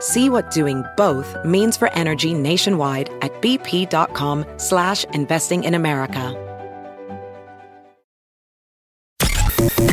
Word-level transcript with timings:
See 0.00 0.28
what 0.28 0.50
doing 0.50 0.82
both 0.96 1.36
means 1.44 1.76
for 1.76 1.92
energy 1.92 2.34
nationwide 2.34 3.10
at 3.22 3.32
bp.com 3.40 4.44
slash 4.56 5.04
investing 5.12 5.64
in 5.64 5.74
America. 5.74 6.34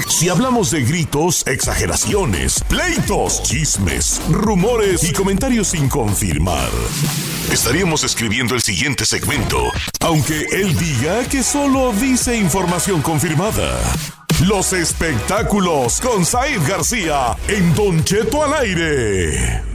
Si 0.07 0.29
hablamos 0.29 0.71
de 0.71 0.83
gritos, 0.83 1.45
exageraciones, 1.47 2.63
pleitos, 2.69 3.43
chismes, 3.43 4.21
rumores 4.29 5.03
y 5.03 5.11
comentarios 5.11 5.69
sin 5.69 5.89
confirmar, 5.89 6.69
estaríamos 7.51 8.03
escribiendo 8.03 8.55
el 8.55 8.61
siguiente 8.61 9.05
segmento, 9.05 9.71
aunque 9.99 10.45
él 10.51 10.77
diga 10.77 11.27
que 11.27 11.43
solo 11.43 11.91
dice 11.93 12.37
información 12.37 13.01
confirmada. 13.01 13.81
Los 14.45 14.71
espectáculos 14.71 15.99
con 15.99 16.25
Said 16.25 16.61
García 16.67 17.35
en 17.47 17.75
Don 17.75 18.03
Cheto 18.03 18.43
al 18.43 18.53
aire. 18.53 19.72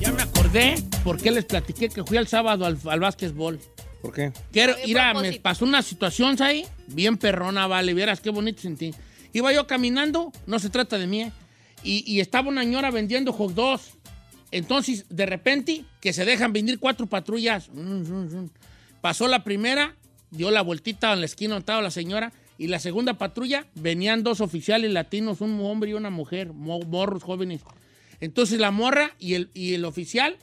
Ya 0.00 0.12
me 0.12 0.22
acordé 0.22 0.76
por 1.04 1.20
qué 1.20 1.30
les 1.30 1.44
platiqué 1.44 1.88
que 1.88 2.04
fui 2.04 2.16
al 2.16 2.26
sábado 2.28 2.64
al, 2.66 2.78
al 2.88 3.00
básquetbol. 3.00 3.58
¿Por 4.02 4.12
qué? 4.14 4.32
Quiero 4.52 4.74
ir 4.86 4.98
a, 4.98 5.12
me 5.14 5.32
pasó 5.40 5.64
una 5.64 5.82
situación 5.82 6.40
ahí, 6.40 6.64
bien 6.86 7.18
perrona, 7.18 7.66
vale, 7.66 7.94
vieras 7.94 8.20
qué 8.20 8.30
bonito 8.30 8.62
sentí. 8.62 8.94
Iba 9.32 9.52
yo 9.52 9.66
caminando, 9.66 10.32
no 10.46 10.58
se 10.58 10.70
trata 10.70 10.98
de 10.98 11.06
mí, 11.06 11.22
¿eh? 11.22 11.32
y, 11.82 12.04
y 12.10 12.20
estaba 12.20 12.48
una 12.48 12.62
señora 12.62 12.90
vendiendo 12.90 13.32
hot 13.32 13.54
dogs. 13.54 13.90
Entonces, 14.50 15.04
de 15.10 15.26
repente, 15.26 15.84
que 16.00 16.12
se 16.12 16.24
dejan 16.24 16.52
venir 16.52 16.78
cuatro 16.78 17.06
patrullas. 17.06 17.68
Mm, 17.70 17.80
mm, 17.80 18.36
mm. 18.44 18.50
Pasó 19.02 19.28
la 19.28 19.44
primera, 19.44 19.94
dio 20.30 20.50
la 20.50 20.62
vueltita 20.62 21.12
en 21.12 21.20
la 21.20 21.26
esquina 21.26 21.54
donde 21.54 21.62
estaba 21.64 21.82
la 21.82 21.90
señora, 21.90 22.32
y 22.56 22.68
la 22.68 22.78
segunda 22.78 23.14
patrulla 23.14 23.66
venían 23.74 24.22
dos 24.22 24.40
oficiales 24.40 24.90
latinos, 24.92 25.40
un 25.40 25.60
hombre 25.60 25.90
y 25.90 25.94
una 25.94 26.10
mujer, 26.10 26.52
mo- 26.52 26.80
morros 26.80 27.22
jóvenes. 27.22 27.60
Entonces 28.20 28.58
la 28.58 28.70
morra 28.70 29.12
y 29.18 29.34
el, 29.34 29.50
y 29.54 29.74
el 29.74 29.84
oficial 29.84 30.36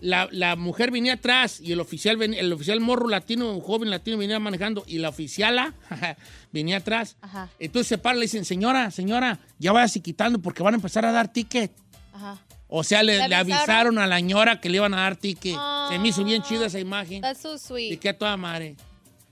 la, 0.00 0.28
la 0.30 0.54
mujer 0.54 0.92
venía 0.92 1.14
atrás 1.14 1.60
y 1.60 1.72
el 1.72 1.80
oficial, 1.80 2.16
ven- 2.16 2.34
el 2.34 2.52
oficial 2.52 2.80
morro 2.80 3.08
latino, 3.08 3.52
un 3.52 3.60
joven 3.60 3.90
latino 3.90 4.16
venía 4.16 4.38
manejando 4.38 4.84
y 4.86 4.98
la 4.98 5.08
oficiala 5.08 5.74
venía 6.52 6.76
atrás. 6.76 7.16
Ajá. 7.20 7.48
Entonces 7.58 7.88
se 7.88 7.98
para 7.98 8.14
y 8.16 8.20
le 8.20 8.24
dicen, 8.26 8.44
señora, 8.44 8.90
señora, 8.92 9.40
ya 9.58 9.72
váyase 9.72 10.00
quitando 10.00 10.40
porque 10.40 10.62
van 10.62 10.74
a 10.74 10.76
empezar 10.76 11.04
a 11.04 11.10
dar 11.10 11.32
ticket. 11.32 11.72
Ajá. 12.12 12.38
O 12.68 12.84
sea, 12.84 13.02
le, 13.02 13.26
¿Le 13.28 13.34
avisaron? 13.34 13.98
a 13.98 14.06
la 14.06 14.16
señora 14.18 14.60
que 14.60 14.68
le 14.68 14.76
iban 14.76 14.94
a 14.94 14.98
dar 14.98 15.16
ticket. 15.16 15.54
Ah. 15.58 15.88
Se 15.90 15.98
me 15.98 16.08
hizo 16.08 16.22
bien 16.22 16.42
chida 16.42 16.66
esa 16.66 16.78
imagen. 16.78 17.22
That's 17.22 17.40
so 17.40 17.54
Y 17.54 17.58
sweet. 17.58 17.98
que 17.98 18.10
a 18.10 18.16
toda 18.18 18.36
madre. 18.36 18.76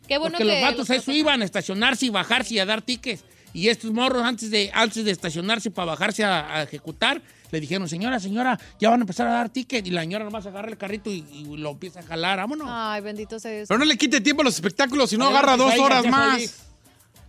Qué 0.08 0.18
bueno 0.18 0.38
Porque 0.38 0.48
que 0.52 0.60
los 0.62 0.70
vatos 0.70 0.90
eso 0.90 1.12
iban 1.12 1.42
a 1.42 1.44
estacionarse 1.44 2.06
y 2.06 2.08
bajarse 2.10 2.54
y 2.54 2.58
a 2.58 2.66
dar 2.66 2.82
tickets. 2.82 3.24
Y 3.56 3.70
estos 3.70 3.90
morros, 3.90 4.22
antes 4.22 4.50
de, 4.50 4.70
antes 4.74 5.02
de 5.02 5.10
estacionarse 5.10 5.70
para 5.70 5.92
bajarse 5.92 6.22
a, 6.24 6.56
a 6.58 6.62
ejecutar, 6.64 7.22
le 7.50 7.58
dijeron, 7.58 7.88
señora, 7.88 8.20
señora, 8.20 8.60
ya 8.78 8.90
van 8.90 9.00
a 9.00 9.04
empezar 9.04 9.26
a 9.28 9.30
dar 9.30 9.48
ticket. 9.48 9.86
Y 9.86 9.90
la 9.92 10.02
señora 10.02 10.26
nomás 10.26 10.44
agarra 10.44 10.68
el 10.68 10.76
carrito 10.76 11.08
y, 11.08 11.24
y 11.32 11.56
lo 11.56 11.70
empieza 11.70 12.00
a 12.00 12.02
jalar. 12.02 12.36
Vámonos. 12.36 12.68
Ay, 12.70 13.00
bendito 13.00 13.40
sea 13.40 13.50
Dios. 13.52 13.68
Pero 13.68 13.78
no 13.78 13.86
le 13.86 13.96
quite 13.96 14.20
tiempo 14.20 14.42
a 14.42 14.44
los 14.44 14.56
espectáculos, 14.56 15.08
si 15.08 15.16
no 15.16 15.28
agarra 15.28 15.56
dos 15.56 15.72
horas 15.78 16.06
más. 16.06 16.66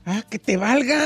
Ah, 0.06 0.22
que 0.30 0.38
te 0.38 0.58
valga. 0.58 1.06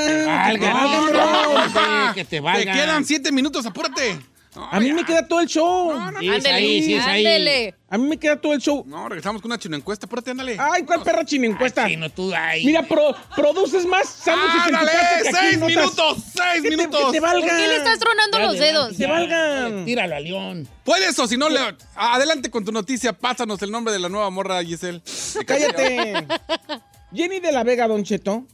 que 0.52 0.58
te 0.58 0.68
valga, 0.68 2.08
no, 2.08 2.14
que 2.14 2.24
te 2.24 2.40
valga. 2.40 2.72
Te 2.72 2.78
quedan 2.80 3.04
siete 3.04 3.30
minutos, 3.30 3.64
apúrate. 3.64 4.18
A 4.54 4.78
mí 4.80 4.92
me 4.92 5.02
queda 5.04 5.26
todo 5.26 5.40
el 5.40 5.46
show. 5.48 5.92
Sí, 6.20 6.28
es 6.28 6.44
ahí, 6.44 6.82
sí, 6.82 6.94
es 6.94 7.04
ahí. 7.06 7.24
ándele. 7.26 7.74
A 7.88 7.96
mí 7.96 8.06
me 8.06 8.18
queda 8.18 8.38
todo 8.40 8.52
el 8.52 8.60
show. 8.60 8.84
No, 8.86 9.08
regresamos 9.08 9.40
con 9.40 9.50
una 9.50 9.58
chino 9.58 9.76
encuesta. 9.76 10.04
Apúrate, 10.06 10.30
ándale. 10.30 10.56
Ay, 10.58 10.82
¿cuál 10.82 11.02
perra 11.02 11.24
chino 11.24 11.46
encuesta? 11.46 11.86
Sí, 11.88 11.96
no 11.96 12.10
tú, 12.10 12.30
ay. 12.34 12.64
Mira, 12.66 12.82
pro- 12.82 13.14
produces 13.34 13.86
más 13.86 14.08
sándwiches 14.08 14.54
en 14.66 14.70
tu 14.72 14.76
¡Ándale! 14.76 14.92
casa 14.92 15.22
que 15.22 15.28
aquí 15.28 15.36
¡Seis 15.38 15.58
minutos! 15.60 16.16
¡Seis 16.34 16.62
Que 16.62 16.68
te- 16.70 16.76
minutos! 16.76 17.06
Que 17.06 17.12
te 17.12 17.20
valga. 17.20 17.48
¿Por 17.48 17.56
qué 17.56 17.66
le 17.68 17.76
estás 17.76 17.98
tronando 17.98 18.38
Ya 18.38 18.44
los 18.44 18.54
adelante, 18.56 18.72
dedos? 18.72 18.90
ya. 18.92 18.96
¡Se 18.98 19.06
valgan! 19.12 19.84
Tíralo 19.86 20.14
a 20.16 20.20
León. 20.20 20.68
Puedes 20.84 21.18
o 21.18 21.26
si 21.26 21.36
no, 21.38 21.48
le... 21.48 21.58
adelante 21.96 22.50
con 22.50 22.64
tu 22.64 22.72
noticia. 22.72 23.12
Pásanos 23.14 23.60
el 23.62 23.70
nombre 23.70 23.92
de 23.92 24.00
la 24.00 24.08
nueva 24.10 24.28
morra, 24.30 24.62
Giselle. 24.62 25.00
Cállate. 25.46 26.26
Jenny 27.14 27.40
de 27.40 27.52
la 27.52 27.62
Vega, 27.64 27.88
Don 27.88 28.02
Cheto, 28.04 28.46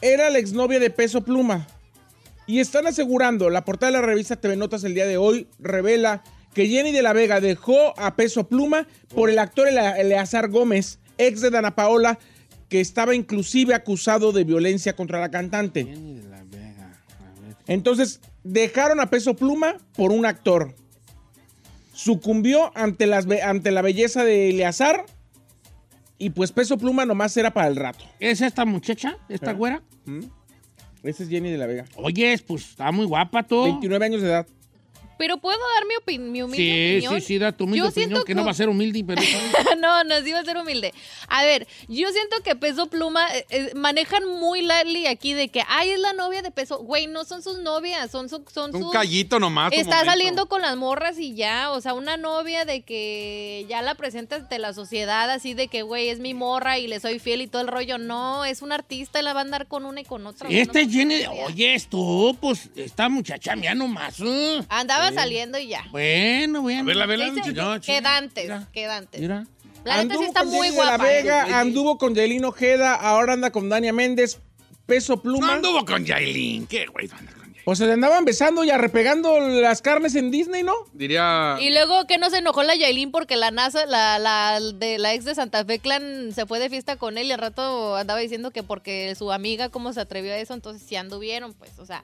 era 0.00 0.30
la 0.30 0.38
exnovia 0.38 0.78
de 0.78 0.90
Peso 0.90 1.22
Pluma. 1.22 1.66
Y 2.48 2.58
están 2.60 2.86
asegurando, 2.88 3.50
la 3.50 3.64
portada 3.64 3.92
de 3.92 3.98
la 4.00 4.04
revista 4.06 4.34
TV 4.36 4.56
Notas 4.56 4.82
el 4.82 4.94
día 4.94 5.06
de 5.06 5.18
hoy 5.18 5.46
revela 5.60 6.24
que 6.54 6.66
Jenny 6.66 6.90
de 6.92 7.02
la 7.02 7.12
Vega 7.12 7.40
dejó 7.40 7.92
a 7.98 8.16
Peso 8.16 8.48
Pluma 8.48 8.88
por 9.14 9.28
el 9.30 9.38
actor 9.38 9.68
Ele- 9.68 10.00
Eleazar 10.00 10.48
Gómez, 10.48 10.98
ex 11.18 11.40
de 11.42 11.50
Dana 11.50 11.76
Paola, 11.76 12.18
que 12.68 12.80
estaba 12.80 13.14
inclusive 13.14 13.74
acusado 13.74 14.32
de 14.32 14.44
violencia 14.44 14.96
contra 14.96 15.20
la 15.20 15.30
cantante. 15.30 15.82
Entonces, 17.66 18.20
dejaron 18.44 18.98
a 19.00 19.10
Peso 19.10 19.36
Pluma 19.36 19.76
por 19.94 20.10
un 20.10 20.24
actor. 20.24 20.74
Sucumbió 21.92 22.72
ante, 22.74 23.06
las 23.06 23.26
be- 23.26 23.42
ante 23.42 23.70
la 23.70 23.82
belleza 23.82 24.24
de 24.24 24.50
Eleazar. 24.50 25.04
Y 26.16 26.30
pues 26.30 26.50
Peso 26.52 26.78
Pluma 26.78 27.04
nomás 27.04 27.36
era 27.36 27.52
para 27.52 27.68
el 27.68 27.76
rato. 27.76 28.04
¿Es 28.20 28.40
esta 28.40 28.64
muchacha? 28.64 29.18
¿Esta 29.28 29.52
güera? 29.52 29.82
Esa 31.02 31.22
es 31.22 31.28
Jenny 31.28 31.50
de 31.50 31.58
la 31.58 31.66
Vega. 31.66 31.84
Oye, 31.96 32.36
pues 32.46 32.70
está 32.70 32.90
muy 32.92 33.06
guapa 33.06 33.42
tú. 33.42 33.62
29 33.64 34.04
años 34.04 34.22
de 34.22 34.28
edad. 34.28 34.46
Pero 35.18 35.38
puedo 35.38 35.58
dar 35.74 35.84
mi, 35.86 35.94
opin- 35.96 36.30
mi 36.30 36.42
humilde 36.42 36.56
Sí, 36.64 36.96
opinión. 37.06 37.20
sí, 37.20 37.26
sí, 37.26 37.38
da 37.38 37.52
tu 37.52 37.64
humilde 37.64 37.78
Yo 37.84 37.90
opinión, 37.90 38.24
que 38.24 38.34
no 38.34 38.44
va 38.44 38.52
a 38.52 38.54
ser 38.54 38.68
humilde, 38.68 39.02
pero... 39.04 39.20
no, 39.78 40.04
no, 40.04 40.20
sí 40.22 40.32
va 40.32 40.38
a 40.40 40.44
ser 40.44 40.56
humilde. 40.56 40.94
A 41.28 41.44
ver, 41.44 41.66
yo 41.88 42.08
siento 42.12 42.36
que 42.44 42.54
Peso 42.56 42.86
Pluma 42.86 43.28
eh, 43.34 43.44
eh, 43.50 43.72
manejan 43.74 44.26
muy 44.28 44.62
lightly 44.62 45.06
aquí 45.06 45.34
de 45.34 45.48
que, 45.48 45.62
ay, 45.68 45.90
es 45.90 45.98
la 46.00 46.12
novia 46.12 46.42
de 46.42 46.50
Peso. 46.50 46.78
Güey, 46.78 47.06
no 47.08 47.24
son 47.24 47.42
sus 47.42 47.58
novias, 47.58 48.10
son, 48.10 48.28
su, 48.28 48.44
son 48.52 48.74
Un 48.74 48.82
sus... 48.84 48.92
callito 48.92 49.38
nomás. 49.40 49.72
Está 49.72 49.90
momento. 49.96 50.10
saliendo 50.10 50.46
con 50.46 50.62
las 50.62 50.76
morras 50.76 51.18
y 51.18 51.34
ya, 51.34 51.70
o 51.72 51.80
sea, 51.80 51.94
una 51.94 52.16
novia 52.16 52.64
de 52.64 52.82
que 52.82 53.66
ya 53.68 53.82
la 53.82 53.94
presentas 53.96 54.42
ante 54.42 54.58
la 54.58 54.72
sociedad 54.72 55.28
así 55.30 55.54
de 55.54 55.68
que, 55.68 55.82
güey, 55.82 56.08
es 56.10 56.20
mi 56.20 56.32
morra 56.34 56.78
y 56.78 56.86
le 56.86 57.00
soy 57.00 57.18
fiel 57.18 57.42
y 57.42 57.46
todo 57.48 57.62
el 57.62 57.68
rollo. 57.68 57.98
No, 57.98 58.44
es 58.44 58.62
un 58.62 58.70
artista 58.72 59.18
y 59.20 59.22
la 59.24 59.32
va 59.32 59.40
a 59.40 59.42
andar 59.42 59.66
con 59.66 59.84
una 59.84 60.00
y 60.00 60.04
con 60.04 60.26
otra. 60.26 60.48
Este 60.48 60.84
no 60.84 60.88
es 60.88 60.94
Jenny... 60.94 61.22
novia. 61.24 61.42
Oye, 61.46 61.74
esto, 61.74 62.36
pues, 62.40 62.68
esta 62.76 63.08
muchacha 63.08 63.56
mía 63.56 63.74
nomás. 63.74 64.20
¿eh? 64.20 64.62
Saliendo 65.12 65.58
y 65.58 65.68
ya. 65.68 65.84
Bueno, 65.90 66.62
bueno. 66.62 66.80
A 66.82 66.84
ver, 66.84 66.96
la 66.96 67.06
vela. 67.06 67.26
No, 67.28 67.80
quedantes, 67.80 68.44
mira. 68.44 68.68
quedantes. 68.72 69.20
Mira. 69.20 69.46
La 69.84 70.02
neta 70.02 70.14
sí 70.16 70.24
Anduvo 70.24 70.24
está 70.24 70.40
con 70.40 70.50
muy 70.50 70.68
la 70.68 70.74
guapa. 70.74 71.10
¿eh? 71.12 71.22
Vega, 71.22 71.60
anduvo 71.60 71.98
con 71.98 72.14
Yailin 72.14 72.44
Ojeda, 72.44 72.94
ahora 72.94 73.32
anda 73.34 73.50
con 73.50 73.68
Dania 73.68 73.92
Méndez. 73.92 74.38
Peso 74.86 75.16
No 75.16 75.22
Pluma. 75.22 75.54
anduvo 75.54 75.84
con 75.84 76.04
Yailin. 76.04 76.66
¿Qué, 76.66 76.86
güey? 76.86 77.08
Yailin? 77.08 77.38
Pues 77.64 77.78
se 77.78 77.84
le 77.86 77.92
andaban 77.92 78.24
besando 78.24 78.64
y 78.64 78.70
arrepegando 78.70 79.38
las 79.40 79.82
carnes 79.82 80.14
en 80.14 80.30
Disney, 80.30 80.62
¿no? 80.62 80.72
Diría... 80.94 81.58
Y 81.60 81.70
luego 81.70 82.06
que 82.06 82.16
no 82.16 82.30
se 82.30 82.38
enojó 82.38 82.62
la 82.62 82.74
Yailin 82.74 83.10
porque 83.10 83.36
la 83.36 83.50
NASA, 83.50 83.84
la, 83.84 84.18
la, 84.18 84.58
de 84.58 84.96
la 84.96 85.12
ex 85.12 85.26
de 85.26 85.34
Santa 85.34 85.66
Fe 85.66 85.78
Clan 85.78 86.32
se 86.34 86.46
fue 86.46 86.60
de 86.60 86.70
fiesta 86.70 86.96
con 86.96 87.18
él 87.18 87.26
y 87.26 87.32
al 87.32 87.38
rato 87.40 87.94
andaba 87.96 88.20
diciendo 88.20 88.50
que 88.52 88.62
porque 88.62 89.14
su 89.16 89.32
amiga 89.32 89.68
cómo 89.68 89.92
se 89.92 90.00
atrevió 90.00 90.32
a 90.32 90.38
eso, 90.38 90.54
entonces 90.54 90.82
sí 90.88 90.96
anduvieron, 90.96 91.52
pues, 91.52 91.78
o 91.78 91.84
sea. 91.84 92.02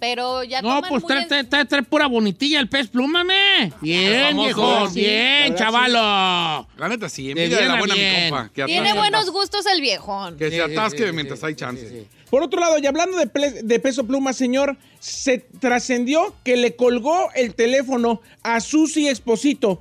Pero 0.00 0.44
ya 0.44 0.62
No, 0.62 0.76
toman 0.76 0.88
pues 0.90 1.02
muy 1.02 1.08
trae, 1.08 1.22
en- 1.22 1.28
trae, 1.28 1.44
trae, 1.44 1.64
trae 1.64 1.82
pura 1.82 2.06
bonitilla 2.06 2.60
el 2.60 2.68
pez 2.68 2.86
pluma, 2.88 3.24
me. 3.24 3.72
Bien, 3.80 4.28
famoso, 4.28 4.44
viejo, 4.44 4.88
sí, 4.90 5.00
bien, 5.00 5.54
chavalo. 5.56 6.68
La 6.76 6.88
neta, 6.88 7.08
sí. 7.08 7.30
Envidia 7.30 7.48
de 7.48 7.62
bien 7.62 7.68
la 7.68 7.74
a 7.74 7.78
buena, 7.78 7.94
mi 7.94 8.20
compa. 8.30 8.50
Que 8.54 8.64
Tiene 8.66 8.90
atasque- 8.90 8.96
buenos 8.98 9.30
gustos 9.30 9.66
el 9.66 9.80
viejón. 9.80 10.36
Que 10.38 10.50
se 10.50 10.62
atasque 10.62 11.06
sí, 11.06 11.12
mientras 11.12 11.40
sí, 11.40 11.46
hay 11.46 11.54
chance. 11.56 11.88
sí, 11.88 11.94
sí. 12.00 12.06
Por 12.30 12.42
otro 12.42 12.60
lado, 12.60 12.78
y 12.78 12.86
hablando 12.86 13.16
de, 13.18 13.26
ple- 13.26 13.62
de 13.62 13.80
peso 13.80 14.06
pluma, 14.06 14.32
señor, 14.32 14.76
se 15.00 15.38
trascendió 15.38 16.34
que 16.44 16.56
le 16.56 16.76
colgó 16.76 17.30
el 17.34 17.54
teléfono 17.54 18.20
a 18.42 18.60
Susi 18.60 19.08
Exposito, 19.08 19.80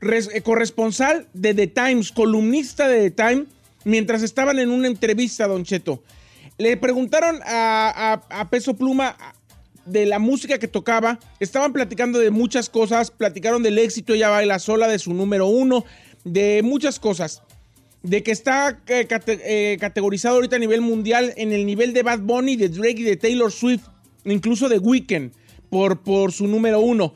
res- 0.00 0.30
eh, 0.32 0.40
corresponsal 0.42 1.26
de 1.34 1.52
The 1.54 1.66
Times, 1.66 2.12
columnista 2.12 2.88
de 2.88 3.10
The 3.10 3.22
Times, 3.22 3.48
mientras 3.84 4.22
estaban 4.22 4.58
en 4.60 4.70
una 4.70 4.86
entrevista, 4.88 5.46
Don 5.46 5.64
Cheto. 5.64 6.02
Le 6.58 6.76
preguntaron 6.76 7.40
a, 7.44 8.20
a- 8.30 8.40
a 8.40 8.48
Peso 8.50 8.74
Pluma 8.74 9.16
de 9.86 10.06
la 10.06 10.18
música 10.18 10.58
que 10.58 10.68
tocaba. 10.68 11.18
Estaban 11.40 11.72
platicando 11.72 12.18
de 12.18 12.30
muchas 12.30 12.68
cosas. 12.68 13.10
Platicaron 13.10 13.62
del 13.62 13.78
éxito, 13.78 14.14
ella 14.14 14.28
baila 14.28 14.58
sola, 14.58 14.88
de 14.88 14.98
su 14.98 15.14
número 15.14 15.46
uno, 15.46 15.84
de 16.24 16.62
muchas 16.62 16.98
cosas. 16.98 17.42
De 18.02 18.22
que 18.22 18.32
está 18.32 18.80
eh, 18.88 19.06
eh, 19.26 19.76
categorizado 19.80 20.36
ahorita 20.36 20.56
a 20.56 20.58
nivel 20.58 20.80
mundial 20.80 21.32
en 21.36 21.52
el 21.52 21.66
nivel 21.66 21.92
de 21.92 22.02
Bad 22.02 22.20
Bunny, 22.20 22.56
de 22.56 22.68
Drake 22.68 23.00
y 23.00 23.04
de 23.04 23.16
Taylor 23.16 23.52
Swift, 23.52 23.84
incluso 24.24 24.68
de 24.68 24.78
Weeknd, 24.78 25.32
por, 25.70 26.00
por 26.02 26.32
su 26.32 26.46
número 26.48 26.80
uno. 26.80 27.14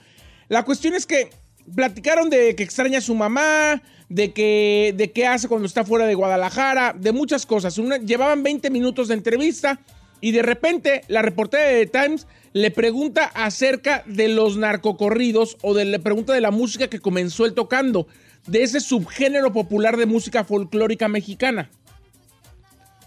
La 0.48 0.64
cuestión 0.64 0.94
es 0.94 1.06
que 1.06 1.30
platicaron 1.74 2.30
de 2.30 2.54
que 2.54 2.62
extraña 2.62 2.98
a 2.98 3.02
su 3.02 3.14
mamá, 3.14 3.82
de 4.08 4.32
que 4.32 4.94
de 4.96 5.10
qué 5.10 5.26
hace 5.26 5.48
cuando 5.48 5.66
está 5.66 5.84
fuera 5.84 6.06
de 6.06 6.14
Guadalajara, 6.14 6.94
de 6.98 7.12
muchas 7.12 7.46
cosas. 7.46 7.76
Llevaban 8.04 8.42
20 8.42 8.70
minutos 8.70 9.08
de 9.08 9.14
entrevista 9.14 9.80
y 10.20 10.32
de 10.32 10.42
repente 10.42 11.02
la 11.08 11.22
reportera 11.22 11.64
de 11.64 11.86
The 11.86 12.00
Times 12.00 12.26
le 12.56 12.70
pregunta 12.70 13.26
acerca 13.34 14.02
de 14.06 14.28
los 14.28 14.56
narcocorridos 14.56 15.58
o 15.60 15.74
de, 15.74 15.84
le 15.84 15.98
pregunta 15.98 16.32
de 16.32 16.40
la 16.40 16.50
música 16.50 16.88
que 16.88 17.00
comenzó 17.00 17.44
él 17.44 17.52
tocando, 17.52 18.08
de 18.46 18.62
ese 18.62 18.80
subgénero 18.80 19.52
popular 19.52 19.98
de 19.98 20.06
música 20.06 20.42
folclórica 20.42 21.06
mexicana. 21.06 21.68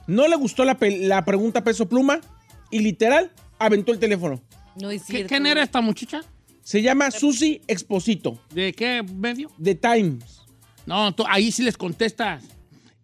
No 0.05 0.27
le 0.27 0.35
gustó 0.35 0.65
la, 0.65 0.77
la 0.79 1.25
pregunta 1.25 1.63
Peso 1.63 1.89
Pluma 1.89 2.21
y 2.69 2.79
literal 2.79 3.31
aventó 3.57 3.91
el 3.91 3.97
teléfono. 3.97 4.39
No 4.79 4.91
es 4.91 5.01
¿Qué- 5.05 5.13
cierto. 5.13 5.29
¿Quién 5.29 5.47
era 5.47 5.63
esta 5.63 5.81
muchacha? 5.81 6.21
Se 6.61 6.83
llama 6.83 7.09
Susi 7.09 7.61
Exposito, 7.67 8.39
¿De 8.53 8.71
qué 8.73 9.01
medio? 9.01 9.49
The 9.59 9.73
Times. 9.73 10.41
No, 10.85 11.15
ahí 11.27 11.51
sí 11.51 11.63
les 11.63 11.75
contestas. 11.75 12.43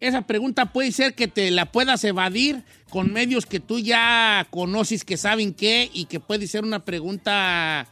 Esa 0.07 0.21
pregunta 0.21 0.71
puede 0.71 0.91
ser 0.91 1.15
que 1.15 1.27
te 1.27 1.49
la 1.51 1.71
puedas 1.71 2.03
evadir 2.03 2.63
con 2.89 3.11
medios 3.11 3.45
que 3.45 3.59
tú 3.59 3.79
ya 3.79 4.45
conoces, 4.51 5.03
que 5.03 5.17
saben 5.17 5.53
qué, 5.53 5.89
y 5.93 6.05
que 6.05 6.19
puede 6.19 6.47
ser 6.47 6.63
una 6.63 6.85
pregunta 6.85 7.87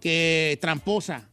que 0.00 0.58
tramposa. 0.60 1.28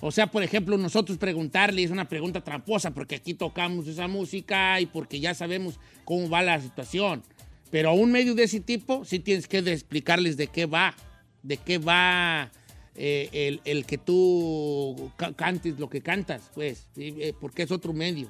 O 0.00 0.10
sea, 0.10 0.26
por 0.26 0.42
ejemplo, 0.42 0.76
nosotros 0.76 1.16
preguntarle 1.16 1.84
es 1.84 1.90
una 1.90 2.08
pregunta 2.08 2.42
tramposa 2.42 2.90
porque 2.90 3.14
aquí 3.14 3.34
tocamos 3.34 3.86
esa 3.86 4.08
música 4.08 4.80
y 4.80 4.86
porque 4.86 5.20
ya 5.20 5.32
sabemos 5.32 5.78
cómo 6.04 6.28
va 6.28 6.42
la 6.42 6.60
situación. 6.60 7.22
Pero 7.70 7.90
a 7.90 7.92
un 7.94 8.12
medio 8.12 8.34
de 8.34 8.42
ese 8.42 8.60
tipo 8.60 9.04
sí 9.04 9.20
tienes 9.20 9.46
que 9.48 9.58
explicarles 9.58 10.36
de 10.36 10.48
qué 10.48 10.66
va, 10.66 10.94
de 11.42 11.56
qué 11.56 11.78
va 11.78 12.50
eh, 12.94 13.30
el, 13.32 13.60
el 13.64 13.86
que 13.86 13.96
tú 13.96 15.10
ca- 15.16 15.32
cantes 15.32 15.78
lo 15.78 15.88
que 15.88 16.02
cantas, 16.02 16.50
pues. 16.52 16.88
Eh, 16.96 17.32
porque 17.40 17.62
es 17.62 17.70
otro 17.70 17.94
medio. 17.94 18.28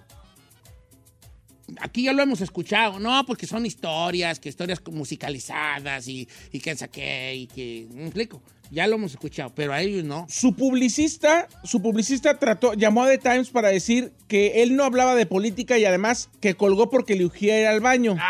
Aquí 1.81 2.05
ya 2.05 2.13
lo 2.13 2.23
hemos 2.23 2.41
escuchado, 2.41 2.99
no, 2.99 3.25
porque 3.27 3.47
son 3.47 3.67
historias, 3.67 4.39
que 4.39 4.49
historias 4.49 4.81
musicalizadas 4.91 6.09
y, 6.09 6.29
y 6.53 6.61
que 6.61 6.77
saqué 6.77 7.35
y 7.35 7.47
que, 7.47 7.87
¿me 7.93 8.05
explico? 8.05 8.43
Ya 8.73 8.87
lo 8.87 8.95
hemos 8.95 9.13
escuchado, 9.13 9.53
pero 9.55 9.75
a 9.75 9.83
ellos 9.83 10.03
no. 10.03 10.27
Su 10.31 10.55
publicista, 10.55 11.47
su 11.63 11.83
publicista 11.83 12.39
trató, 12.39 12.73
llamó 12.73 13.03
a 13.03 13.09
The 13.09 13.19
Times 13.19 13.51
para 13.51 13.69
decir 13.69 14.13
que 14.29 14.63
él 14.63 14.77
no 14.77 14.85
hablaba 14.85 15.15
de 15.15 15.27
política 15.27 15.77
y 15.77 15.85
además 15.85 16.31
que 16.41 16.55
colgó 16.55 16.89
porque 16.89 17.15
le 17.15 17.27
urgía 17.27 17.61
ir 17.61 17.67
al 17.67 17.81
baño. 17.81 18.17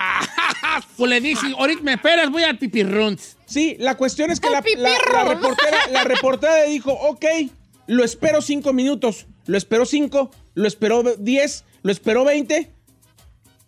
Pues 0.97 1.11
le 1.11 1.21
dije, 1.21 1.49
ahorita 1.59 1.83
me 1.83 1.93
esperas, 1.93 2.31
voy 2.31 2.45
al 2.45 2.57
pipirruns. 2.57 3.37
Sí, 3.45 3.77
la 3.79 3.97
cuestión 3.97 4.31
es 4.31 4.41
que 4.41 4.49
la, 4.49 4.63
reportera, 4.63 5.77
la 5.91 6.05
reportera 6.05 6.65
le 6.65 6.71
dijo, 6.71 6.93
ok, 6.93 7.25
lo 7.89 8.05
espero 8.05 8.41
cinco 8.41 8.73
minutos, 8.73 9.27
lo 9.47 9.59
esperó 9.59 9.85
cinco, 9.85 10.31
lo 10.55 10.67
esperó 10.67 11.03
diez, 11.19 11.65
lo 11.83 11.93
esperó 11.93 12.25
veinte 12.25 12.73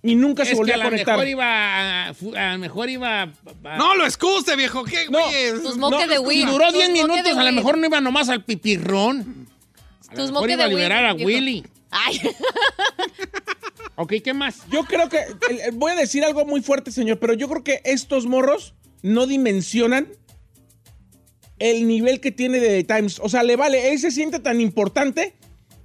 y 0.04 0.14
nunca 0.16 0.44
se 0.44 0.50
que 0.50 0.56
volvió 0.56 0.74
a 0.74 0.78
a 0.78 0.84
conectar. 0.84 1.14
mejor 1.16 1.28
iba, 1.28 1.46
a, 1.46 2.08
a 2.10 2.52
lo 2.52 2.58
mejor 2.58 2.90
iba... 2.90 3.22
a- 3.22 3.76
No 3.78 3.94
lo 3.96 4.04
excuse, 4.04 4.54
viejo. 4.54 4.84
¿Qué, 4.84 5.06
No. 5.10 5.18
güey? 5.20 5.62
Tus 5.62 5.76
moques 5.78 6.06
No, 6.06 6.22
de. 6.28 6.34
Y 6.34 6.44
duró 6.44 6.70
10 6.70 6.88
Tus 6.90 6.98
moques 7.00 7.14
minutos, 7.22 7.36
a 7.38 7.44
lo 7.44 7.52
mejor 7.52 7.78
no 7.78 7.86
iba 7.86 8.00
nomás 8.00 8.28
al 8.28 8.44
pipirrón. 8.44 9.48
A 10.08 10.14
Tus 10.14 10.30
mejor 10.30 10.50
iba 10.50 10.64
a 10.64 10.68
liberar 10.68 11.04
a. 11.06 11.14
Willy. 11.14 11.64
Ay, 11.90 12.20
Ok, 13.96 14.14
¿qué 14.24 14.34
más? 14.34 14.58
Yo 14.70 14.82
creo 14.84 15.08
que, 15.08 15.18
el- 15.50 15.60
el- 15.60 15.72
voy 15.72 15.92
a 15.92 15.94
decir 15.94 16.24
algo 16.24 16.44
muy 16.44 16.60
fuerte, 16.62 16.90
señor, 16.90 17.18
pero 17.20 17.32
yo 17.34 17.48
creo 17.48 17.62
que 17.62 17.80
estos 17.84 18.26
morros 18.26 18.74
no 19.02 19.26
dimensionan 19.26 20.08
el 21.60 21.86
nivel 21.86 22.20
que 22.20 22.32
tiene 22.32 22.58
de 22.58 22.82
The 22.82 22.94
Times. 22.94 23.20
O 23.22 23.28
sea, 23.28 23.44
le 23.44 23.54
vale, 23.56 23.92
él 23.92 23.98
se 24.00 24.10
siente 24.10 24.40
tan 24.40 24.60
importante 24.60 25.34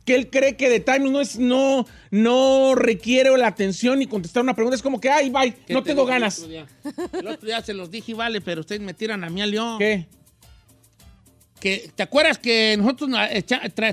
que 0.09 0.15
él 0.15 0.31
cree 0.31 0.55
que 0.57 0.67
The 0.69 0.79
Times 0.79 1.11
no, 1.11 1.21
es, 1.21 1.37
no, 1.37 1.85
no 2.09 2.73
requiere 2.73 3.37
la 3.37 3.45
atención 3.45 4.01
y 4.01 4.07
contestar 4.07 4.41
una 4.41 4.55
pregunta. 4.55 4.75
Es 4.75 4.81
como 4.81 4.99
que, 4.99 5.07
ay, 5.07 5.29
bye, 5.29 5.53
¿Qué 5.67 5.71
no 5.71 5.83
te 5.83 5.91
tengo 5.91 6.03
ganas. 6.03 6.47
El 7.13 7.27
otro 7.27 7.45
día 7.45 7.61
se 7.61 7.75
los 7.75 7.91
dije, 7.91 8.15
vale, 8.15 8.41
pero 8.41 8.61
ustedes 8.61 8.81
me 8.81 8.95
tiran 8.95 9.23
a 9.23 9.29
mí 9.29 9.39
al 9.39 9.51
león. 9.51 9.77
¿Qué? 9.77 10.07
Que, 11.59 11.91
¿Te 11.93 12.03
acuerdas 12.03 12.37
que 12.37 12.75
nosotros 12.77 13.09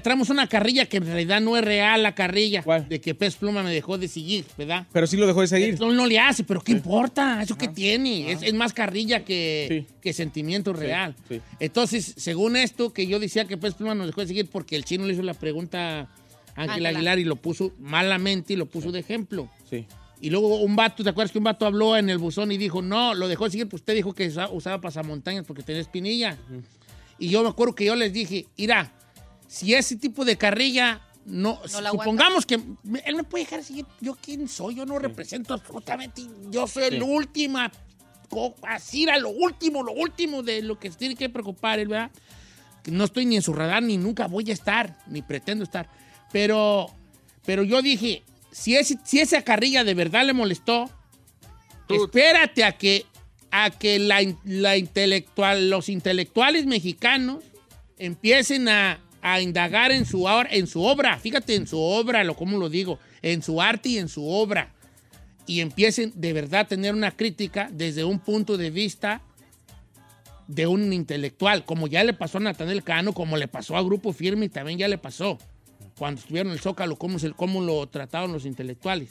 traemos 0.02 0.30
una 0.30 0.46
carrilla 0.48 0.86
que 0.86 0.98
en 0.98 1.06
realidad 1.06 1.40
no 1.40 1.56
es 1.56 1.64
real 1.64 2.02
la 2.02 2.14
carrilla? 2.14 2.62
¿Cuál? 2.62 2.88
De 2.88 3.00
que 3.00 3.14
Pez 3.14 3.34
Pluma 3.36 3.62
me 3.62 3.72
dejó 3.72 3.98
de 3.98 4.06
seguir, 4.08 4.44
¿verdad? 4.56 4.86
Pero 4.92 5.06
sí 5.06 5.16
lo 5.16 5.26
dejó 5.26 5.40
de 5.40 5.48
seguir. 5.48 5.80
No, 5.80 5.92
no 5.92 6.06
le 6.06 6.18
hace, 6.18 6.44
pero 6.44 6.60
¿qué 6.60 6.72
importa? 6.72 7.42
¿Eso 7.42 7.58
qué 7.58 7.68
tiene? 7.68 8.30
Es, 8.30 8.42
es 8.42 8.54
más 8.54 8.72
carrilla 8.72 9.24
que, 9.24 9.84
Sí. 9.88 9.94
que 10.00 10.12
sentimiento 10.12 10.72
real. 10.72 11.14
sí. 11.28 11.40
Entonces, 11.58 12.14
según 12.16 12.56
esto, 12.56 12.92
que 12.92 13.06
yo 13.06 13.18
decía 13.18 13.46
que 13.46 13.56
Pez 13.56 13.74
Pluma 13.74 13.94
nos 13.94 14.06
dejó 14.06 14.20
de 14.20 14.28
seguir 14.28 14.48
porque 14.48 14.76
el 14.76 14.84
chino 14.84 15.04
le 15.06 15.14
hizo 15.14 15.22
la 15.22 15.34
pregunta 15.34 16.00
a 16.02 16.62
Ángel. 16.62 16.86
Aguilar 16.86 17.18
y 17.18 17.24
lo 17.24 17.36
puso 17.36 17.72
malamente 17.80 18.52
y 18.52 18.56
lo 18.56 18.66
puso 18.66 18.92
de 18.92 19.00
ejemplo. 19.00 19.50
Sí. 19.68 19.86
Y 20.20 20.30
luego 20.30 20.60
un 20.60 20.76
vato, 20.76 21.02
¿te 21.04 21.10
acuerdas 21.10 21.30
que 21.32 21.38
un 21.38 21.44
vato 21.44 21.66
habló 21.66 21.96
en 21.96 22.08
el 22.08 22.16
buzón 22.18 22.50
y 22.52 22.56
dijo, 22.56 22.80
no, 22.80 23.12
lo 23.14 23.28
dejó 23.28 23.44
de 23.44 23.50
seguir, 23.50 23.68
pues 23.68 23.82
usted 23.82 23.94
dijo 23.94 24.14
que 24.14 24.28
usa- 24.28 24.48
usaba 24.50 24.80
pasamontañas 24.80 25.44
porque 25.44 25.62
tenía 25.62 25.82
espinilla? 25.82 26.38
Y 27.18 27.28
yo 27.30 27.42
me 27.42 27.48
acuerdo 27.48 27.74
que 27.74 27.84
yo 27.84 27.96
les 27.96 28.12
dije, 28.12 28.46
mira, 28.56 28.92
si 29.48 29.74
ese 29.74 29.96
tipo 29.96 30.24
de 30.24 30.36
carrilla, 30.36 31.00
no, 31.24 31.60
No 31.72 31.80
la 31.80 31.90
supongamos 31.90 32.46
que 32.46 32.54
él 33.04 33.16
me 33.16 33.24
puede 33.24 33.44
dejar 33.44 33.60
de 33.60 33.64
seguir, 33.66 33.86
yo 34.00 34.16
quién 34.20 34.48
soy, 34.48 34.74
yo 34.76 34.86
no 34.86 34.98
represento 34.98 35.54
absolutamente, 35.54 36.22
yo 36.50 36.66
soy 36.66 36.84
el 36.84 37.02
última, 37.02 37.72
co- 38.28 38.54
así 38.62 39.04
era 39.04 39.18
lo 39.18 39.30
último, 39.30 39.82
lo 39.82 39.92
último 39.92 40.42
de 40.42 40.62
lo 40.62 40.78
que 40.78 40.90
se 40.90 40.98
tiene 40.98 41.16
que 41.16 41.28
preocupar, 41.28 41.78
él, 41.78 41.88
¿verdad? 41.88 42.10
No 42.86 43.04
estoy 43.04 43.26
ni 43.26 43.34
en 43.36 43.42
su 43.42 43.52
radar, 43.52 43.82
ni 43.82 43.96
nunca 43.96 44.26
voy 44.28 44.48
a 44.50 44.52
estar, 44.52 44.98
ni 45.08 45.20
pretendo 45.22 45.64
estar. 45.64 45.88
Pero, 46.30 46.86
pero 47.44 47.64
yo 47.64 47.82
dije, 47.82 48.22
si, 48.52 48.76
ese, 48.76 48.96
si 49.04 49.18
esa 49.18 49.42
carrilla 49.42 49.82
de 49.82 49.94
verdad 49.94 50.24
le 50.24 50.32
molestó, 50.32 50.88
espérate 52.04 52.62
a 52.64 52.72
que, 52.78 53.04
a 53.50 53.70
que 53.70 53.98
la, 53.98 54.20
la 54.44 54.76
intelectual, 54.76 55.70
los 55.70 55.88
intelectuales 55.88 56.66
mexicanos 56.66 57.44
empiecen 57.98 58.68
a, 58.68 59.00
a 59.22 59.40
indagar 59.40 59.92
en 59.92 60.04
su, 60.04 60.28
en 60.50 60.66
su 60.66 60.82
obra, 60.84 61.18
fíjate 61.18 61.54
en 61.54 61.66
su 61.66 61.80
obra, 61.80 62.24
lo 62.24 62.36
como 62.36 62.58
lo 62.58 62.68
digo, 62.68 62.98
en 63.22 63.42
su 63.42 63.60
arte 63.60 63.90
y 63.90 63.98
en 63.98 64.08
su 64.08 64.28
obra, 64.28 64.72
y 65.46 65.60
empiecen 65.60 66.12
de 66.14 66.32
verdad 66.32 66.60
a 66.60 66.68
tener 66.68 66.94
una 66.94 67.10
crítica 67.10 67.68
desde 67.72 68.04
un 68.04 68.18
punto 68.18 68.56
de 68.56 68.70
vista 68.70 69.22
de 70.48 70.66
un 70.66 70.92
intelectual, 70.92 71.64
como 71.64 71.86
ya 71.86 72.04
le 72.04 72.12
pasó 72.12 72.38
a 72.38 72.42
Natanel 72.42 72.82
Cano, 72.84 73.12
como 73.12 73.36
le 73.36 73.48
pasó 73.48 73.76
a 73.76 73.82
Grupo 73.82 74.12
Firme 74.12 74.46
y 74.46 74.48
también 74.48 74.78
ya 74.78 74.88
le 74.88 74.98
pasó 74.98 75.38
cuando 75.98 76.20
estuvieron 76.20 76.52
en 76.52 76.54
el 76.54 76.60
Zócalo, 76.60 76.96
cómo, 76.96 77.18
se, 77.18 77.32
cómo 77.32 77.60
lo 77.60 77.86
trataron 77.88 78.32
los 78.32 78.44
intelectuales. 78.44 79.10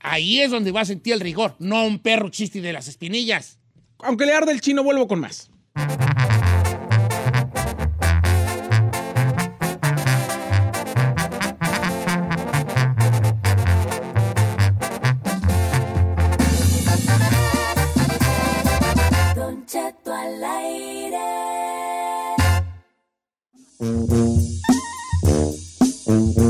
Ahí 0.00 0.40
es 0.40 0.50
donde 0.50 0.72
va 0.72 0.82
a 0.82 0.84
sentir 0.84 1.14
el 1.14 1.20
rigor, 1.20 1.56
no 1.58 1.84
un 1.84 1.98
perro 1.98 2.28
chiste 2.28 2.60
de 2.60 2.72
las 2.72 2.88
espinillas. 2.88 3.58
Aunque 3.98 4.26
le 4.26 4.34
arde 4.34 4.52
el 4.52 4.60
chino, 4.60 4.84
vuelvo 4.84 5.08
con 5.08 5.20
más. 5.20 5.50
Don 19.34 19.66
Cheto 19.66 20.14
al 20.14 20.44
aire. 20.44 21.18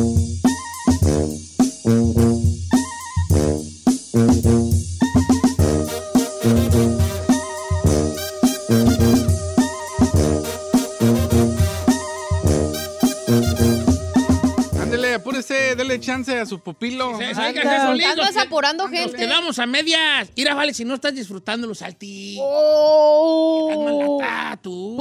Se- 16.81 17.25
Anda. 17.25 17.87
solitos, 17.87 18.11
Andas 18.29 18.37
apurando 18.37 18.85
Nos 18.89 18.93
gente. 18.93 19.17
quedamos 19.17 19.59
a 19.59 19.67
medias. 19.67 20.31
Mira, 20.37 20.55
vale, 20.55 20.75
si 20.75 20.85
no 20.85 20.95
estás 20.95 21.15
disfrutando 21.15 21.67
los 21.67 21.79
saltitos. 21.79 22.45
Oh. 22.47 24.21
tú. 24.63 24.97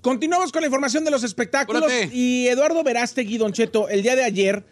Continuamos 0.00 0.50
con 0.52 0.62
la 0.62 0.66
información 0.66 1.04
de 1.04 1.10
los 1.10 1.22
espectáculos. 1.24 1.84
Y 2.12 2.46
Eduardo 2.48 2.82
Verástegui, 2.82 3.38
Don 3.38 3.52
Cheto, 3.52 3.88
el 3.88 4.02
día 4.02 4.16
de 4.16 4.24
ayer 4.24 4.64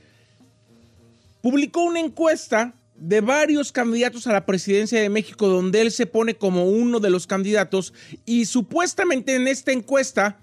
publicó 1.43 1.83
una 1.83 2.01
encuesta 2.01 2.75
de 2.97 3.21
varios 3.21 3.71
candidatos 3.71 4.27
a 4.27 4.33
la 4.33 4.45
presidencia 4.45 5.01
de 5.01 5.09
México, 5.09 5.47
donde 5.47 5.81
él 5.83 5.93
se 5.93 6.07
pone 6.07 6.35
como 6.35 6.65
uno 6.67 6.99
de 6.99 7.11
los 7.11 7.27
candidatos 7.27 7.93
y 8.27 8.47
supuestamente 8.47 9.37
en 9.37 9.47
esta 9.47 9.71
encuesta 9.71 10.41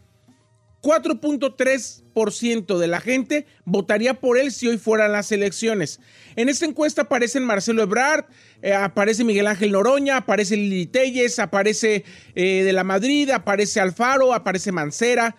4.3% 0.82 2.05
de 2.16 2.88
la 2.88 3.02
gente 3.02 3.46
votaría 3.66 4.14
por 4.14 4.38
él 4.38 4.54
si 4.54 4.68
hoy 4.68 4.78
fueran 4.78 5.12
las 5.12 5.34
elecciones. 5.34 6.00
En 6.38 6.48
esta 6.48 6.66
encuesta 6.66 7.04
aparecen 7.04 7.44
Marcelo 7.44 7.84
Ebrard, 7.84 8.26
eh, 8.62 8.74
aparece 8.74 9.26
Miguel 9.26 9.48
Ángel 9.48 9.74
Noroña, 9.74 10.18
aparece 10.18 10.56
Lili 10.56 10.86
Telles, 10.86 11.40
aparece 11.40 12.06
eh, 12.34 12.64
de 12.64 12.74
la 12.74 12.86
Madrid, 12.86 13.30
aparece 13.32 13.82
Alfaro, 13.82 14.34
aparece 14.34 14.72
Mancera. 14.72 15.36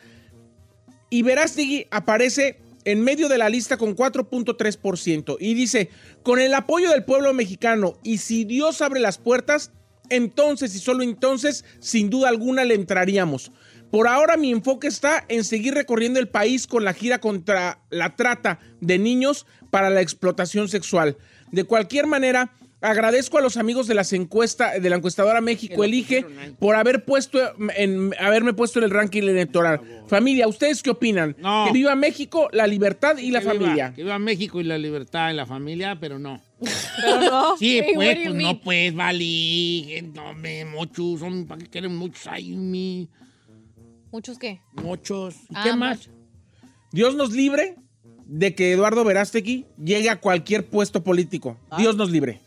Y 1.08 1.22
Verástegui 1.22 1.86
aparece 1.90 2.58
en 2.84 3.00
medio 3.00 3.30
de 3.30 3.38
la 3.38 3.48
lista 3.48 3.78
con 3.78 3.96
4.3%. 3.96 5.38
Y 5.40 5.54
dice, 5.54 5.88
con 6.22 6.40
el 6.40 6.52
apoyo 6.52 6.90
del 6.90 7.04
pueblo 7.04 7.32
mexicano 7.32 7.98
y 8.02 8.18
si 8.18 8.44
Dios 8.44 8.82
abre 8.82 9.00
las 9.00 9.16
puertas, 9.16 9.70
entonces 10.10 10.74
y 10.74 10.78
solo 10.78 11.02
entonces, 11.02 11.64
sin 11.80 12.10
duda 12.10 12.28
alguna, 12.28 12.64
le 12.64 12.74
entraríamos. 12.74 13.50
Por 13.90 14.08
ahora 14.08 14.36
mi 14.36 14.50
enfoque 14.52 14.88
está 14.88 15.24
en 15.28 15.44
seguir 15.44 15.74
recorriendo 15.74 16.18
el 16.20 16.28
país 16.28 16.66
con 16.66 16.84
la 16.84 16.92
gira 16.92 17.18
contra 17.20 17.80
la 17.90 18.14
trata 18.16 18.58
de 18.80 18.98
niños 18.98 19.46
para 19.70 19.90
la 19.90 20.00
explotación 20.00 20.68
sexual. 20.68 21.16
De 21.52 21.64
cualquier 21.64 22.06
manera, 22.06 22.50
agradezco 22.80 23.38
a 23.38 23.40
los 23.40 23.56
amigos 23.56 23.86
de 23.86 23.94
las 23.94 24.12
encuesta, 24.12 24.78
de 24.78 24.90
la 24.90 24.96
encuestadora 24.96 25.40
México 25.40 25.82
Elige 25.84 26.26
por 26.58 26.74
haber 26.76 27.04
puesto 27.04 27.38
en, 27.76 28.12
haberme 28.20 28.52
puesto 28.52 28.78
en 28.80 28.84
el 28.84 28.90
ranking 28.90 29.22
electoral. 29.22 29.80
Familia, 30.08 30.46
¿ustedes 30.46 30.82
qué 30.82 30.90
opinan? 30.90 31.34
No. 31.38 31.64
Que 31.66 31.72
viva 31.72 31.94
México, 31.94 32.48
la 32.52 32.66
libertad 32.66 33.16
y 33.18 33.30
la 33.30 33.40
Que 33.40 33.46
viva- 33.48 33.54
familia. 33.60 33.92
Que 33.94 34.02
viva 34.02 34.18
México 34.18 34.60
y 34.60 34.64
la 34.64 34.78
libertad 34.78 35.30
en 35.30 35.36
la 35.36 35.46
familia, 35.46 35.96
pero 35.98 36.18
no. 36.18 36.40
Pero 37.00 37.20
no. 37.20 37.56
Sí, 37.58 37.80
Hey, 37.82 37.92
pues, 37.94 38.18
pues 38.24 38.34
no, 38.34 38.60
pues, 38.60 38.94
vale. 38.94 40.02
No, 40.14 40.34
me, 40.34 40.64
muchos, 40.64 41.20
son, 41.20 41.46
¿para 41.46 41.62
qué 41.62 41.70
quieren 41.70 41.96
muchos? 41.96 42.26
Ay, 42.26 42.50
mi, 42.54 43.08
¿Muchos 44.12 44.38
qué? 44.38 44.60
muchos. 44.82 45.34
¿Y 45.50 45.54
Ah, 45.54 45.62
qué 45.64 45.72
más? 45.74 46.08
Dios 46.92 47.14
nos 47.14 47.32
libre 47.32 47.76
de 48.26 48.54
que 48.54 48.72
Eduardo 48.72 49.04
Verástegui 49.04 49.66
llegue 49.82 50.10
a 50.10 50.20
cualquier 50.20 50.66
puesto 50.68 51.02
político. 51.04 51.58
Dios 51.76 51.96
nos 51.96 52.10
libre. 52.10 52.40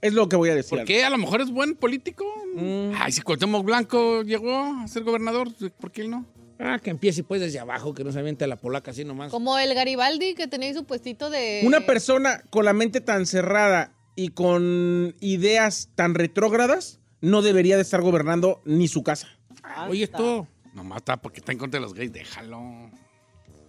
Es 0.00 0.12
lo 0.12 0.28
que 0.28 0.36
voy 0.36 0.50
a 0.50 0.54
decir. 0.54 0.78
¿Por 0.78 0.84
qué? 0.86 1.04
A 1.04 1.10
lo 1.10 1.16
mejor 1.18 1.40
es 1.40 1.50
buen 1.50 1.76
político. 1.76 2.24
Ay, 2.98 3.12
si 3.12 3.22
Cuauhtémoc 3.22 3.64
Blanco 3.64 4.22
llegó 4.22 4.54
a 4.54 4.86
ser 4.88 5.02
gobernador, 5.02 5.48
¿por 5.80 5.92
qué 5.92 6.02
él 6.02 6.10
no? 6.10 6.26
Ah, 6.58 6.78
que 6.78 6.90
empiece 6.90 7.24
pues 7.24 7.40
desde 7.40 7.58
abajo, 7.58 7.94
que 7.94 8.04
no 8.04 8.12
se 8.12 8.18
aviente 8.18 8.46
la 8.46 8.56
polaca 8.56 8.90
así 8.90 9.04
nomás. 9.04 9.30
Como 9.30 9.58
el 9.58 9.74
Garibaldi 9.74 10.34
que 10.34 10.46
tenía 10.46 10.68
ahí 10.68 10.74
su 10.74 10.84
puestito 10.84 11.30
de... 11.30 11.62
Una 11.64 11.80
persona 11.80 12.42
con 12.50 12.64
la 12.64 12.72
mente 12.72 13.00
tan 13.00 13.26
cerrada 13.26 13.92
y 14.14 14.28
con 14.28 15.16
ideas 15.20 15.90
tan 15.94 16.14
retrógradas 16.14 17.00
no 17.20 17.42
debería 17.42 17.76
de 17.76 17.82
estar 17.82 18.02
gobernando 18.02 18.60
ni 18.64 18.88
su 18.88 19.02
casa. 19.02 19.28
Oye, 19.88 20.04
esto. 20.04 20.46
Nomás 20.74 20.98
está 20.98 21.16
porque 21.16 21.40
está 21.40 21.52
en 21.52 21.58
contra 21.58 21.78
de 21.80 21.82
los 21.86 21.94
gays, 21.94 22.12
déjalo. 22.12 22.90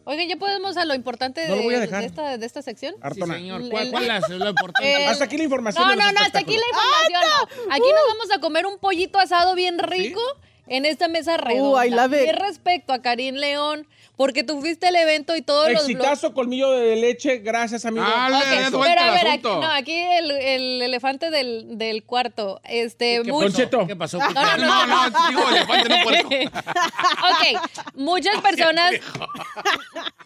Oigan, 0.08 0.28
ya 0.28 0.36
podemos 0.38 0.78
a 0.78 0.86
lo 0.86 0.94
importante 0.94 1.42
de, 1.42 1.48
No 1.48 1.56
lo 1.56 1.64
voy 1.64 1.76
a 1.76 1.80
dejar. 1.80 2.02
de 2.02 2.06
esta, 2.08 2.38
de 2.38 2.46
esta 2.46 2.62
sección. 2.62 2.94
Sí, 3.14 3.22
señor. 3.22 3.68
¿Cuál, 3.70 3.86
El- 3.86 3.92
cuál 3.92 4.04
es 4.12 4.30
lo 4.30 4.50
importante? 4.50 5.04
El- 5.04 5.10
Hasta 5.10 5.24
aquí 5.24 5.38
la 5.38 5.44
información. 5.46 5.84
No, 5.84 5.90
de 5.92 5.96
los 5.96 6.06
no, 6.06 6.12
no, 6.12 6.20
hasta 6.20 6.40
aquí 6.40 6.54
la 6.58 6.68
información. 6.68 7.22
no. 7.68 7.74
Aquí 7.74 7.82
nos 7.82 8.08
vamos 8.16 8.32
a 8.36 8.40
comer 8.40 8.66
un 8.68 8.78
pollito 8.78 9.18
asado 9.20 9.56
bien 9.56 9.80
rico 9.80 10.22
en 10.68 10.86
esta 10.86 11.08
mesa 11.08 11.38
redonda. 11.38 11.86
I 11.88 11.90
love 11.90 12.14
it. 12.14 12.28
Y 12.28 12.32
respecto 12.34 12.94
a 12.94 13.02
Karim 13.02 13.36
León, 13.36 13.88
porque 14.16 14.44
tú 14.44 14.60
fuiste 14.62 14.88
al 14.88 14.96
evento 14.96 15.36
y 15.36 15.42
todos 15.42 15.72
los 15.72 15.82
Exitazo, 15.84 16.34
colmillo 16.34 16.72
de 16.72 16.96
leche. 16.96 17.38
Gracias, 17.40 17.86
amigo. 17.86 18.06
Dale, 18.06 18.36
Ok, 18.36 18.72
de 18.72 18.78
pero 18.78 19.02
a 19.02 19.08
el 19.08 19.14
ver, 19.14 19.28
aquí, 19.28 19.44
no, 19.44 19.72
aquí 19.72 19.94
el, 19.94 20.32
el 20.32 20.82
elefante 20.82 21.30
del, 21.30 21.78
del 21.78 22.04
cuarto. 22.04 22.62
Este, 22.64 23.22
¿Qué. 23.24 23.86
¿Qué 23.88 23.96
pasó? 23.96 24.20
No, 24.20 24.58
no, 24.58 24.58
No, 24.58 24.86
no, 25.10 25.30
digo 25.30 25.50
elefante, 25.50 25.90
no 25.90 26.04
puerco. 26.04 26.30
ok, 26.60 27.62
muchas 27.96 28.42
personas, 28.42 28.94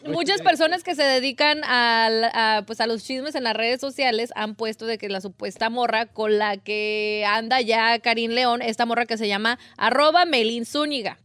muchas 0.05 0.41
personas 0.41 0.83
que 0.83 0.95
se 0.95 1.03
dedican 1.03 1.61
a, 1.63 2.63
pues 2.65 2.81
a 2.81 2.87
los 2.87 3.03
chismes 3.03 3.35
en 3.35 3.43
las 3.43 3.55
redes 3.55 3.79
sociales 3.81 4.31
han 4.35 4.55
puesto 4.55 4.85
de 4.85 4.97
que 4.97 5.09
la 5.09 5.21
supuesta 5.21 5.69
morra 5.69 6.05
con 6.07 6.37
la 6.37 6.57
que 6.57 7.25
anda 7.27 7.61
ya 7.61 7.99
Karim 7.99 8.31
León, 8.31 8.61
esta 8.61 8.85
morra 8.85 9.05
que 9.05 9.17
se 9.17 9.27
llama 9.27 9.59
arroba 9.77 10.25
Melin 10.25 10.65
Zúñiga. 10.65 11.17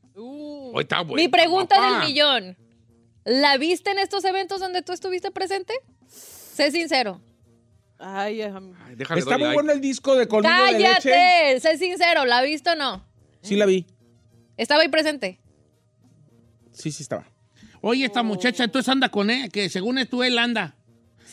Hoy 0.77 0.83
está 0.83 1.03
bueno. 1.03 1.23
Mi 1.23 1.29
pregunta 1.29 1.81
del 1.81 2.09
millón, 2.09 2.57
¿la 3.25 3.57
viste 3.59 3.93
en 3.93 4.01
estos 4.01 4.25
eventos 4.25 4.59
donde 4.59 4.83
tú 4.83 4.93
estuviste 4.93 5.31
presente? 5.31 5.73
Sé 6.09 6.73
sincero. 6.73 7.21
Ay, 7.97 8.43
am- 8.43 8.75
Ay, 8.85 8.97
déjale, 8.97 9.21
Está 9.21 9.35
muy 9.39 9.43
like. 9.45 9.55
bueno 9.55 9.73
el 9.73 9.81
disco 9.81 10.17
de 10.17 10.27
colmillo 10.27 10.65
de 10.65 10.73
leche. 10.73 11.11
¡Cállate! 11.11 11.61
Sé 11.61 11.79
sincero, 11.79 12.25
¿la 12.25 12.43
viste 12.43 12.71
o 12.71 12.75
no? 12.75 13.07
Sí 13.41 13.55
la 13.55 13.67
vi. 13.67 13.87
¿Estaba 14.57 14.83
ahí 14.83 14.89
presente? 14.89 15.39
Sí, 16.73 16.91
sí 16.91 17.05
estaba. 17.05 17.25
Oye, 17.81 18.05
esta 18.07 18.25
muchacha, 18.25 18.65
entonces 18.65 18.89
anda 18.89 19.09
con 19.11 19.31
él, 19.31 19.51
que 19.53 19.69
según 19.69 20.05
tú 20.07 20.25
él 20.25 20.39
anda. 20.39 20.75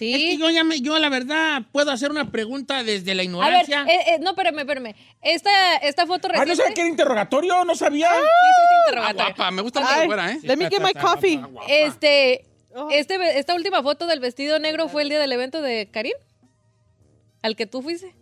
Sí. 0.02 0.14
Es 0.14 0.20
que 0.20 0.38
yo 0.38 0.50
ya 0.50 0.64
me, 0.64 0.82
yo 0.82 0.98
la 0.98 1.10
verdad 1.10 1.62
puedo 1.72 1.92
hacer 1.92 2.10
una 2.10 2.32
pregunta 2.32 2.84
desde 2.84 3.14
la 3.14 3.22
A 3.22 3.24
ver, 3.24 3.26
ignorancia. 3.26 3.84
eh, 3.88 4.00
eh, 4.16 4.20
no, 4.20 4.32
espérame, 4.32 4.58
espérame. 4.62 4.96
Esta, 5.22 5.76
esta 5.78 6.08
foto 6.08 6.28
Ah, 6.28 6.32
reciente... 6.32 6.50
¿no 6.50 6.56
sabía 6.56 6.74
que 6.74 6.82
era 6.82 6.90
interrogatorio? 6.90 7.64
¿No 7.66 7.76
sabía? 7.76 8.10
Sí, 8.10 8.16
sí, 8.20 8.24
es 8.24 8.58
Ah, 8.58 8.82
interrogatorio. 8.88 9.26
guapa, 9.36 9.52
me 9.52 9.62
gusta 9.62 9.80
mucho 9.82 9.94
fuera, 10.06 10.32
¿eh? 10.32 10.40
let 10.42 10.58
me 10.58 10.70
get 10.70 10.82
my 10.82 10.94
coffee. 11.00 11.40
Este, 11.70 12.46
este, 12.92 13.40
esta 13.40 13.54
última 13.54 13.84
foto 13.84 14.08
del 14.08 14.20
vestido 14.20 14.58
negro 14.58 14.90
fue 14.90 15.04
el 15.04 15.10
día 15.10 15.20
del 15.20 15.32
evento 15.34 15.62
de 15.62 15.88
Karim. 15.92 16.14
¿Al 17.44 17.56
que 17.56 17.68
tú 17.68 17.84
fuiste? 17.84 18.16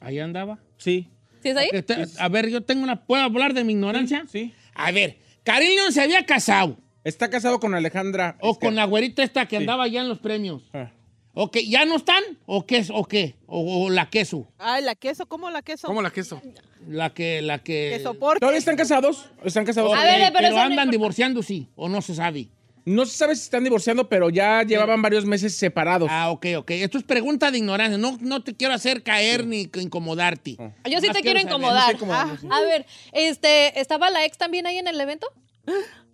Ahí 0.00 0.18
andaba. 0.20 0.58
Sí. 0.78 1.10
¿Sí 1.42 1.50
es 1.50 1.56
ahí? 1.58 1.68
Te- 1.82 2.06
a 2.18 2.28
ver, 2.28 2.48
yo 2.48 2.62
tengo 2.62 2.82
una. 2.82 3.04
¿Puedo 3.04 3.22
hablar 3.22 3.52
de 3.52 3.64
mi 3.64 3.72
ignorancia? 3.74 4.24
Sí. 4.30 4.54
A 4.74 4.90
ver, 4.90 5.18
Karim 5.44 5.74
León 5.74 5.92
se 5.92 6.00
había 6.00 6.24
casado. 6.24 6.78
Está 7.04 7.28
casado 7.30 7.60
con 7.60 7.74
Alejandra. 7.74 8.36
O 8.40 8.58
con 8.58 8.74
la 8.74 8.84
güerita 8.84 9.22
esta 9.22 9.46
que 9.46 9.56
Sí. 9.56 9.62
andaba 9.62 9.84
allá 9.84 10.00
en 10.00 10.08
los 10.08 10.18
premios. 10.18 10.62
ah. 10.72 10.90
¿O 11.32 11.50
que 11.50 11.66
ya 11.68 11.84
no 11.84 11.96
están? 11.96 12.22
¿O 12.46 12.66
qué? 12.66 12.78
es- 12.78 12.90
¿O 12.92 13.04
qué? 13.04 13.36
¿O, 13.46 13.84
o 13.86 13.90
la 13.90 14.10
queso? 14.10 14.48
Ay, 14.58 14.82
la 14.82 14.94
queso, 14.94 15.26
¿cómo 15.26 15.50
la 15.50 15.62
queso? 15.62 15.86
¿Cómo 15.86 16.02
la 16.02 16.10
queso? 16.10 16.42
La 16.88 17.10
que, 17.10 17.40
la 17.42 17.58
que... 17.60 17.94
Que 17.96 18.02
soporte. 18.02 18.40
¿Todavía 18.40 18.58
están 18.58 18.76
casados? 18.76 19.30
¿Están 19.44 19.64
casados? 19.64 19.92
Ok, 19.92 19.98
A 19.98 20.04
ver, 20.04 20.18
pero 20.18 20.32
pero 20.34 20.46
eso 20.48 20.56
no 20.56 20.62
andan 20.62 20.90
divorciando, 20.90 21.42
sí. 21.42 21.68
O 21.76 21.88
no 21.88 22.02
se 22.02 22.14
sabe. 22.14 22.48
No 22.86 23.04
se 23.06 23.16
sabe 23.16 23.36
si 23.36 23.42
están 23.42 23.62
divorciando, 23.62 24.08
pero 24.08 24.30
ya 24.30 24.62
llevaban 24.64 25.02
varios 25.02 25.24
meses 25.26 25.54
separados. 25.54 26.08
Ah, 26.10 26.30
ok, 26.30 26.46
ok. 26.58 26.70
Esto 26.72 26.98
es 26.98 27.04
pregunta 27.04 27.50
de 27.50 27.58
ignorancia. 27.58 27.98
No, 27.98 28.16
no 28.20 28.42
te 28.42 28.56
quiero 28.56 28.72
hacer 28.74 29.02
caer 29.02 29.46
ni 29.46 29.68
incomodarte. 29.74 30.56
Yo 30.90 31.00
sí 31.00 31.06
Más 31.08 31.16
te 31.16 31.22
quiero 31.22 31.38
incomodar. 31.38 32.00
No 32.00 32.12
Ah, 32.12 32.36
A 32.50 32.60
ver, 32.62 32.86
este, 33.12 33.78
¿estaba 33.78 34.08
la 34.10 34.24
ex 34.24 34.38
también 34.38 34.66
ahí 34.66 34.78
en 34.78 34.88
el 34.88 34.98
evento? 35.00 35.28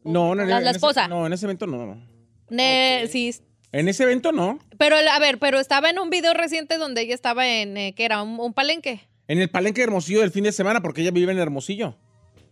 No, 0.05 0.35
no, 0.35 0.45
La- 0.45 0.59
en 0.59 0.65
la 0.65 0.71
ese- 0.71 0.77
esposa. 0.79 1.09
no, 1.09 1.27
en 1.27 1.33
ese 1.33 1.47
evento 1.47 1.67
no, 1.67 1.87
no. 1.87 2.07
Ne- 2.51 3.07
Sí. 3.11 3.33
En 3.73 3.89
ese 3.89 4.05
evento 4.05 4.33
no. 4.33 4.59
Pero, 4.79 4.97
a 4.97 5.19
ver, 5.19 5.39
pero 5.39 5.59
estaba 5.59 5.91
en 5.91 5.99
un 5.99 6.11
video 6.11 6.35
reciente 6.35 6.79
donde 6.79 7.03
ella 7.03 7.15
estaba 7.15 7.47
en, 7.47 7.77
eh, 7.77 7.95
¿qué 7.95 8.05
era? 8.05 8.23
¿Un, 8.23 8.39
un 8.41 8.53
palenque? 8.55 9.01
En 9.29 9.41
el 9.41 9.51
palenque 9.51 9.81
de 9.81 9.85
Hermosillo 9.85 10.21
del 10.21 10.31
fin 10.31 10.45
de 10.45 10.53
semana, 10.53 10.81
porque 10.81 11.03
ella 11.03 11.11
vive 11.11 11.33
en 11.33 11.39
Hermosillo. 11.39 11.97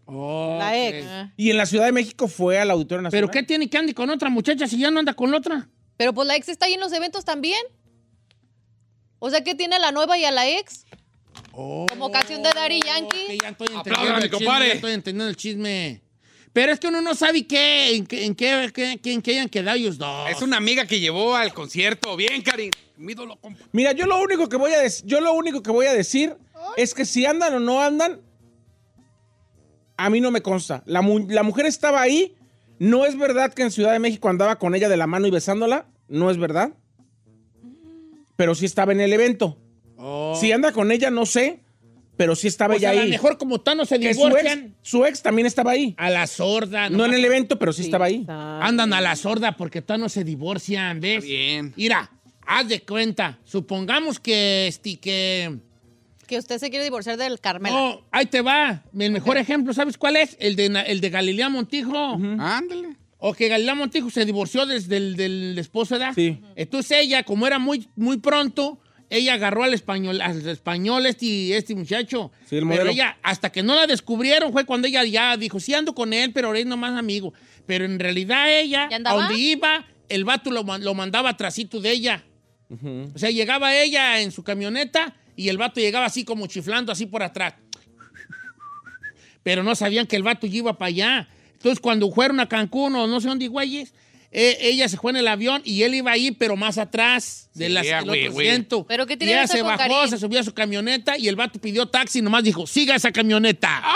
La 0.06 0.76
ex. 0.76 1.06
Ah. 1.08 1.32
Y 1.36 1.50
en 1.50 1.56
la 1.56 1.66
Ciudad 1.66 1.86
de 1.86 1.92
México 1.92 2.28
fue 2.28 2.58
al 2.58 2.70
Auditorio 2.70 3.02
Nacional. 3.02 3.28
¿Pero 3.28 3.32
qué 3.32 3.46
tiene 3.46 3.70
que 3.70 3.78
ande 3.78 3.94
con 3.94 4.10
otra 4.10 4.28
muchacha 4.28 4.66
si 4.66 4.78
ya 4.78 4.90
no 4.90 4.98
anda 4.98 5.14
con 5.14 5.30
la 5.30 5.38
otra? 5.38 5.68
Pero 5.96 6.12
pues 6.12 6.28
la 6.28 6.36
ex 6.36 6.48
está 6.48 6.66
ahí 6.66 6.74
en 6.74 6.80
los 6.80 6.92
eventos 6.92 7.24
también. 7.24 7.60
O 9.18 9.30
sea, 9.30 9.42
que 9.42 9.54
tiene 9.54 9.76
a 9.76 9.78
la 9.78 9.92
nueva 9.92 10.18
y 10.18 10.24
a 10.24 10.30
la 10.30 10.46
ex? 10.46 10.84
Como 11.52 12.10
canción 12.10 12.42
de 12.42 12.50
Daddy 12.50 12.80
Yankee. 12.84 13.36
Ok, 13.36 13.42
ya 13.42 13.48
estoy 13.48 13.66
entendiendo 13.68 13.80
Apláudame, 13.80 14.16
el 14.16 14.22
chisme, 14.22 14.30
compadre. 14.44 14.66
ya 14.68 14.74
estoy 14.74 14.92
entendiendo 14.92 15.28
el 15.30 15.36
chisme. 15.36 16.02
Pero 16.54 16.72
es 16.72 16.80
que 16.80 16.86
uno 16.86 17.02
no 17.02 17.14
sabe 17.14 17.46
qué, 17.46 17.94
en 17.96 18.06
qué, 18.06 18.24
en 18.24 18.34
qué, 18.34 18.70
qué- 18.72 18.98
qué- 19.02 19.12
en 19.12 19.20
qué 19.20 19.32
hayan 19.32 19.48
quedado 19.50 19.76
ellos 19.76 19.98
dos. 19.98 20.30
Es 20.30 20.40
una 20.40 20.56
amiga 20.56 20.86
que 20.86 21.00
llevó 21.00 21.34
al 21.36 21.52
concierto. 21.52 22.16
Bien, 22.16 22.40
Karim. 22.42 22.70
Mi 22.96 23.12
ídolo, 23.12 23.36
compa. 23.40 23.64
Mira, 23.72 23.90
yo 23.92 24.06
lo 24.06 24.22
único 24.22 24.48
que 24.48 24.56
voy 24.56 24.72
a 24.72 24.78
decir, 24.78 25.04
yo 25.04 25.20
lo 25.20 25.32
único 25.34 25.62
que 25.64 25.72
voy 25.72 25.86
a 25.86 25.92
decir 25.92 26.36
es 26.76 26.94
que 26.94 27.04
si 27.04 27.26
andan 27.26 27.54
o 27.54 27.58
no 27.60 27.82
andan, 27.82 28.20
a 29.96 30.08
mí 30.10 30.20
no 30.20 30.30
me 30.30 30.42
consta. 30.42 30.84
La, 30.86 31.02
mu- 31.02 31.26
la 31.28 31.42
mujer 31.42 31.66
estaba 31.66 32.00
ahí. 32.00 32.36
No 32.78 33.04
es 33.04 33.18
verdad 33.18 33.52
que 33.52 33.62
en 33.62 33.72
Ciudad 33.72 33.92
de 33.92 33.98
México 33.98 34.28
andaba 34.28 34.56
con 34.60 34.76
ella 34.76 34.88
de 34.88 34.96
la 34.96 35.08
mano 35.08 35.26
y 35.26 35.30
besándola. 35.32 35.86
No 36.06 36.30
es 36.30 36.38
verdad. 36.38 36.72
Pero 38.36 38.54
sí 38.54 38.64
estaba 38.64 38.92
en 38.92 39.00
el 39.00 39.12
evento. 39.12 39.58
Oh. 39.96 40.36
Si 40.40 40.52
anda 40.52 40.70
con 40.70 40.92
ella, 40.92 41.10
no 41.10 41.26
sé. 41.26 41.63
Pero 42.16 42.36
sí 42.36 42.46
estaba 42.46 42.74
O 42.74 42.78
sea, 42.78 42.90
ella 42.92 43.00
a 43.00 43.02
lo 43.02 43.06
ahí. 43.06 43.10
mejor 43.10 43.38
como 43.38 43.60
tal 43.60 43.76
no 43.76 43.86
se 43.86 43.98
Que 43.98 44.14
su 44.14 44.20
ex, 44.20 44.28
divorcian 44.28 44.74
su 44.82 45.04
ex 45.04 45.22
también 45.22 45.46
estaba 45.46 45.72
ahí. 45.72 45.94
a 45.98 46.10
la 46.10 46.26
sorda. 46.26 46.88
No 46.88 46.98
nomás 46.98 47.08
en 47.08 47.14
el 47.14 47.24
evento, 47.24 47.58
pero 47.58 47.72
sí 47.72 47.82
estaba 47.82 48.06
ahí. 48.06 48.24
Andan 48.28 48.92
a 48.92 49.00
la 49.00 49.16
sorda 49.16 49.56
porque 49.56 49.82
no 49.98 50.08
se 50.08 50.22
divorcian, 50.24 51.00
¿ves? 51.00 51.24
bien. 51.24 51.72
Mira, 51.76 52.10
haz 52.46 52.68
de 52.68 52.80
cuenta. 52.82 53.38
Supongamos 53.44 54.20
que, 54.20 54.66
este, 54.68 54.96
que... 54.98 55.58
Que 56.26 56.38
usted 56.38 56.58
se 56.58 56.70
quiere 56.70 56.84
divorciar 56.84 57.18
del 57.18 57.38
Carmela. 57.38 57.76
No, 57.76 58.00
ahí 58.10 58.24
te 58.26 58.40
va. 58.40 58.82
El 58.98 59.12
mejor 59.12 59.36
ejemplo, 59.36 59.74
¿sabes 59.74 59.98
cuál 59.98 60.16
es? 60.16 60.36
El 60.40 60.56
de, 60.56 60.66
el 60.86 61.00
de 61.02 61.10
Galilea 61.10 61.50
Montijo. 61.50 62.14
Ándale. 62.38 62.96
O 63.18 63.34
que 63.34 63.48
Galilea 63.48 63.74
Montijo 63.74 64.08
se 64.10 64.24
divorció 64.24 64.64
desde 64.66 64.96
el 64.96 65.16
del 65.16 65.58
esposo, 65.58 65.98
¿verdad? 65.98 66.12
Sí. 66.14 66.40
Entonces 66.56 66.98
ella, 67.00 67.24
como 67.24 67.46
era 67.46 67.58
muy, 67.58 67.88
muy 67.96 68.18
pronto, 68.18 68.78
ella 69.16 69.34
agarró 69.34 69.62
al 69.64 69.74
español, 69.74 70.20
al 70.20 70.46
español 70.48 71.06
este, 71.06 71.56
este 71.56 71.74
muchacho. 71.74 72.30
Sí, 72.48 72.56
el 72.56 72.62
pero 72.62 72.66
modelo. 72.66 72.90
ella, 72.90 73.16
hasta 73.22 73.50
que 73.52 73.62
no 73.62 73.74
la 73.74 73.86
descubrieron, 73.86 74.52
fue 74.52 74.64
cuando 74.64 74.88
ella 74.88 75.04
ya 75.04 75.36
dijo, 75.36 75.60
sí 75.60 75.72
ando 75.74 75.94
con 75.94 76.12
él, 76.12 76.32
pero 76.32 76.48
ahora 76.48 76.58
es 76.60 76.66
nomás 76.66 76.98
amigo. 76.98 77.32
Pero 77.66 77.84
en 77.84 77.98
realidad 77.98 78.52
ella, 78.52 78.88
¿Ya 78.90 78.96
a 78.96 79.14
donde 79.14 79.38
iba, 79.38 79.86
el 80.08 80.24
vato 80.24 80.50
lo, 80.50 80.64
man- 80.64 80.84
lo 80.84 80.94
mandaba 80.94 81.30
atrásito 81.30 81.80
de 81.80 81.90
ella. 81.92 82.24
O 83.14 83.18
sea, 83.18 83.30
llegaba 83.30 83.76
ella 83.76 84.20
en 84.20 84.32
su 84.32 84.42
camioneta 84.42 85.14
y 85.36 85.48
el 85.48 85.58
vato 85.58 85.80
llegaba 85.80 86.06
así 86.06 86.24
como 86.24 86.46
chiflando 86.46 86.90
así 86.90 87.06
por 87.06 87.22
atrás. 87.22 87.54
Pero 89.42 89.62
no 89.62 89.74
sabían 89.74 90.06
que 90.06 90.16
el 90.16 90.22
vato 90.22 90.46
ya 90.46 90.56
iba 90.58 90.78
para 90.78 90.88
allá. 90.88 91.28
Entonces, 91.52 91.80
cuando 91.80 92.10
fueron 92.10 92.40
a 92.40 92.48
Cancún 92.48 92.94
o 92.96 93.06
no 93.06 93.20
sé 93.20 93.28
dónde, 93.28 93.48
güeyes, 93.48 93.94
eh, 94.36 94.58
ella 94.60 94.88
se 94.88 94.96
fue 94.96 95.12
en 95.12 95.16
el 95.18 95.28
avión 95.28 95.62
y 95.64 95.84
él 95.84 95.94
iba 95.94 96.10
ahí, 96.10 96.32
pero 96.32 96.56
más 96.56 96.76
atrás 96.76 97.48
de 97.54 97.68
Sí, 97.68 97.72
las, 97.72 97.86
ah, 97.86 97.96
del 97.98 98.04
güey, 98.06 98.20
otro 98.22 98.32
güey. 98.32 98.48
asiento. 98.48 98.84
¿Pero 98.88 99.06
qué 99.06 99.14
Y 99.14 99.16
tiene 99.16 99.32
ella 99.34 99.44
eso 99.44 99.52
se 99.54 99.60
con 99.60 99.68
bajó, 99.76 100.08
se 100.08 100.18
subió 100.18 100.40
a 100.40 100.42
su 100.42 100.52
camioneta 100.52 101.16
y 101.16 101.28
el 101.28 101.36
vato 101.36 101.60
pidió 101.60 101.86
taxi 101.86 102.18
y 102.18 102.22
nomás 102.22 102.42
dijo, 102.42 102.66
siga 102.66 102.96
esa 102.96 103.12
camioneta. 103.12 103.80
¡Ah! 103.84 103.94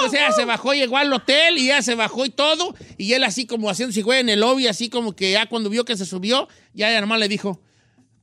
Entonces 0.00 0.20
ella 0.20 0.32
se 0.32 0.44
bajó, 0.44 0.74
llegó 0.74 0.96
al 0.98 1.12
hotel 1.12 1.58
y 1.58 1.66
ella 1.66 1.82
se 1.82 1.94
bajó 1.94 2.26
y 2.26 2.30
todo. 2.30 2.74
Y 2.98 3.12
él 3.12 3.22
así 3.22 3.46
como 3.46 3.70
haciéndose 3.70 4.02
güey 4.02 4.20
en 4.20 4.28
el 4.28 4.40
lobby, 4.40 4.66
así 4.66 4.88
como 4.90 5.14
que 5.14 5.30
ya 5.30 5.46
cuando 5.46 5.70
vio 5.70 5.84
que 5.84 5.96
se 5.96 6.04
subió, 6.04 6.48
ya 6.74 6.90
ella 6.90 7.00
nomás 7.00 7.20
le 7.20 7.28
dijo, 7.28 7.60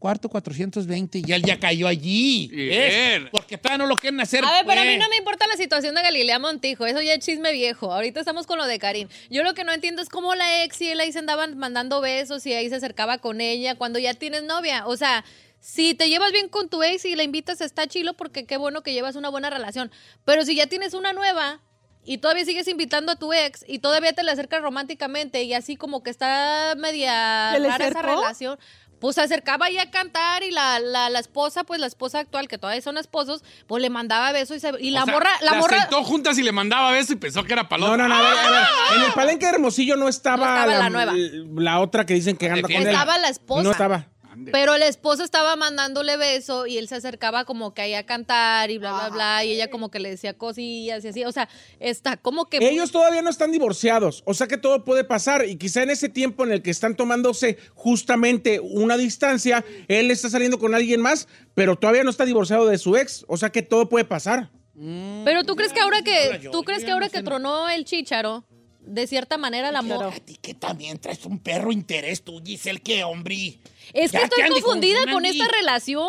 cuarto 0.03 0.27
420 0.27 1.21
y 1.25 1.31
él 1.31 1.43
ya 1.43 1.57
cayó 1.57 1.87
allí. 1.87 2.49
Bien. 2.49 3.29
Porque 3.31 3.57
todavía 3.57 3.85
no 3.85 3.87
lo 3.87 3.95
quieren 3.95 4.19
hacer. 4.19 4.43
A 4.43 4.51
ver, 4.51 4.65
pero 4.67 4.81
a 4.81 4.83
mí 4.83 4.97
pues. 4.97 4.99
no 4.99 5.07
me 5.07 5.15
importa 5.15 5.47
la 5.47 5.55
situación 5.55 5.95
de 5.95 6.01
Galilea 6.01 6.39
Montijo, 6.39 6.85
eso 6.85 7.01
ya 7.01 7.13
es 7.13 7.19
chisme 7.19 7.53
viejo. 7.53 7.89
Ahorita 7.89 8.19
estamos 8.19 8.45
con 8.45 8.57
lo 8.57 8.65
de 8.65 8.79
Karim. 8.79 9.07
Yo 9.29 9.43
lo 9.43 9.53
que 9.53 9.63
no 9.63 9.71
entiendo 9.71 10.01
es 10.01 10.09
cómo 10.09 10.35
la 10.35 10.65
ex 10.65 10.81
y 10.81 10.89
él 10.89 10.99
ahí 10.99 11.13
se 11.13 11.19
andaban 11.19 11.57
mandando 11.57 12.01
besos 12.01 12.45
y 12.45 12.51
ahí 12.51 12.67
se 12.67 12.75
acercaba 12.75 13.19
con 13.19 13.39
ella 13.39 13.75
cuando 13.75 13.97
ya 13.97 14.13
tienes 14.13 14.43
novia. 14.43 14.85
O 14.87 14.97
sea, 14.97 15.23
si 15.61 15.93
te 15.93 16.09
llevas 16.09 16.33
bien 16.33 16.49
con 16.49 16.67
tu 16.67 16.83
ex 16.83 17.05
y 17.05 17.15
la 17.15 17.23
invitas, 17.23 17.61
está 17.61 17.87
chilo 17.87 18.13
porque 18.13 18.45
qué 18.45 18.57
bueno 18.57 18.83
que 18.83 18.91
llevas 18.91 19.15
una 19.15 19.29
buena 19.29 19.49
relación. 19.51 19.89
Pero 20.25 20.43
si 20.43 20.53
ya 20.53 20.67
tienes 20.67 20.93
una 20.95 21.13
nueva 21.13 21.61
y 22.05 22.17
todavía 22.17 22.43
sigues 22.43 22.67
invitando 22.67 23.11
a 23.11 23.15
tu 23.15 23.31
ex 23.31 23.63
y 23.67 23.79
todavía 23.79 24.11
te 24.13 24.23
le 24.23 24.31
acercas 24.31 24.61
románticamente 24.61 25.43
y 25.43 25.53
así 25.53 25.77
como 25.77 26.03
que 26.03 26.09
está 26.09 26.75
media 26.77 27.51
¿Se 27.53 27.59
le 27.61 27.69
rara 27.69 27.87
esa 27.87 28.01
relación. 28.01 28.59
Pues 29.03 29.15
se 29.15 29.21
acercaba 29.21 29.65
ahí 29.65 29.77
a 29.79 29.91
cantar 29.91 30.43
y 30.43 30.51
la, 30.51 30.79
la, 30.79 31.09
la 31.09 31.19
esposa, 31.19 31.65
pues 31.65 31.81
la 31.81 31.87
esposa 31.87 32.19
actual, 32.19 32.47
que 32.47 32.57
todavía 32.57 32.81
son 32.81 32.97
esposos, 32.97 33.43
pues 33.67 33.81
le 33.81 33.89
mandaba 33.89 34.31
besos 34.31 34.55
y, 34.55 34.59
se- 34.61 34.71
y 34.79 34.91
la 34.91 35.01
O 35.01 35.05
sea, 35.05 35.13
morra, 35.13 35.29
la 35.41 35.51
las 35.51 35.59
morra. 35.59 35.81
sentó 35.81 36.05
juntas 36.05 36.37
y 36.37 36.41
le 36.43 36.53
mandaba 36.53 36.89
beso 36.91 37.11
y 37.11 37.17
pensó 37.17 37.43
que 37.43 37.51
era 37.51 37.67
paloma. 37.67 37.97
No, 37.97 38.07
no, 38.07 38.07
no. 38.07 38.15
A 38.15 38.21
ver, 38.21 38.37
a 38.39 38.49
ver. 38.51 38.61
En 38.95 39.01
el 39.03 39.11
palenque 39.11 39.45
de 39.45 39.51
Hermosillo 39.51 39.97
no 39.97 40.07
estaba, 40.07 40.37
No 40.37 40.43
estaba 40.55 40.73
la 40.79 40.89
nueva. 40.89 41.13
la 41.61 41.81
otra 41.81 42.05
que 42.05 42.13
dicen 42.13 42.37
que 42.37 42.49
anda 42.49 42.61
con 42.61 42.71
él. 42.71 42.87
Estaba 42.87 43.17
la 43.17 43.27
esposa. 43.27 43.63
No 43.63 43.71
estaba. 43.71 44.07
Pero 44.51 44.77
la 44.77 44.87
esposa 44.87 45.23
estaba 45.23 45.55
mandándole 45.55 46.17
beso 46.17 46.65
y 46.67 46.77
él 46.77 46.87
se 46.87 46.95
acercaba 46.95 47.45
como 47.45 47.73
que 47.73 47.81
ahí 47.81 47.93
a 47.93 48.05
cantar 48.05 48.71
y 48.71 48.77
bla, 48.77 48.93
bla, 48.93 49.09
bla. 49.09 49.45
Y 49.45 49.51
ella 49.51 49.69
como 49.69 49.89
que 49.89 49.99
le 49.99 50.09
decía 50.09 50.33
cosillas 50.37 51.03
y 51.05 51.07
así. 51.07 51.23
O 51.25 51.31
sea, 51.31 51.49
está 51.79 52.17
como 52.17 52.49
que. 52.49 52.57
Ellos 52.57 52.91
todavía 52.91 53.21
no 53.21 53.29
están 53.29 53.51
divorciados, 53.51 54.23
o 54.25 54.33
sea 54.33 54.47
que 54.47 54.57
todo 54.57 54.83
puede 54.83 55.03
pasar 55.03 55.45
y 55.45 55.57
quizá 55.57 55.83
en 55.83 55.89
ese 55.89 56.09
tiempo 56.09 56.43
en 56.43 56.51
el 56.51 56.61
que 56.61 56.71
están 56.71 56.95
tomándose 56.95 57.57
justamente 57.75 58.59
una 58.59 58.97
distancia, 58.97 59.63
él 59.87 60.11
está 60.11 60.29
saliendo 60.29 60.59
con 60.59 60.75
alguien 60.75 61.01
más, 61.01 61.27
pero 61.53 61.75
todavía 61.75 62.03
no 62.03 62.09
está 62.09 62.25
divorciado 62.25 62.65
de 62.65 62.77
su 62.77 62.95
ex, 62.97 63.25
o 63.27 63.37
sea 63.37 63.49
que 63.49 63.61
todo 63.61 63.89
puede 63.89 64.05
pasar. 64.05 64.49
Pero 64.75 65.43
tú 65.43 65.55
crees 65.55 65.71
que 65.71 65.79
ahora 65.79 66.01
que. 66.01 66.49
¿Tú 66.51 66.63
crees 66.63 66.83
que 66.83 66.91
ahora 66.91 67.09
que 67.09 67.21
tronó 67.21 67.69
el 67.69 67.85
chícharo, 67.85 68.43
de 68.85 69.07
cierta 69.07 69.37
manera 69.37 69.71
la 69.71 69.81
morra. 69.81 70.09
A 70.09 70.19
ti 70.19 70.37
que 70.41 70.53
también 70.53 70.99
traes 70.99 71.25
un 71.25 71.39
perro 71.39 71.71
interés 71.71 72.23
tú, 72.23 72.41
Giselle, 72.43 72.81
que 72.81 73.03
hombre. 73.03 73.59
Es 73.91 74.11
que 74.11 74.17
Ya 74.17 74.23
estoy 74.23 74.49
confundida 74.49 74.99
con 75.11 75.25
esta 75.25 75.47
relación. 75.47 76.07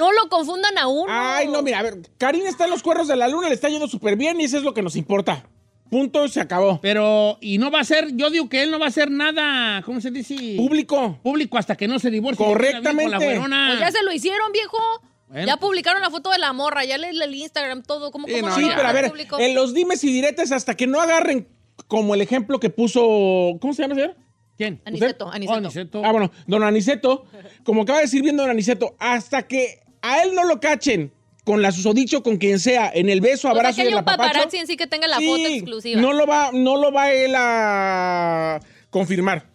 No 0.00 0.12
lo 0.12 0.28
confundan 0.28 0.76
a 0.78 0.86
uno. 0.86 1.06
Ay, 1.08 1.48
no, 1.48 1.62
mira, 1.62 1.80
a 1.80 1.82
ver, 1.82 1.98
Karim 2.18 2.46
está 2.46 2.64
en 2.64 2.70
los 2.70 2.82
cuernos 2.82 3.08
de 3.08 3.16
la 3.16 3.28
luna, 3.28 3.48
le 3.48 3.54
está 3.54 3.68
yendo 3.68 3.88
súper 3.88 4.16
bien 4.16 4.40
y 4.40 4.44
eso 4.44 4.56
es 4.58 4.62
lo 4.62 4.74
que 4.74 4.82
nos 4.82 4.96
importa. 4.96 5.44
Punto, 5.90 6.28
se 6.28 6.40
acabó. 6.40 6.80
Pero, 6.82 7.38
y 7.40 7.58
no 7.58 7.70
va 7.70 7.80
a 7.80 7.84
ser, 7.84 8.14
yo 8.14 8.30
digo 8.30 8.48
que 8.48 8.62
él 8.62 8.70
no 8.70 8.78
va 8.78 8.86
a 8.86 8.88
hacer 8.88 9.10
nada, 9.10 9.82
¿cómo 9.82 10.00
se 10.00 10.10
dice? 10.10 10.54
Público. 10.56 11.18
Público 11.22 11.56
hasta 11.56 11.76
que 11.76 11.88
no 11.88 11.98
se 11.98 12.10
divorcie. 12.10 12.44
Correctamente. 12.44 13.38
Con 13.38 13.50
la. 13.50 13.66
Pues 13.68 13.80
ya 13.80 13.90
se 13.90 14.02
lo 14.02 14.12
hicieron, 14.12 14.52
viejo. 14.52 14.78
Bueno. 15.28 15.46
Ya 15.46 15.56
publicaron 15.56 16.00
la 16.00 16.10
foto 16.10 16.30
de 16.30 16.38
la 16.38 16.52
morra, 16.52 16.84
ya 16.84 16.96
lees 16.96 17.18
el 17.20 17.34
Instagram, 17.34 17.82
todo. 17.82 18.10
¿Cómo, 18.10 18.26
cómo 18.26 18.38
no, 18.40 18.48
no 18.48 18.56
Sí, 18.56 18.70
pero 18.74 18.88
a 18.88 18.92
ver, 18.92 19.08
público? 19.08 19.38
en 19.38 19.54
los 19.54 19.74
dimes 19.74 20.02
y 20.04 20.12
diretes 20.12 20.52
hasta 20.52 20.74
que 20.74 20.86
no 20.86 21.00
agarren 21.00 21.48
como 21.86 22.14
el 22.14 22.20
ejemplo 22.20 22.60
que 22.60 22.70
puso, 22.70 23.58
¿cómo 23.60 23.74
se 23.74 23.82
llama, 23.82 23.94
señor? 23.94 24.16
¿Quién? 24.58 24.82
Aniceto, 24.84 25.26
Oh, 25.26 25.30
Aniceto. 25.30 25.56
Aniceto. 25.56 26.02
Ah, 26.04 26.12
bueno, 26.12 26.30
don 26.46 26.62
Aniceto, 26.64 27.24
como 27.64 27.82
acaba 27.82 28.00
de 28.00 28.04
decir 28.06 28.22
bien 28.22 28.36
don 28.36 28.50
Aniceto, 28.50 28.96
hasta 28.98 29.44
que 29.46 29.80
a 30.02 30.22
él 30.24 30.34
no 30.34 30.44
lo 30.44 30.58
cachen 30.60 31.12
con 31.44 31.62
la 31.62 31.72
susodicho, 31.72 32.22
con 32.22 32.36
quien 32.36 32.58
sea, 32.58 32.90
en 32.92 33.08
el 33.08 33.20
beso, 33.22 33.48
O 33.48 33.52
sea, 33.52 33.60
abrazo 33.60 33.82
que 33.82 33.88
y 33.88 33.92
apapacho. 33.94 34.18
paparazzi 34.18 34.58
en 34.58 34.66
sí 34.66 34.76
que 34.76 34.86
tenga 34.86 35.06
la 35.08 35.16
sí, 35.18 35.26
foto 35.26 35.46
exclusiva. 35.48 36.00
No 36.00 36.12
lo 36.12 36.26
va, 36.26 36.50
no 36.52 36.76
lo 36.76 36.92
va 36.92 37.10
él 37.12 37.32
a 37.36 38.60
confirmar. 38.90 39.46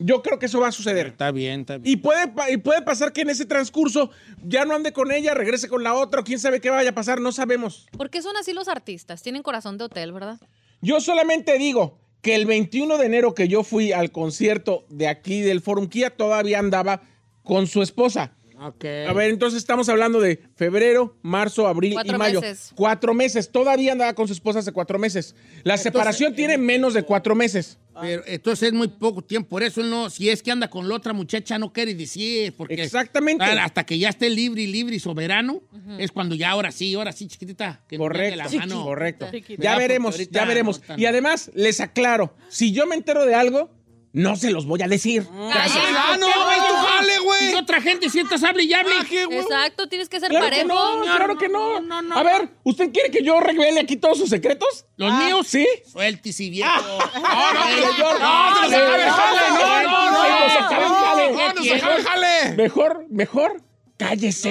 Yo 0.00 0.22
creo 0.22 0.38
que 0.40 0.46
eso 0.46 0.58
va 0.58 0.68
a 0.68 0.72
suceder. 0.72 1.06
Está 1.08 1.30
bien, 1.30 1.60
está 1.60 1.78
bien. 1.78 1.92
Y 1.92 1.96
puede, 1.98 2.32
y 2.50 2.56
puede 2.56 2.82
pasar 2.82 3.12
que 3.12 3.20
en 3.20 3.30
ese 3.30 3.44
transcurso 3.44 4.10
ya 4.42 4.64
no 4.64 4.74
ande 4.74 4.92
con 4.92 5.12
ella, 5.12 5.34
regrese 5.34 5.68
con 5.68 5.84
la 5.84 5.94
otra, 5.94 6.20
o 6.22 6.24
quién 6.24 6.40
sabe 6.40 6.60
qué 6.60 6.68
vaya 6.70 6.90
a 6.90 6.94
pasar, 6.94 7.20
no 7.20 7.30
sabemos. 7.30 7.86
¿Por 7.96 8.10
qué 8.10 8.20
son 8.20 8.36
así 8.36 8.52
los 8.52 8.66
artistas? 8.68 9.22
Tienen 9.22 9.42
corazón 9.42 9.78
de 9.78 9.84
hotel, 9.84 10.12
¿verdad? 10.12 10.40
Yo 10.80 11.00
solamente 11.00 11.56
digo 11.58 11.98
que 12.24 12.34
el 12.34 12.46
21 12.46 12.96
de 12.96 13.04
enero 13.04 13.34
que 13.34 13.48
yo 13.48 13.62
fui 13.62 13.92
al 13.92 14.10
concierto 14.10 14.86
de 14.88 15.08
aquí 15.08 15.42
del 15.42 15.60
Forum 15.60 15.88
Kia 15.88 16.08
todavía 16.08 16.58
andaba 16.58 17.02
con 17.42 17.66
su 17.66 17.82
esposa. 17.82 18.32
A 18.58 19.12
ver, 19.12 19.28
entonces 19.28 19.58
estamos 19.58 19.90
hablando 19.90 20.20
de 20.20 20.40
febrero, 20.56 21.18
marzo, 21.20 21.68
abril 21.68 21.92
Cuatro 21.92 22.14
y 22.14 22.18
mayo. 22.18 22.40
meses. 22.40 22.72
Cuatro 22.74 23.12
meses. 23.12 23.52
Todavía 23.52 23.92
andaba 23.92 24.14
con 24.14 24.26
su 24.26 24.32
esposa 24.32 24.60
hace 24.60 24.72
cuatro 24.72 24.98
meses. 24.98 25.34
La 25.64 25.76
separación 25.76 26.34
tiene 26.34 26.56
menos 26.56 26.94
de 26.94 27.02
cuatro 27.02 27.34
meses. 27.34 27.78
Pero 28.00 28.22
entonces 28.26 28.68
es 28.68 28.72
muy 28.72 28.88
poco 28.88 29.22
tiempo. 29.22 29.50
Por 29.50 29.62
eso 29.62 29.80
él 29.80 29.90
no, 29.90 30.10
si 30.10 30.28
es 30.30 30.42
que 30.42 30.50
anda 30.50 30.68
con 30.68 30.88
la 30.88 30.94
otra 30.94 31.12
muchacha, 31.12 31.58
no 31.58 31.72
quiere 31.72 31.94
decir. 31.94 32.54
Porque 32.56 32.74
Exactamente. 32.74 33.44
Ah, 33.44 33.64
Hasta 33.64 33.84
que 33.84 33.98
ya 33.98 34.08
esté 34.08 34.30
libre 34.30 34.62
y 34.62 34.66
libre 34.66 34.96
y 34.96 35.00
soberano, 35.00 35.62
es 35.98 36.12
cuando 36.12 36.34
ya 36.34 36.50
ahora 36.50 36.70
sí, 36.72 36.94
ahora 36.94 37.12
sí, 37.12 37.26
chiquitita. 37.26 37.82
Que 37.88 37.96
Correcto. 37.96 38.36
la 38.36 38.48
mano. 38.48 38.84
Correcto. 38.84 39.26
Chiquita. 39.30 39.62
Ya 39.62 39.76
veremos, 39.76 40.16
ya 40.30 40.44
veremos. 40.44 40.80
no, 40.88 40.98
Y 40.98 41.06
además, 41.06 41.50
les 41.54 41.80
aclaro, 41.80 42.34
si 42.48 42.72
yo 42.72 42.86
me 42.86 42.94
entero 42.94 43.26
de 43.26 43.34
algo, 43.34 43.70
no 44.14 44.36
se 44.36 44.50
los 44.50 44.64
voy 44.64 44.80
a 44.82 44.88
decir. 44.88 45.26
Gracias. 45.30 45.84
¡Ah, 45.96 46.16
no! 46.18 46.26
¡Es 46.28 46.68
tu 46.68 46.74
jale, 46.74 47.12
Y 47.14 47.18
güey! 47.24 47.54
otra 47.56 47.80
gente 47.82 48.08
sientas 48.08 48.42
hable 48.44 48.62
y 48.62 48.72
hable. 48.72 48.92
Ah. 48.98 49.04
Exacto, 49.30 49.88
tienes 49.88 50.08
que 50.08 50.20
ser 50.20 50.30
Claro 50.30 50.46
que 50.46 50.50
parejo. 50.52 50.68
no, 50.68 51.00
señor, 51.02 51.16
claro 51.16 51.36
que 51.36 51.48
no. 51.48 51.80
no, 51.80 52.00
no, 52.00 52.02
no. 52.02 52.16
A 52.16 52.22
ver, 52.22 52.48
¿usted 52.62 52.90
quiere 52.92 53.10
que 53.10 53.22
yo 53.22 53.40
revele 53.40 53.80
aquí 53.80 53.96
todos 53.96 54.16
sus 54.18 54.30
secretos? 54.30 54.86
Los 54.96 55.12
Ah, 55.12 55.18
míos, 55.26 55.46
¿Sí? 55.48 55.66
Sueltis 55.92 56.38
y 56.40 56.50
viejo. 56.50 56.70
No, 56.80 57.52
no, 57.52 57.64
señor. 57.64 58.20
No, 58.20 58.68
se 58.68 58.70
nos 58.70 58.72
acaba 58.72 58.96
el 58.96 59.10
jale, 59.10 59.50
no, 59.50 59.82
no, 59.82 60.10
no. 60.10 60.22
Se 60.24 60.30
nos 60.54 60.64
acaba 60.64 60.82
el 60.84 60.88
jale. 60.88 61.32
¡No, 61.32 61.52
nos 61.54 61.72
acaba 61.72 61.96
el 61.96 62.04
jale! 62.04 62.54
Mejor, 62.56 63.06
mejor, 63.10 63.62
cállese. 63.98 64.50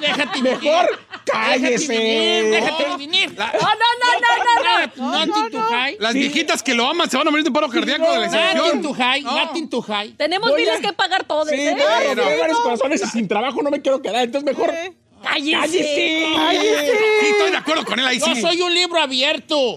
Déjate 0.00 0.42
Mejor, 0.42 0.98
cállese. 1.26 1.92
Déjate 2.50 2.96
vivir. 2.98 3.34
No, 3.36 3.44
no, 3.44 3.52
no, 4.96 4.96
no, 4.96 5.26
no, 5.26 5.48
no. 5.48 5.68
Las 5.98 6.14
viejitas 6.14 6.62
que 6.62 6.74
lo 6.74 6.86
aman 6.88 7.10
se 7.10 7.16
van 7.16 7.28
a 7.28 7.30
morir 7.30 7.44
de 7.44 7.50
un 7.50 7.54
paro 7.54 7.68
cardíaco 7.68 8.10
de 8.10 8.18
la 8.20 8.26
Nothing 8.26 8.38
excepción. 8.40 9.34
Nothing 9.36 9.68
to 9.70 9.82
hide. 9.86 10.14
Tenemos 10.16 10.52
miles 10.54 10.80
que 10.80 10.92
pagar 10.92 11.24
todos, 11.24 11.48
Sí, 11.48 11.56
¿eh? 11.56 11.76
no, 11.76 12.14
tiene 12.14 12.36
varios 12.38 12.60
corazones 12.60 13.02
y 13.02 13.06
sin 13.08 13.28
trabajo 13.28 13.62
no 13.62 13.70
me 13.70 13.80
quiero 13.82 14.00
quedar. 14.00 14.24
Entonces 14.24 14.44
mejor, 14.44 14.72
¡Cállese! 15.22 15.52
cállese. 15.60 16.26
Cállese. 16.34 16.92
Sí, 17.20 17.26
estoy 17.30 17.50
de 17.52 17.56
acuerdo 17.56 17.84
con 17.84 17.98
él 18.00 18.06
ahí 18.06 18.18
Yo 18.18 18.34
sí. 18.34 18.40
soy 18.40 18.60
un 18.62 18.74
libro 18.74 19.00
abierto. 19.00 19.76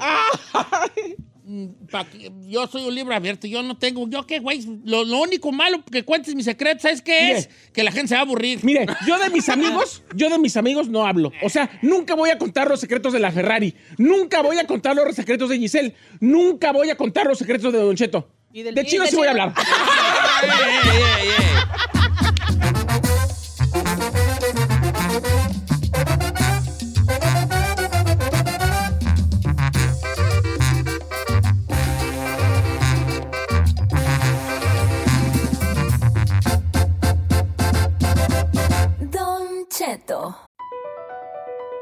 Yo 2.47 2.67
soy 2.67 2.83
un 2.85 2.93
libro 2.95 3.13
abierto. 3.15 3.47
Yo 3.47 3.63
no 3.63 3.77
tengo. 3.77 4.07
¿Yo 4.09 4.25
qué, 4.25 4.39
güey? 4.39 4.65
Lo, 4.83 5.03
lo 5.05 5.19
único 5.21 5.51
malo 5.51 5.83
que 5.91 6.03
cuentes 6.03 6.35
mis 6.35 6.45
secretos, 6.45 6.83
¿sabes 6.83 7.01
qué 7.01 7.19
Mire. 7.21 7.37
es? 7.39 7.49
Que 7.73 7.83
la 7.83 7.91
gente 7.91 8.09
se 8.09 8.15
va 8.15 8.21
a 8.21 8.23
aburrir. 8.23 8.63
Mire, 8.63 8.85
yo 9.07 9.17
de 9.19 9.29
mis 9.29 9.47
amigos, 9.49 10.03
yo 10.15 10.29
de 10.29 10.37
mis 10.39 10.57
amigos 10.57 10.87
no 10.89 11.05
hablo. 11.05 11.31
O 11.43 11.49
sea, 11.49 11.69
nunca 11.81 12.15
voy 12.15 12.29
a 12.29 12.37
contar 12.37 12.69
los 12.69 12.79
secretos 12.79 13.13
de 13.13 13.19
la 13.19 13.31
Ferrari. 13.31 13.75
Nunca 13.97 14.41
voy 14.41 14.57
a 14.59 14.65
contar 14.67 14.95
los 14.95 15.15
secretos 15.15 15.49
de 15.49 15.57
Giselle. 15.59 15.95
Nunca 16.19 16.71
voy 16.71 16.89
a 16.89 16.95
contar 16.97 17.25
los 17.27 17.37
secretos 17.37 17.71
de 17.73 17.79
Don 17.79 17.95
Cheto. 17.95 18.29
Y 18.53 18.63
del- 18.63 18.73
De 18.75 18.85
chino 18.85 19.05
sí 19.05 19.15
voy 19.15 19.27
a 19.27 19.31
hablar. 19.31 19.53
Ey, 20.43 20.49
ey, 20.49 21.27
ey, 21.27 22.04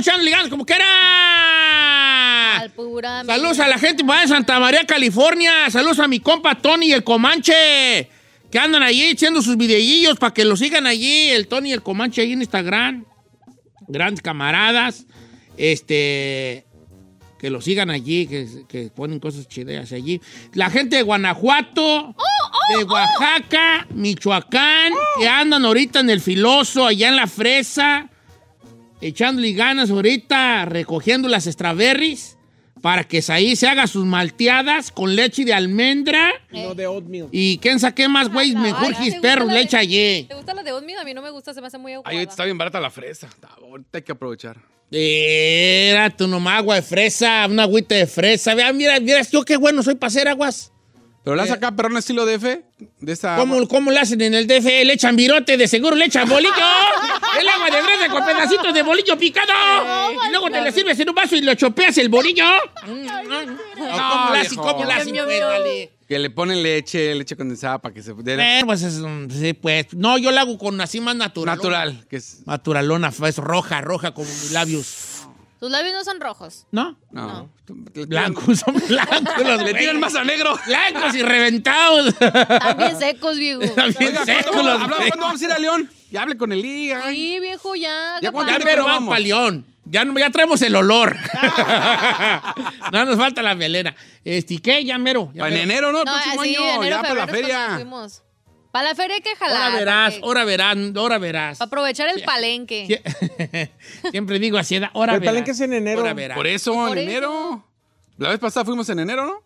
echando 0.00 0.24
ligados 0.24 0.48
como 0.48 0.64
quiera. 0.64 0.84
Al 2.56 2.70
pura 2.70 3.24
Saludos 3.24 3.60
a 3.60 3.68
la 3.68 3.78
gente 3.78 4.02
de 4.02 4.28
Santa 4.28 4.58
María, 4.58 4.84
California. 4.86 5.70
Saludos 5.70 5.98
a 5.98 6.08
mi 6.08 6.20
compa 6.20 6.56
Tony 6.56 6.86
y 6.88 6.92
el 6.92 7.04
Comanche. 7.04 8.08
Que 8.50 8.58
andan 8.58 8.82
allí 8.82 9.04
echando 9.04 9.42
sus 9.42 9.56
videillos 9.56 10.18
para 10.18 10.32
que 10.32 10.44
lo 10.44 10.56
sigan 10.56 10.86
allí. 10.86 11.28
El 11.30 11.48
Tony 11.48 11.70
y 11.70 11.72
el 11.72 11.82
Comanche 11.82 12.22
ahí 12.22 12.32
en 12.32 12.40
Instagram. 12.40 13.04
Grandes 13.88 14.22
camaradas. 14.22 15.06
Este. 15.56 16.64
Que 17.38 17.50
lo 17.50 17.60
sigan 17.60 17.90
allí, 17.90 18.26
que, 18.26 18.48
que 18.66 18.88
ponen 18.88 19.20
cosas 19.20 19.46
chidas 19.46 19.92
allí. 19.92 20.22
La 20.54 20.70
gente 20.70 20.96
de 20.96 21.02
Guanajuato, 21.02 22.16
de 22.70 22.84
Oaxaca, 22.84 23.86
Michoacán, 23.90 24.92
que 25.18 25.28
andan 25.28 25.66
ahorita 25.66 26.00
en 26.00 26.08
el 26.08 26.22
filoso, 26.22 26.86
allá 26.86 27.08
en 27.10 27.16
la 27.16 27.26
fresa, 27.26 28.08
echándole 29.00 29.52
ganas 29.52 29.90
ahorita, 29.90 30.64
recogiendo 30.66 31.28
las 31.28 31.44
strawberries, 31.44 32.36
para 32.82 33.04
que 33.04 33.22
ahí 33.28 33.56
se 33.56 33.66
haga 33.68 33.86
sus 33.86 34.04
malteadas 34.04 34.90
con 34.92 35.16
leche 35.16 35.44
de 35.44 35.52
almendra. 35.54 36.30
No 36.52 36.74
de 36.74 36.86
oatmeal. 36.86 37.28
Y 37.32 37.58
quién 37.58 37.80
sabe 37.80 38.06
más, 38.08 38.28
güey, 38.30 38.54
mejor 38.54 38.92
his 38.92 38.98
¿te 38.98 39.04
gusta 39.04 39.20
perros 39.22 39.46
la 39.48 39.52
le 39.54 39.58
de- 39.60 39.64
echa 39.64 39.78
allí. 39.78 40.24
¿Te 40.28 40.34
gusta 40.34 40.54
la 40.54 40.62
de 40.62 40.72
oatmeal? 40.72 40.98
A 41.00 41.04
mí 41.04 41.14
no 41.14 41.22
me 41.22 41.30
gusta, 41.30 41.52
se 41.54 41.60
me 41.60 41.66
hace 41.66 41.78
muy 41.78 41.92
aguada. 41.94 42.10
Ay, 42.10 42.16
ahorita 42.18 42.32
está 42.32 42.44
bien 42.44 42.58
barata 42.58 42.78
la 42.80 42.90
fresa. 42.90 43.28
Ahorita 43.62 43.98
hay 43.98 44.02
que 44.02 44.12
aprovechar. 44.12 44.58
Era 44.90 46.10
tu 46.10 46.28
nomás 46.28 46.58
agua 46.58 46.76
de 46.76 46.82
fresa, 46.82 47.46
una 47.50 47.64
agüita 47.64 47.94
de 47.94 48.06
fresa. 48.06 48.54
Vea, 48.54 48.72
mira, 48.72 49.00
mira, 49.00 49.22
yo 49.22 49.44
qué 49.44 49.56
bueno 49.56 49.82
soy 49.82 49.94
para 49.96 50.08
hacer 50.08 50.28
aguas. 50.28 50.72
Pero 51.26 51.34
la 51.34 51.44
saca 51.44 51.72
perrón 51.72 51.96
estilo 51.96 52.24
DF. 52.24 52.44
De 53.00 53.12
esa. 53.12 53.34
¿Cómo, 53.34 53.66
¿Cómo 53.66 53.90
le 53.90 53.98
hacen 53.98 54.20
en 54.20 54.32
el 54.32 54.46
DF? 54.46 54.64
Le 54.64 54.92
echan 54.92 55.16
virote, 55.16 55.56
de 55.56 55.66
seguro 55.66 55.96
le 55.96 56.04
echan 56.04 56.28
bolillo. 56.28 56.52
el 57.40 57.48
agua 57.48 57.66
de 57.66 57.82
fresa 57.82 58.08
con 58.12 58.24
pedacitos 58.24 58.72
de 58.72 58.84
bolillo 58.84 59.18
picado. 59.18 59.52
y 60.24 60.30
luego 60.30 60.48
te 60.52 60.60
le 60.60 60.70
sirves 60.70 61.00
en 61.00 61.08
un 61.08 61.16
vaso 61.16 61.34
y 61.34 61.40
lo 61.40 61.52
chopeas 61.56 61.98
el 61.98 62.10
bolillo. 62.10 62.44
¿Cómo 62.80 62.94
le 63.02 64.38
hacen? 64.38 64.50
viejo. 64.50 64.62
¿Cómo 64.62 64.84
le 64.84 64.92
hacen? 64.92 65.14
Pues. 65.16 65.88
Que 66.06 66.20
le 66.20 66.30
ponen 66.30 66.62
leche, 66.62 67.12
leche 67.16 67.36
condensada 67.36 67.80
para 67.80 67.92
que 67.92 68.04
se. 68.04 68.14
de- 68.14 68.60
Eh, 68.60 68.62
pues, 68.64 68.82
es, 68.82 68.94
mm, 69.00 69.28
sí, 69.28 69.52
pues. 69.54 69.86
No, 69.94 70.18
yo 70.18 70.30
la 70.30 70.42
hago 70.42 70.56
con 70.58 70.80
así 70.80 71.00
más 71.00 71.16
natural. 71.16 71.56
natural. 71.56 72.06
Que 72.08 72.18
es. 72.18 72.46
Naturalona, 72.46 73.12
es 73.26 73.38
roja, 73.38 73.80
roja 73.80 74.14
como 74.14 74.28
mis 74.28 74.52
labios. 74.52 75.15
Tus 75.58 75.70
labios 75.70 75.94
no 75.94 76.04
son 76.04 76.20
rojos. 76.20 76.66
¿No? 76.70 76.98
No. 77.10 77.50
Blancos, 78.06 78.58
son 78.60 78.74
blancos 78.88 79.44
los 79.44 79.62
Le 79.62 79.74
tiran 79.74 79.98
más 79.98 80.14
a 80.14 80.22
negro. 80.24 80.58
Blancos 80.66 81.14
y 81.14 81.22
reventados. 81.22 82.14
Bien 82.76 82.98
secos, 82.98 83.36
viejo. 83.38 83.60
Bien 83.98 84.10
Oiga, 84.18 84.24
secos 84.24 84.46
¿cuándo, 84.52 84.62
los 84.72 84.82
habla- 84.82 84.96
güeyes. 84.96 85.08
¿cuándo 85.08 85.26
vamos 85.26 85.40
a 85.40 85.44
ir 85.44 85.52
a 85.52 85.58
León? 85.58 85.90
Y 86.10 86.16
hable 86.16 86.36
con 86.36 86.52
el 86.52 86.60
liga. 86.62 87.02
Sí, 87.10 87.40
viejo, 87.40 87.74
ya. 87.74 88.16
Ya 88.20 88.30
Ya 88.30 88.30
¿Dónde 88.30 88.60
pero 88.64 88.84
vamos 88.84 88.96
vamos? 89.00 89.14
pa' 89.14 89.18
León. 89.18 89.66
Ya, 89.86 90.04
no- 90.04 90.18
ya 90.18 90.30
traemos 90.30 90.60
el 90.62 90.74
olor. 90.76 91.16
no 92.92 93.04
nos 93.04 93.16
falta 93.16 93.42
la 93.42 93.54
melena. 93.54 93.94
Este, 94.24 94.54
¿y 94.54 94.58
¿qué? 94.58 94.84
Ya 94.84 94.98
mero. 94.98 95.30
Ya 95.34 95.48
En 95.48 95.54
enero, 95.56 95.92
¿no? 95.92 96.00
El 96.00 96.04
No, 96.04 96.12
próximo 96.12 96.40
así, 96.42 96.56
año. 96.56 96.68
enero, 96.82 96.96
ya 96.96 97.02
para 97.02 97.14
la 97.14 97.26
feria. 97.28 97.70
fuimos. 97.74 98.22
Para 98.72 98.88
la 98.90 98.94
feria 98.94 99.16
hay 99.16 99.22
que 99.22 99.34
jalar. 99.36 99.62
Ahora 99.62 99.76
verás, 99.78 100.14
que- 100.14 100.20
ahora 100.22 100.44
verás, 100.44 100.76
ahora 100.96 101.18
verás. 101.18 101.58
para 101.58 101.66
aprovechar 101.66 102.08
el 102.14 102.22
palenque. 102.24 102.86
Sie- 102.86 103.70
Siempre 104.10 104.38
digo 104.38 104.58
así, 104.58 104.76
ahora 104.92 105.14
El 105.14 105.20
verás. 105.20 105.32
palenque 105.32 105.50
es 105.52 105.60
en 105.60 105.72
enero. 105.72 106.00
Ahora 106.00 106.14
verás. 106.14 106.36
Por 106.36 106.46
eso, 106.46 106.72
Por 106.74 106.98
en 106.98 107.08
eso. 107.08 107.10
enero. 107.10 107.64
La 108.18 108.30
vez 108.30 108.38
pasada 108.38 108.64
fuimos 108.64 108.88
en 108.90 108.98
enero, 108.98 109.26
¿no? 109.26 109.42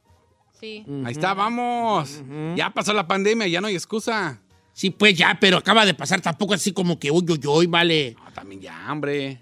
Sí. 0.61 0.85
Ahí 1.04 1.12
está, 1.12 1.33
vamos. 1.35 2.22
Ya 2.56 2.70
pasó 2.70 2.92
la 2.92 3.06
pandemia, 3.06 3.46
ya 3.46 3.61
no 3.61 3.68
hay 3.68 3.74
excusa. 3.74 4.40
Sí, 4.72 4.90
pues 4.90 5.14
ya, 5.16 5.37
pero 5.40 5.59
acaba 5.59 5.85
de 5.87 5.94
pasar 5.94 6.20
tampoco 6.20 6.54
así 6.54 6.72
como 6.72 6.98
que 6.98 7.11
uy, 7.11 7.24
uy, 7.28 7.40
uy, 7.46 7.66
vale. 7.66 8.16
Ah, 8.24 8.30
también 8.35 8.61
ya, 8.61 8.87
hombre. 8.90 9.40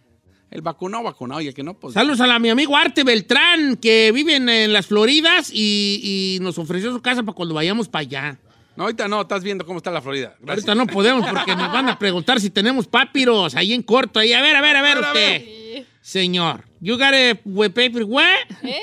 El 0.50 0.62
vacunado, 0.62 1.04
vacunado. 1.04 1.40
Y 1.40 1.48
el 1.48 1.54
que 1.54 1.62
no, 1.62 1.74
pues. 1.74 1.94
Saludos 1.94 2.20
a 2.20 2.26
la- 2.26 2.38
mi 2.38 2.48
amigo 2.50 2.76
Arte 2.76 3.04
Beltrán, 3.04 3.76
que 3.76 4.10
vive 4.12 4.36
en, 4.36 4.48
en 4.48 4.72
las 4.72 4.86
Floridas 4.86 5.50
y, 5.52 6.36
y 6.36 6.42
nos 6.42 6.56
ofreció 6.58 6.90
su 6.92 7.02
casa 7.02 7.22
para 7.22 7.34
cuando 7.34 7.54
vayamos 7.54 7.88
para 7.88 8.00
allá. 8.02 8.38
No, 8.78 8.84
ahorita 8.84 9.08
no, 9.08 9.22
estás 9.22 9.42
viendo 9.42 9.66
cómo 9.66 9.78
está 9.78 9.90
la 9.90 10.00
Florida. 10.00 10.36
Gracias. 10.38 10.68
Ahorita 10.68 10.74
no 10.76 10.86
podemos 10.86 11.28
porque 11.28 11.56
nos 11.56 11.72
van 11.72 11.88
a 11.88 11.98
preguntar 11.98 12.40
si 12.40 12.48
tenemos 12.48 12.86
papiros 12.86 13.56
ahí 13.56 13.72
en 13.72 13.82
corto. 13.82 14.20
Ahí, 14.20 14.32
a 14.32 14.40
ver, 14.40 14.54
a 14.54 14.60
ver, 14.60 14.76
a 14.76 14.82
ver, 14.82 14.98
A 14.98 15.00
ver, 15.00 15.04
a 15.04 15.08
usted. 15.08 15.84
Señor, 16.00 16.64
you 16.80 16.96
got 16.96 17.12
a 17.12 17.34
paper, 17.74 18.04
what? 18.04 18.22
¿Eh? 18.62 18.78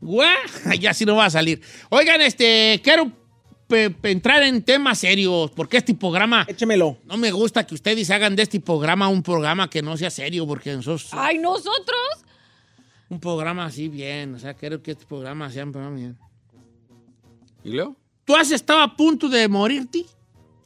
What? 0.00 0.72
ya 0.78 0.94
sí 0.94 1.04
no 1.04 1.16
va 1.16 1.24
a 1.24 1.30
salir. 1.30 1.60
Oigan, 1.88 2.20
este, 2.20 2.80
quiero 2.84 3.10
entrar 4.04 4.44
en 4.44 4.62
temas 4.62 5.00
serios 5.00 5.50
porque 5.50 5.78
este 5.78 5.92
programa... 5.92 6.46
Échemelo. 6.48 6.96
No 7.06 7.16
me 7.16 7.32
gusta 7.32 7.66
que 7.66 7.74
ustedes 7.74 8.08
hagan 8.12 8.36
de 8.36 8.44
este 8.44 8.60
programa 8.60 9.08
un 9.08 9.24
programa 9.24 9.68
que 9.68 9.82
no 9.82 9.96
sea 9.96 10.10
serio 10.10 10.46
porque 10.46 10.72
nosotros... 10.72 11.08
Ay, 11.10 11.38
nosotros. 11.38 11.98
Un 13.08 13.18
programa 13.18 13.64
así 13.64 13.88
bien, 13.88 14.36
o 14.36 14.38
sea, 14.38 14.54
quiero 14.54 14.80
que 14.80 14.92
este 14.92 15.06
programa 15.06 15.50
sea 15.50 15.64
un 15.64 15.72
programa 15.72 15.96
bien. 15.96 16.16
¿Y 17.64 17.70
luego? 17.70 17.96
¿Tú 18.26 18.34
has 18.34 18.50
estado 18.50 18.80
a 18.80 18.96
punto 18.96 19.28
de 19.28 19.48
morirte? 19.48 20.04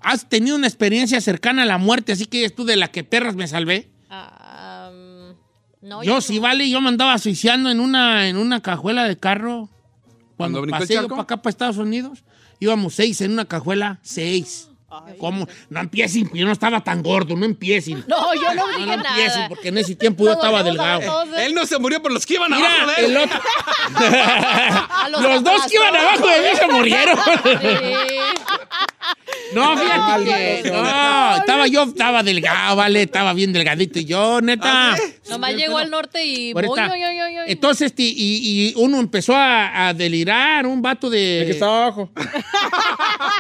¿Has 0.02 0.26
tenido 0.28 0.56
una 0.56 0.66
experiencia 0.66 1.20
cercana 1.20 1.62
a 1.62 1.66
la 1.66 1.76
muerte, 1.76 2.12
así 2.12 2.24
que 2.24 2.46
es 2.46 2.54
tú 2.54 2.64
de 2.64 2.74
la 2.74 2.88
que 2.88 3.04
perras 3.04 3.36
me 3.36 3.46
salvé? 3.46 3.90
Ah, 4.08 4.90
um, 4.90 5.36
no, 5.82 6.02
yo 6.02 6.14
no. 6.14 6.20
sí, 6.22 6.38
vale, 6.38 6.70
yo 6.70 6.80
me 6.80 6.88
andaba 6.88 7.12
asfixiando 7.12 7.70
en 7.70 7.80
una, 7.80 8.28
en 8.28 8.38
una 8.38 8.62
cajuela 8.62 9.04
de 9.04 9.18
carro. 9.18 9.68
¿Cuando 10.38 10.60
Cuando 10.60 10.78
pasé 10.78 10.94
yo 10.94 11.06
para 11.06 11.20
acá, 11.20 11.42
para 11.42 11.50
Estados 11.50 11.76
Unidos, 11.76 12.24
íbamos 12.60 12.94
seis 12.94 13.20
en 13.20 13.32
una 13.32 13.44
cajuela, 13.44 14.00
seis. 14.02 14.69
¿Cómo? 15.18 15.46
No 15.68 15.81
empiecen, 15.81 16.29
yo 16.35 16.44
no 16.46 16.53
estaba 16.53 16.83
tan 16.83 17.03
gordo, 17.03 17.37
no 17.37 17.44
empiecen. 17.46 18.05
No, 18.09 18.35
yo 18.35 18.55
no 18.55 18.66
No, 18.66 18.76
dije 18.76 18.87
no 18.87 18.92
empiecen, 18.94 19.26
nada. 19.37 19.48
porque 19.48 19.68
en 19.68 19.79
ese 19.79 19.94
tiempo 19.94 20.24
yo 20.24 20.33
estaba 20.33 20.62
delgado. 20.64 21.22
Él 21.38 21.55
no 21.55 21.64
se 21.64 21.79
murió 21.79 22.03
por 22.03 22.11
los 22.12 22.26
que 22.26 22.35
iban 22.35 22.50
Mira, 22.50 22.66
abajo 22.83 22.90
de 22.90 23.05
él. 23.05 23.11
el 23.12 23.16
otro. 23.18 23.40
los 25.11 25.22
los 25.22 25.44
dos 25.44 25.62
que 25.66 25.76
iban 25.76 25.96
abajo 25.96 26.26
de 26.26 26.40
mí 26.40 26.57
se 26.59 26.66
murieron. 26.66 27.16
Sí. 27.61 28.16
No, 29.54 29.76
fíjate 29.76 30.24
que. 30.24 30.70
No, 30.70 31.36
estaba 31.36 31.66
yo, 31.66 31.82
estaba 31.84 32.22
delgado, 32.22 32.76
vale, 32.76 33.02
estaba 33.02 33.32
bien 33.32 33.52
delgadito. 33.52 33.98
Y 33.98 34.04
yo, 34.04 34.40
neta. 34.40 34.96
Nomás 35.28 35.54
llegó 35.54 35.78
al 35.78 35.90
norte 35.90 36.24
y... 36.24 36.52
Ahorita. 36.52 36.92
Oy, 36.92 37.02
oy, 37.04 37.20
oy, 37.20 37.38
oy. 37.38 37.44
Entonces, 37.48 37.92
y, 37.96 38.14
y 38.16 38.74
uno 38.76 38.98
empezó 39.00 39.34
a, 39.34 39.88
a 39.88 39.94
delirar, 39.94 40.66
un 40.66 40.82
vato 40.82 41.08
de. 41.10 41.40
El 41.40 41.46
que 41.46 41.52
estaba 41.52 41.84
abajo. 41.84 42.10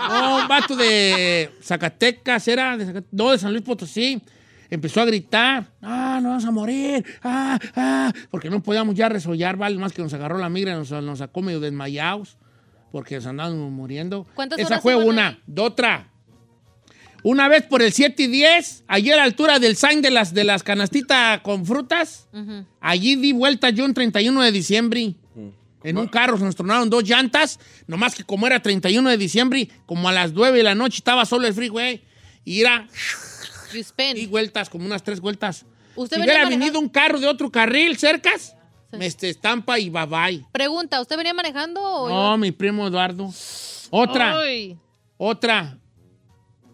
No, 0.08 0.36
un 0.38 0.48
vato 0.48 0.74
de 0.76 1.50
Zacatecas, 1.62 2.46
era 2.48 2.76
de 2.76 2.86
Zacat- 2.86 3.06
no, 3.12 3.30
de 3.30 3.38
San 3.38 3.52
Luis 3.52 3.62
Potosí. 3.62 4.20
empezó 4.68 5.00
a 5.00 5.04
gritar, 5.04 5.66
ah, 5.82 6.18
nos 6.22 6.30
vamos 6.30 6.44
a 6.44 6.50
morir, 6.50 7.04
ah, 7.22 7.58
ah, 7.76 8.12
porque 8.30 8.50
no 8.50 8.62
podíamos 8.62 8.94
ya 8.94 9.08
resollar, 9.08 9.56
vale, 9.56 9.76
más 9.78 9.92
que 9.92 10.02
nos 10.02 10.12
agarró 10.12 10.38
la 10.38 10.48
migra, 10.48 10.74
nos, 10.74 10.90
nos 10.90 11.18
sacó 11.20 11.42
medio 11.42 11.60
desmayados, 11.60 12.36
porque 12.90 13.16
nos 13.16 13.26
andábamos 13.26 13.70
muriendo. 13.70 14.26
¿Cuántas 14.34 14.58
Esa 14.58 14.68
horas 14.68 14.82
fue 14.82 14.94
una. 14.94 15.38
De 15.46 15.62
otra. 15.62 16.08
Una 17.22 17.48
vez 17.48 17.64
por 17.64 17.82
el 17.82 17.92
7 17.92 18.22
y 18.22 18.26
10, 18.28 18.84
allí 18.86 19.10
a 19.10 19.16
la 19.16 19.24
altura 19.24 19.58
del 19.58 19.76
sign 19.76 20.00
de 20.00 20.10
las, 20.10 20.32
de 20.32 20.44
las 20.44 20.62
canastitas 20.62 21.40
con 21.40 21.66
frutas, 21.66 22.28
allí 22.80 23.16
di 23.16 23.32
vuelta 23.32 23.70
yo 23.70 23.84
un 23.84 23.92
31 23.92 24.42
de 24.42 24.52
diciembre. 24.52 25.14
En 25.82 25.98
un 25.98 26.08
carro 26.08 26.36
se 26.38 26.44
nos 26.44 26.56
tronaron 26.56 26.90
dos 26.90 27.04
llantas, 27.04 27.58
nomás 27.86 28.14
que 28.14 28.24
como 28.24 28.46
era 28.46 28.60
31 28.60 29.08
de 29.08 29.16
diciembre, 29.16 29.68
como 29.86 30.08
a 30.08 30.12
las 30.12 30.32
9 30.32 30.58
de 30.58 30.64
la 30.64 30.74
noche 30.74 30.98
estaba 30.98 31.24
solo 31.24 31.46
el 31.46 31.54
freeway, 31.54 32.04
y 32.44 32.60
era 32.60 32.86
y 34.14 34.26
vueltas, 34.26 34.68
como 34.68 34.84
unas 34.84 35.02
tres 35.02 35.20
vueltas. 35.20 35.64
¿Usted 35.94 36.16
si 36.16 36.22
hubiera 36.22 36.48
venido 36.48 36.78
un 36.78 36.88
carro 36.88 37.20
de 37.20 37.26
otro 37.26 37.50
carril 37.50 37.96
cercas, 37.96 38.56
este, 38.92 39.28
estampa 39.30 39.78
y 39.78 39.90
bye 39.90 40.06
bye. 40.06 40.46
Pregunta, 40.52 41.00
¿usted 41.00 41.16
venía 41.16 41.34
manejando 41.34 41.80
o 41.82 42.08
No, 42.08 42.36
mi 42.38 42.50
primo 42.52 42.86
Eduardo. 42.88 43.30
Otra, 43.90 44.38
Ay. 44.40 44.78
otra. 45.16 45.76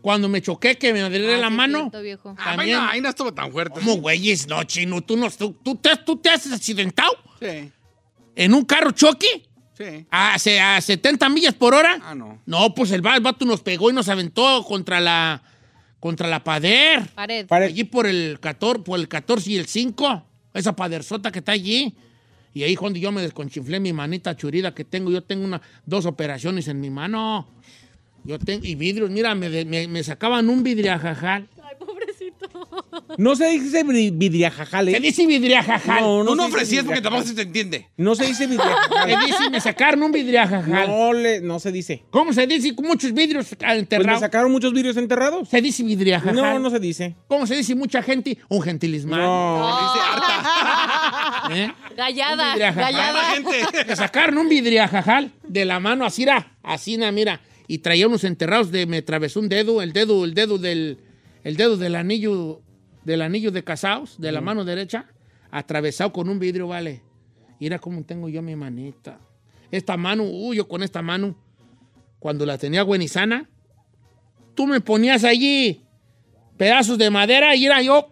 Cuando 0.02 0.29
me 0.29 0.40
choqué, 0.40 0.79
que 0.79 0.92
me 0.92 1.02
madré 1.02 1.35
Ah, 1.35 1.38
la 1.38 1.48
sí, 1.48 1.55
mano. 1.55 1.79
cierto, 1.81 2.00
viejo. 2.02 2.35
Ah, 2.38 2.55
También. 2.57 2.79
bueno, 2.79 2.92
ahí 2.92 3.00
no 3.00 3.09
estuvo 3.09 3.35
tan 3.35 3.50
fuerte. 3.50 3.81
¿Cómo, 3.81 3.96
güeyes? 3.96 4.46
No, 4.46 4.62
chino, 4.62 5.00
tú, 5.02 5.16
no, 5.16 5.29
tú, 5.31 5.52
tú 5.64 5.74
te, 5.74 5.96
tú 5.96 6.16
te 6.16 6.31
has 6.31 6.50
accidentado 6.52 7.11
Sí, 7.40 7.72
en 8.37 8.55
un 8.55 8.64
carro 8.64 8.92
choque 8.92 9.48
sí. 9.76 10.07
a, 10.11 10.38
se- 10.38 10.61
a 10.61 10.81
70 10.81 11.29
millas 11.29 11.55
por 11.55 11.74
hora. 11.74 11.98
Ah, 12.02 12.14
no. 12.14 12.40
No, 12.46 12.72
pues 12.72 12.92
el, 12.92 13.05
va- 13.05 13.16
el 13.16 13.20
vato 13.20 13.44
nos 13.44 13.62
pegó 13.62 13.90
y 13.90 13.94
nos 13.94 14.09
aventó 14.09 14.62
contra 14.64 15.00
la, 15.00 15.42
contra 15.98 16.29
la 16.29 16.44
pader. 16.44 17.09
Pared. 17.09 17.46
Pare- 17.48 17.66
Allí 17.66 17.83
por 17.83 18.07
el 18.07 18.38
14, 18.38 18.83
por 18.85 19.00
el 19.00 19.09
14 19.09 19.50
y 19.50 19.57
el 19.57 19.66
5. 19.66 20.24
Esa 20.55 20.76
paderzota 20.76 21.33
que 21.33 21.40
está 21.40 21.50
allí. 21.50 21.96
Y 22.57 22.62
ahí 22.62 22.75
cuando 22.75 22.99
yo 22.99 23.12
me 23.12 23.21
desconchinflé 23.21 23.81
mi 23.81 23.92
manita 23.92 24.35
churida 24.35 24.73
que 24.75 24.83
tengo, 24.83 25.11
yo 25.11 25.23
tengo 25.23 25.45
una, 25.45 25.61
dos 25.85 26.07
operaciones 26.07 26.69
en 26.69 26.81
mi 26.81 26.88
mano. 26.88 27.47
Yo 28.25 28.38
tengo, 28.38 28.64
y 28.64 28.75
vidrios, 28.75 29.11
mira, 29.11 29.35
me, 29.35 29.66
me- 29.66 29.87
me 29.87 30.03
sacaban 30.03 30.49
un 30.49 30.62
vidriajajal. 30.62 31.51
No 33.18 33.37
se 33.37 33.46
dice 33.50 33.82
vi- 33.85 34.11
vidriajajal, 34.11 34.87
¿Qué 34.87 34.96
¿eh? 34.96 35.00
dice 35.00 35.26
vidriajajal? 35.26 36.00
No, 36.02 36.24
Tú 36.24 36.35
no 36.37 36.42
se 36.42 36.46
dice 36.48 36.54
ofrecías 36.56 36.85
porque 36.85 37.00
vidriajajal. 37.00 37.02
tampoco 37.02 37.28
se 37.28 37.35
te 37.35 37.42
entiende. 37.42 37.88
No 37.96 38.14
se 38.14 38.26
dice 38.26 38.46
vidriajajal. 38.46 39.06
¿Qué 39.06 39.16
dice? 39.26 39.50
Me 39.50 39.61
sacaron 39.61 40.02
un 40.02 40.12
vidriajajal. 40.12 40.88
No, 40.88 41.12
le, 41.12 41.40
no 41.40 41.59
se 41.59 41.72
dice. 41.72 42.04
¿Cómo 42.11 42.32
se 42.32 42.46
dice? 42.46 42.72
Muchos 42.82 43.12
vidrios 43.12 43.46
Pues 43.48 43.61
me 43.61 43.78
enterrados. 43.78 44.20
sacaron 44.20 44.50
muchos 44.52 44.72
vidrios 44.72 44.96
enterrados. 44.96 45.48
¿Se 45.48 45.61
dice 45.61 45.82
vidriajajal? 45.82 46.35
No, 46.35 46.59
no 46.59 46.70
se 46.70 46.78
dice. 46.80 47.16
¿Cómo 47.28 47.46
se 47.46 47.56
dice 47.56 47.74
mucha 47.74 48.02
gente? 48.02 48.38
Un 48.48 48.62
gentilismo. 48.62 49.16
No. 49.16 49.66
Dice 49.66 50.04
harta. 50.12 51.48
¿Eh? 51.54 51.72
Gallada, 51.96 52.56
gallada. 52.56 53.22
gente. 53.35 53.85
Me 53.87 53.96
sacaron 53.96 54.38
un 54.38 54.48
vidriajajal 54.48 55.32
de 55.46 55.64
la 55.64 55.78
mano 55.80 56.04
así, 56.04 56.22
era, 56.24 56.56
así, 56.62 56.96
na, 56.96 57.12
mira. 57.12 57.40
Y 57.68 57.78
traía 57.78 58.06
unos 58.06 58.24
enterrados 58.24 58.70
de, 58.70 58.87
me 58.87 58.98
atravesó 58.98 59.40
un 59.40 59.48
dedo, 59.48 59.82
el 59.82 59.92
dedo, 59.92 60.24
el 60.24 60.35
dedo 60.35 60.59
del, 60.59 60.98
el 61.44 61.56
dedo 61.56 61.76
del 61.76 61.96
anillo, 61.96 62.61
del 63.07 63.23
anillo 63.23 63.53
de 63.53 63.62
casados, 63.62 64.21
de 64.21 64.33
la 64.33 64.40
mano 64.40 64.64
derecha, 64.64 65.07
atravesado 65.53 66.12
con 66.12 66.29
un 66.29 66.40
vidrio, 66.40 66.66
vale. 66.66 67.03
Mira 67.61 67.79
cómo 67.79 68.03
tengo 68.05 68.29
yo 68.29 68.42
mi 68.42 68.57
manita. 68.57 69.21
Esta 69.71 69.97
mano, 69.97 70.25
uy, 70.25 70.57
yo 70.57 70.66
con 70.66 70.83
esta 70.83 71.03
mano, 71.03 71.37
cuando 72.19 72.45
la 72.45 72.59
tenía 72.59 72.83
buena 72.83 73.05
y 73.05 73.09
sana, 73.09 73.49
tú 74.57 74.66
me 74.66 74.81
ponías 74.81 75.23
allí 75.23 75.83
pedazos 76.57 76.99
de 76.99 77.09
madera 77.09 77.55
y 77.55 77.66
era 77.66 77.81
yo 77.81 78.09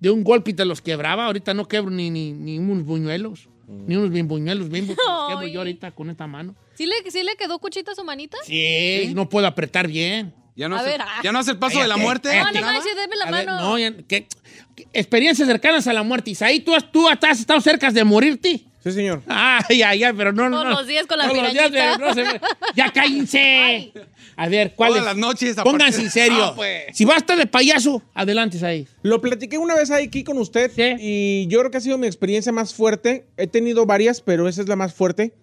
de 0.00 0.10
un 0.10 0.22
golpe 0.22 0.50
y 0.50 0.54
te 0.54 0.66
los 0.66 0.82
quebraba. 0.82 1.24
Ahorita 1.24 1.54
no 1.54 1.66
quebro 1.66 1.90
ni, 1.90 2.10
ni, 2.10 2.34
ni 2.34 2.58
unos 2.58 2.84
buñuelos, 2.84 3.48
ni 3.66 3.96
unos 3.96 4.10
bimbuñuelos, 4.10 4.68
bimbos, 4.68 4.96
te 4.96 5.02
los 5.02 5.28
quebro 5.30 5.46
yo 5.46 5.60
ahorita 5.60 5.92
con 5.92 6.10
esta 6.10 6.26
mano. 6.26 6.54
¿Sí 6.74 6.84
le, 6.84 7.10
¿Sí 7.10 7.22
le 7.22 7.36
quedó 7.36 7.58
cuchita 7.58 7.92
a 7.92 7.94
su 7.94 8.04
manita? 8.04 8.36
Sí, 8.44 9.12
no 9.14 9.30
puedo 9.30 9.46
apretar 9.46 9.88
bien. 9.88 10.34
Ya 10.58 10.68
no, 10.68 10.76
A 10.76 10.80
hace, 10.80 10.88
ver, 10.90 11.00
ah. 11.02 11.20
ya 11.22 11.30
no 11.32 11.38
hace 11.38 11.52
el 11.52 11.58
paso 11.58 11.80
de 11.80 11.86
la 11.88 11.96
muerte. 11.96 12.28
No, 12.36 12.44
no, 12.52 12.60
no, 12.60 12.82
deme 12.82 13.16
la 13.16 13.24
A 13.26 13.30
ver, 13.30 13.46
mano. 13.46 13.60
no, 13.60 13.78
ya- 13.78 13.94
¿qué? 14.08 14.26
¿Qué? 14.74 14.86
Experiencias 14.92 15.46
cercanas 15.48 15.86
a 15.86 15.92
la 15.92 16.02
muerte. 16.02 16.30
Isaí, 16.32 16.60
¿tú, 16.60 16.74
has- 16.74 16.90
tú 16.90 17.08
has 17.08 17.38
estado 17.40 17.60
cerca 17.60 17.90
de 17.92 18.02
morirte? 18.04 18.64
Sí, 18.82 18.92
señor. 18.92 19.22
Ay, 19.28 19.82
ay, 19.82 20.02
ay, 20.04 20.12
pero 20.16 20.32
no, 20.32 20.48
no. 20.50 20.62
Todos 20.62 20.78
los 20.80 20.86
días 20.88 21.06
con 21.06 21.18
la 21.18 21.28
Todos 21.28 21.42
los 21.42 21.52
días, 21.52 21.68
pirañita. 21.70 21.96
pero 21.96 22.08
no 22.08 22.14
se 22.14 22.24
me- 22.24 22.40
Ya 22.74 22.90
cállense. 22.92 23.92
A 24.36 24.48
ver, 24.48 24.74
¿cuál 24.74 24.90
Todas 24.90 25.02
es? 25.02 25.06
las 25.06 25.16
noches. 25.16 25.58
a 25.58 25.64
Pónganse 25.64 25.98
partir- 26.02 26.04
en 26.06 26.10
serio. 26.10 26.44
Ah, 26.44 26.52
pues. 26.56 26.84
Si 26.92 27.04
vas 27.04 27.16
a 27.16 27.18
estar 27.18 27.38
de 27.38 27.46
payaso, 27.46 28.02
adelante, 28.14 28.56
Isaí. 28.56 28.86
Lo 29.02 29.20
platiqué 29.20 29.58
una 29.58 29.74
vez 29.76 29.90
aquí 29.92 30.24
con 30.24 30.38
usted 30.38 30.70
Sí. 30.74 30.94
y 31.00 31.46
yo 31.48 31.60
creo 31.60 31.70
que 31.70 31.78
ha 31.78 31.80
sido 31.80 31.98
mi 31.98 32.06
experiencia 32.08 32.50
más 32.52 32.74
fuerte. 32.74 33.26
He 33.36 33.46
tenido 33.46 33.86
varias, 33.86 34.20
pero 34.20 34.48
esa 34.48 34.62
es 34.62 34.68
la 34.68 34.74
más 34.76 34.92
fuerte. 34.94 35.34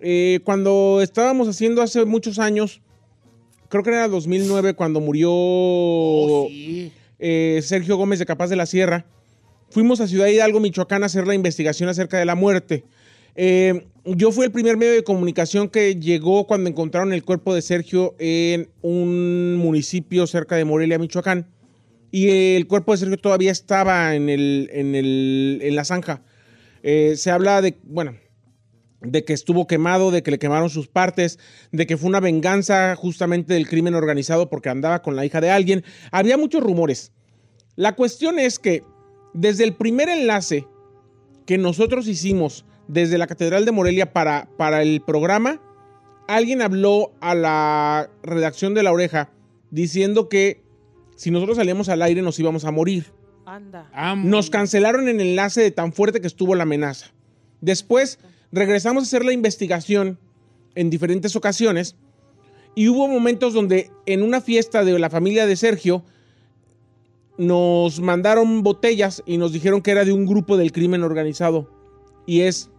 Eh, 0.00 0.40
cuando 0.44 1.00
estábamos 1.02 1.48
haciendo 1.48 1.82
hace 1.82 2.04
muchos 2.04 2.38
años, 2.38 2.80
creo 3.68 3.82
que 3.82 3.90
era 3.90 4.08
2009 4.08 4.74
cuando 4.74 5.00
murió 5.00 5.30
Oh, 5.32 6.46
sí. 6.48 6.92
eh, 7.18 7.60
Sergio 7.62 7.96
Gómez 7.96 8.18
de 8.18 8.26
Capaz 8.26 8.48
de 8.48 8.56
la 8.56 8.66
Sierra, 8.66 9.06
fuimos 9.70 10.00
a 10.00 10.06
Ciudad 10.08 10.26
Hidalgo, 10.28 10.60
Michoacán, 10.60 11.02
a 11.02 11.06
hacer 11.06 11.26
la 11.26 11.34
investigación 11.34 11.88
acerca 11.88 12.18
de 12.18 12.24
la 12.24 12.34
muerte. 12.34 12.84
Eh, 13.36 13.86
yo 14.04 14.32
fui 14.32 14.46
el 14.46 14.50
primer 14.52 14.76
medio 14.76 14.92
de 14.94 15.04
comunicación 15.04 15.68
que 15.68 15.94
llegó 15.96 16.46
cuando 16.46 16.68
encontraron 16.70 17.12
el 17.12 17.22
cuerpo 17.24 17.54
de 17.54 17.62
Sergio 17.62 18.14
en 18.18 18.68
un 18.82 19.54
municipio 19.56 20.26
cerca 20.26 20.56
de 20.56 20.64
Morelia, 20.64 20.98
Michoacán. 20.98 21.46
Y 22.10 22.30
el 22.56 22.66
cuerpo 22.66 22.92
de 22.92 22.98
Sergio 22.98 23.18
todavía 23.18 23.52
estaba 23.52 24.14
en, 24.14 24.28
el, 24.30 24.70
en, 24.72 24.94
el- 24.94 25.60
en 25.62 25.76
la 25.76 25.84
zanja. 25.84 26.22
Eh, 26.82 27.14
se 27.16 27.30
habla 27.30 27.60
de, 27.60 27.76
bueno, 27.84 28.14
de 29.00 29.24
que 29.24 29.32
estuvo 29.32 29.66
quemado, 29.66 30.10
de 30.10 30.22
que 30.22 30.30
le 30.30 30.38
quemaron 30.38 30.70
sus 30.70 30.88
partes, 30.88 31.38
de 31.70 31.86
que 31.86 31.96
fue 31.96 32.08
una 32.08 32.20
venganza 32.20 32.96
justamente 32.96 33.54
del 33.54 33.68
crimen 33.68 33.94
organizado 33.94 34.50
porque 34.50 34.68
andaba 34.68 35.02
con 35.02 35.16
la 35.16 35.24
hija 35.24 35.40
de 35.40 35.50
alguien. 35.50 35.84
Había 36.10 36.36
muchos 36.36 36.62
rumores. 36.62 37.12
La 37.76 37.94
cuestión 37.94 38.38
es 38.38 38.58
que 38.58 38.82
desde 39.34 39.64
el 39.64 39.74
primer 39.74 40.08
enlace 40.08 40.66
que 41.46 41.58
nosotros 41.58 42.08
hicimos 42.08 42.64
desde 42.88 43.18
la 43.18 43.26
Catedral 43.26 43.64
de 43.64 43.72
Morelia 43.72 44.12
para, 44.12 44.48
para 44.56 44.82
el 44.82 45.00
programa, 45.00 45.60
alguien 46.26 46.60
habló 46.60 47.12
a 47.20 47.34
la 47.34 48.10
redacción 48.22 48.74
de 48.74 48.82
La 48.82 48.92
Oreja 48.92 49.30
diciendo 49.70 50.28
que 50.28 50.62
si 51.16 51.30
nosotros 51.30 51.56
salíamos 51.56 51.88
al 51.88 52.02
aire 52.02 52.22
nos 52.22 52.38
íbamos 52.38 52.64
a 52.64 52.70
morir. 52.70 53.06
Anda. 53.46 53.88
Amo. 53.92 54.28
Nos 54.28 54.50
cancelaron 54.50 55.08
el 55.08 55.20
enlace 55.20 55.62
de 55.62 55.70
tan 55.70 55.92
fuerte 55.92 56.20
que 56.20 56.26
estuvo 56.26 56.54
la 56.54 56.64
amenaza. 56.64 57.12
Después 57.60 58.18
regresamos 58.52 59.02
a 59.02 59.06
hacer 59.06 59.24
la 59.24 59.32
investigación 59.32 60.18
en 60.74 60.90
diferentes 60.90 61.34
ocasiones 61.36 61.96
y 62.74 62.88
hubo 62.88 63.08
momentos 63.08 63.52
donde 63.54 63.90
en 64.06 64.22
una 64.22 64.40
fiesta 64.40 64.84
de 64.84 64.98
la 64.98 65.10
familia 65.10 65.46
de 65.46 65.56
Sergio 65.56 66.04
nos 67.36 68.00
mandaron 68.00 68.62
botellas 68.62 69.22
y 69.26 69.36
nos 69.38 69.52
dijeron 69.52 69.80
que 69.82 69.90
era 69.92 70.04
de 70.04 70.12
un 70.12 70.26
grupo 70.26 70.56
del 70.56 70.72
crimen 70.72 71.02
organizado 71.02 71.70
y 72.26 72.40
es 72.42 72.70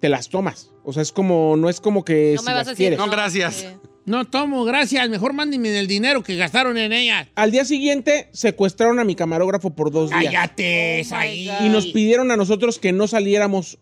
te 0.00 0.08
las 0.08 0.28
tomas. 0.28 0.70
O 0.84 0.92
sea, 0.92 1.02
es 1.02 1.12
como 1.12 1.56
no 1.56 1.68
es 1.68 1.80
como 1.80 2.04
que 2.04 2.32
No 2.36 2.40
si 2.42 2.46
me 2.46 2.52
vas 2.52 2.60
las 2.60 2.66
a 2.68 2.70
decir. 2.70 2.76
quieres. 2.76 2.98
No, 2.98 3.08
gracias. 3.08 3.62
eh, 3.62 3.76
No 4.04 4.24
tomo, 4.24 4.64
gracias. 4.64 5.08
Mejor 5.08 5.32
mándenme 5.32 5.78
el 5.78 5.86
dinero 5.86 6.24
que 6.24 6.34
gastaron 6.36 6.76
en 6.76 6.92
ella. 6.92 7.28
Al 7.36 7.52
día 7.52 7.64
siguiente 7.64 8.28
secuestraron 8.32 8.98
a 8.98 9.04
mi 9.04 9.14
camarógrafo 9.14 9.70
por 9.70 9.92
dos 9.92 10.10
días. 10.10 10.24
Cállate, 10.24 11.06
Oh 11.08 11.14
ahí. 11.14 11.48
Y 11.64 11.68
nos 11.68 11.86
pidieron 11.86 12.32
a 12.32 12.36
nosotros 12.36 12.80
que 12.80 12.90
no 12.92 13.06
saliéramos 13.06 13.78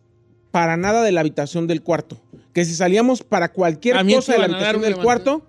para 0.51 0.77
nada 0.77 1.03
de 1.03 1.13
la 1.13 1.21
habitación 1.21 1.67
del 1.67 1.83
cuarto. 1.83 2.21
Que 2.53 2.65
si 2.65 2.75
salíamos 2.75 3.23
para 3.23 3.53
cualquier 3.53 3.97
cosa 4.07 4.33
de 4.33 4.39
la 4.39 4.45
habitación 4.47 4.83
del 4.83 4.97
cuarto, 4.97 5.47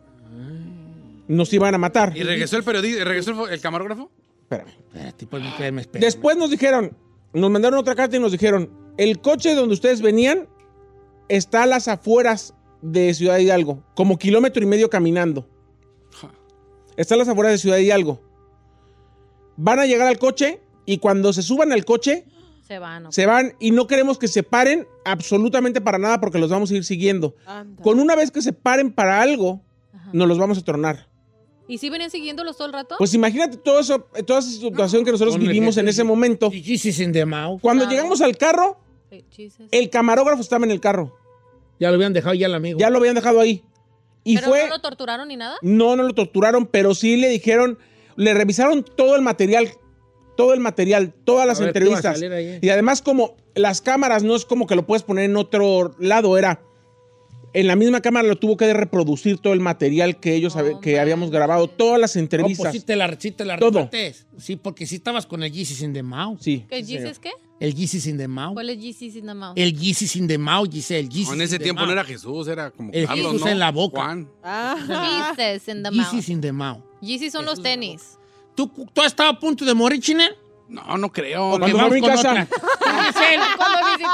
nos 1.28 1.52
iban 1.54 1.74
a 1.74 1.78
matar. 1.78 2.16
¿Y 2.16 2.24
regresó 2.24 2.58
el 2.58 2.64
periodista? 2.64 3.04
¿Regresó 3.04 3.48
el, 3.48 3.54
el 3.54 3.62
camarógrafo? 3.62 4.12
Espérame. 4.44 4.70
Espérate, 4.70 5.28
pues, 5.28 5.46
espérame, 5.46 5.80
espérame. 5.80 6.02
Después 6.06 6.38
nos 6.38 6.52
dijeron, 6.52 6.96
nos 7.34 7.50
mandaron 7.50 7.80
otra 7.80 7.96
carta 7.96 8.18
y 8.18 8.20
nos 8.20 8.32
dijeron, 8.32 8.70
el 8.98 9.20
coche 9.20 9.56
donde 9.56 9.74
ustedes 9.74 10.02
venían 10.02 10.48
está 11.30 11.64
a 11.64 11.66
las 11.66 11.88
afueras 11.88 12.54
de 12.82 13.14
Ciudad 13.14 13.38
Hidalgo, 13.38 13.84
como 13.96 14.18
kilómetro 14.18 14.62
y 14.62 14.66
medio 14.66 14.90
caminando. 14.90 15.48
Está 16.98 17.16
a 17.16 17.18
las 17.18 17.30
afueras 17.30 17.54
de 17.54 17.58
Ciudad 17.58 17.78
Hidalgo. 17.78 18.22
Van 19.56 19.80
a 19.80 19.86
llegar 19.86 20.08
al 20.08 20.20
coche 20.20 20.60
y 20.86 20.98
cuando 20.98 21.32
se 21.32 21.42
suban 21.42 21.72
al 21.72 21.86
coche, 21.86 22.26
Se 22.72 22.80
van. 22.80 23.12
se 23.12 23.26
van 23.26 23.54
y 23.60 23.72
no 23.72 23.86
queremos 23.86 24.18
que 24.18 24.30
se 24.30 24.44
paren 24.44 24.88
absolutamente 25.04 25.82
para 25.82 25.98
nada 25.98 26.22
porque 26.22 26.40
los 26.40 26.50
vamos 26.50 26.72
a 26.72 26.76
ir 26.76 26.86
siguiendo. 26.86 27.36
Anda. 27.46 27.84
Con 27.84 28.00
una 28.00 28.16
vez 28.16 28.32
que 28.32 28.42
se 28.42 28.54
paren 28.54 28.94
para 28.94 29.22
algo, 29.22 29.62
nos 30.14 30.26
los 30.26 30.38
vamos 30.38 30.58
a 30.58 30.64
tronar. 30.64 31.10
¿Y 31.68 31.80
si 31.80 31.90
venían 31.90 32.10
siguiéndolos 32.10 32.56
todo 32.56 32.68
el 32.68 32.74
rato? 32.74 32.96
Pues 32.98 33.14
imagínate 33.14 33.58
todo 33.58 33.82
eso, 33.82 34.08
toda 34.26 34.40
esa 34.40 34.50
situación 34.52 35.04
que 35.04 35.12
nosotros 35.12 35.38
vivimos 35.38 35.76
en 35.76 35.90
ese 35.90 36.06
momento. 36.06 36.50
Y 36.54 36.64
Jesus 36.64 37.00
in 37.02 37.12
the 37.12 37.26
mouth. 37.26 37.60
Cuando 37.60 37.90
llegamos 37.90 38.22
al 38.22 38.38
carro, 38.38 38.80
Jesus. 39.30 39.68
el 39.70 39.90
camarógrafo 39.90 40.42
estaba 40.42 40.64
en 40.64 40.72
el 40.72 40.80
carro. 40.80 41.18
Ya 41.78 41.90
lo 41.90 41.96
habían 41.96 42.14
dejado 42.14 42.36
ya 42.36 42.48
el 42.48 42.54
amigo. 42.56 42.80
Ya 42.80 42.90
lo 42.90 43.00
habían 43.00 43.16
dejado 43.16 43.42
ahí. 43.42 43.66
Y 44.24 44.36
¿Pero 44.36 44.48
fue, 44.48 44.64
no 44.64 44.70
lo 44.70 44.82
torturaron 44.82 45.28
ni 45.28 45.36
nada? 45.36 45.58
no, 45.62 45.98
no 45.98 46.04
lo 46.04 46.14
torturaron, 46.14 46.68
pero 46.68 46.96
sí 46.96 47.18
le 47.18 47.28
dijeron, 47.28 47.80
le 48.16 48.34
revisaron 48.34 48.84
todo 48.84 49.18
el 49.18 49.22
material 49.22 49.72
todo 50.42 50.54
el 50.54 50.60
material, 50.60 51.14
todas 51.24 51.46
las 51.48 51.60
A 51.60 51.66
ver, 51.66 51.74
¿qué 51.74 51.80
iba 51.86 51.96
a 51.96 51.98
entrevistas. 52.00 52.64
Y 52.64 52.70
además 52.70 53.02
como 53.02 53.36
las 53.56 53.82
cámaras 53.82 54.24
no 54.24 54.36
es 54.36 54.46
como 54.46 54.66
que 54.66 54.76
lo 54.76 54.86
puedes 54.88 55.04
poner 55.04 55.26
en 55.26 55.38
otro 55.38 55.94
lado, 56.00 56.38
era 56.38 56.62
en 57.54 57.68
la 57.68 57.76
misma 57.76 58.00
cámara 58.02 58.26
lo 58.28 58.38
tuvo 58.38 58.56
que 58.56 58.74
reproducir 58.74 59.38
todo 59.38 59.52
el 59.54 59.60
material 59.60 60.20
que 60.22 60.34
ellos 60.36 60.56
habe- 60.56 60.80
que 60.80 61.00
habíamos 61.02 61.32
grabado, 61.32 61.68
todas 61.68 62.00
las 62.00 62.16
No, 62.16 62.22
entrevistas. 62.22 62.72
pues 62.72 62.82
sí 62.82 62.86
te 62.86 62.96
la, 62.96 63.14
sí 63.20 63.32
te 63.32 63.44
la 63.44 63.58
Todo. 63.58 63.80
repartes. 63.80 64.26
Sí, 64.38 64.56
porque 64.56 64.86
sí 64.88 64.96
estabas 64.96 65.26
con 65.26 65.44
el 65.44 65.52
Jesus 65.54 65.82
in 65.82 65.92
the 65.94 66.02
Mouth. 66.02 66.40
Sí. 66.40 66.66
¿Qué 66.70 66.78
sí, 66.78 66.86
señor. 66.94 67.02
Jesus 67.02 67.20
qué? 67.20 67.32
El 67.60 67.76
Jesus 67.76 68.08
in 68.08 68.18
the 68.18 68.28
Mouth. 68.28 68.54
¿Cuál 68.54 68.70
es 68.72 68.82
Jesus 68.82 69.16
in 69.18 69.26
the 69.28 69.34
mouth? 69.36 69.54
El 69.56 69.78
Jesus 69.78 70.16
in 70.16 70.28
the 70.28 70.38
Mouth, 70.40 70.72
Giselle. 70.72 71.02
El 71.02 71.10
Jesus 71.12 71.28
No, 71.28 71.34
en 71.36 71.42
ese 71.42 71.56
in 71.56 71.60
the 71.60 71.64
tiempo 71.66 71.82
mouth. 71.82 71.88
no 71.88 71.94
era 71.94 72.04
Jesús, 72.06 72.48
era 72.48 72.72
como 72.72 72.90
El 72.92 73.06
Carlos, 73.06 73.26
Jesús 73.34 73.42
¿no? 73.46 73.52
en 73.52 73.60
la 73.60 73.72
boca. 73.72 74.02
Juan. 74.02 74.30
Ah, 74.44 75.36
Jesus 75.38 75.68
in 75.68 75.84
the 75.84 75.92
mouth. 75.92 76.08
Jesus 76.12 76.30
in 76.30 76.42
the 76.42 76.52
Mouth. 76.54 76.82
Jesus 77.04 77.32
son 77.34 77.46
los 77.46 77.62
tenis. 77.62 78.18
¿Tú, 78.56 78.68
¿Tú 78.68 79.02
has 79.02 79.08
estado 79.08 79.30
a 79.30 79.40
punto 79.40 79.64
de 79.66 79.74
morir, 79.74 80.00
Chiner? 80.02 80.36
No, 80.70 80.98
no 80.98 81.12
creo. 81.12 81.58
Cuando 81.60 81.78
fue 81.78 81.88
a 81.88 81.90
mi 81.90 82.02
casa. 82.02 82.48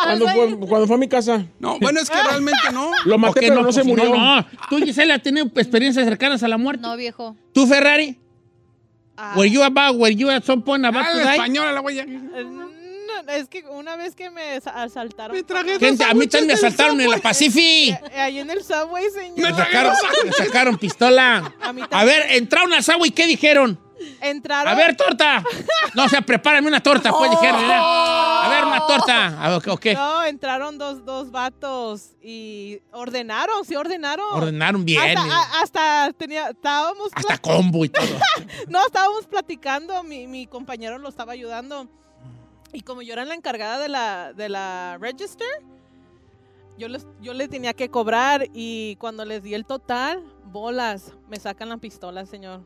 Cuando 0.04 0.28
fue, 0.30 0.60
cuando 0.68 0.88
fue 0.88 0.96
a 0.96 1.00
mi 1.00 1.08
casa, 1.08 1.46
No, 1.60 1.80
bueno, 1.80 2.00
es 2.00 2.10
que 2.10 2.22
realmente 2.22 2.58
no. 2.74 2.92
lo 3.06 3.18
maté, 3.18 3.34
¿por 3.34 3.42
qué 3.42 3.48
pero 3.50 3.62
no, 3.62 3.72
se 3.72 3.82
Pues, 3.84 3.88
murió. 3.88 4.10
No, 4.16 4.36
no. 4.38 4.46
¿Tú, 4.70 4.78
Giselle, 4.78 5.14
has 5.14 5.22
tenido 5.22 5.46
experiencias 5.56 6.06
cercanas 6.06 6.42
a 6.44 6.48
la 6.48 6.58
muerte? 6.58 6.82
No, 6.82 6.96
viejo. 6.98 7.36
¿Tú, 7.54 7.68
Ferrari? 7.68 8.18
ah, 9.18 9.34
Were 9.36 9.50
you 9.50 9.64
about, 9.64 9.96
were 9.98 10.14
you 10.16 10.30
at 10.30 10.44
some 10.44 10.62
point 10.64 10.86
about 10.86 11.04
Ah, 11.06 11.12
to 11.12 11.18
la 11.18 11.24
die? 11.26 11.32
española, 11.38 11.72
la 11.74 11.82
eh, 11.92 12.06
no, 12.46 12.68
es 13.34 13.48
que 13.50 13.64
una 13.70 13.96
vez 13.96 14.16
que 14.16 14.30
me 14.30 14.60
sa- 14.62 14.84
asaltaron. 14.84 15.36
Me 15.36 15.44
tragué 15.44 15.78
Gente, 15.80 16.04
a 16.04 16.14
mí 16.14 16.28
también 16.28 16.48
me 16.48 16.54
asaltaron 16.54 17.00
en 17.02 17.10
la 17.10 17.18
Eh, 17.18 17.22
Pacific. 17.22 18.00
eh, 18.12 18.20
Ahí 18.20 18.40
en 18.40 18.50
el 18.50 18.64
subway, 18.64 19.04
Me 19.06 19.12
señor. 19.12 19.52
Me 19.52 19.56
sacaron, 19.58 19.94
me 20.26 20.32
sacaron 20.32 20.78
pistola. 20.78 21.54
A 21.62 21.74
mí 21.74 21.82
A 21.92 22.04
ver, 22.06 22.24
entraron 22.32 22.74
al 22.74 22.84
agua 22.88 23.08
y 23.08 23.12
¿qué 23.12 23.28
dijeron? 23.28 23.80
Entraron. 24.22 24.72
A 24.72 24.76
ver, 24.76 24.96
torta. 24.96 25.44
No, 25.94 26.06
o 26.06 26.10
sea, 26.10 26.22
prepárame 26.22 26.68
una 26.68 26.82
torta, 26.82 27.12
pues 27.12 27.32
dijeron. 27.32 27.60
¿verdad? 27.62 27.80
A 28.46 28.50
ver, 28.50 28.64
una 28.66 28.86
torta. 28.88 29.44
A 29.44 29.50
ver, 29.58 29.70
ok. 29.70 29.86
No, 29.94 30.24
entraron 30.24 30.78
dos, 30.78 31.04
dos 31.06 31.32
vatos 31.32 32.12
y 32.22 32.80
ordenaron, 32.92 33.66
sí 33.66 33.76
ordenaron. 33.76 34.26
Ordenaron 34.34 34.86
bien. 34.86 35.18
Hasta, 35.18 35.28
eh. 35.28 35.32
a- 35.32 35.62
hasta 35.62 36.14
tenía, 36.14 36.50
estábamos, 36.50 37.10
Hasta 37.14 37.38
combo 37.38 37.86
y 37.86 37.90
todo. 37.90 38.06
no, 38.68 38.86
estábamos 38.86 39.26
platicando, 39.28 40.04
mi, 40.04 40.28
mi 40.28 40.48
compañero 40.48 40.98
lo 40.98 41.10
estaba 41.10 41.34
ayudando. 41.34 41.88
Y 42.74 42.82
como 42.82 43.02
yo 43.02 43.14
era 43.14 43.24
la 43.26 43.34
encargada 43.34 43.80
de 43.80 43.88
la, 43.88 44.34
de 44.34 44.50
la 44.50 44.98
register, 45.00 45.48
yo 46.78 46.88
les, 46.88 47.08
yo 47.22 47.34
les 47.34 47.50
tenía 47.50 47.74
que 47.74 47.90
cobrar 47.90 48.46
y 48.54 48.98
cuando 48.98 49.26
les 49.26 49.42
di 49.42 49.54
el 49.54 49.66
total, 49.66 50.22
bolas, 50.46 51.14
me 51.28 51.38
sacan 51.40 51.70
la 51.70 51.78
pistola, 51.78 52.26
señor. 52.26 52.62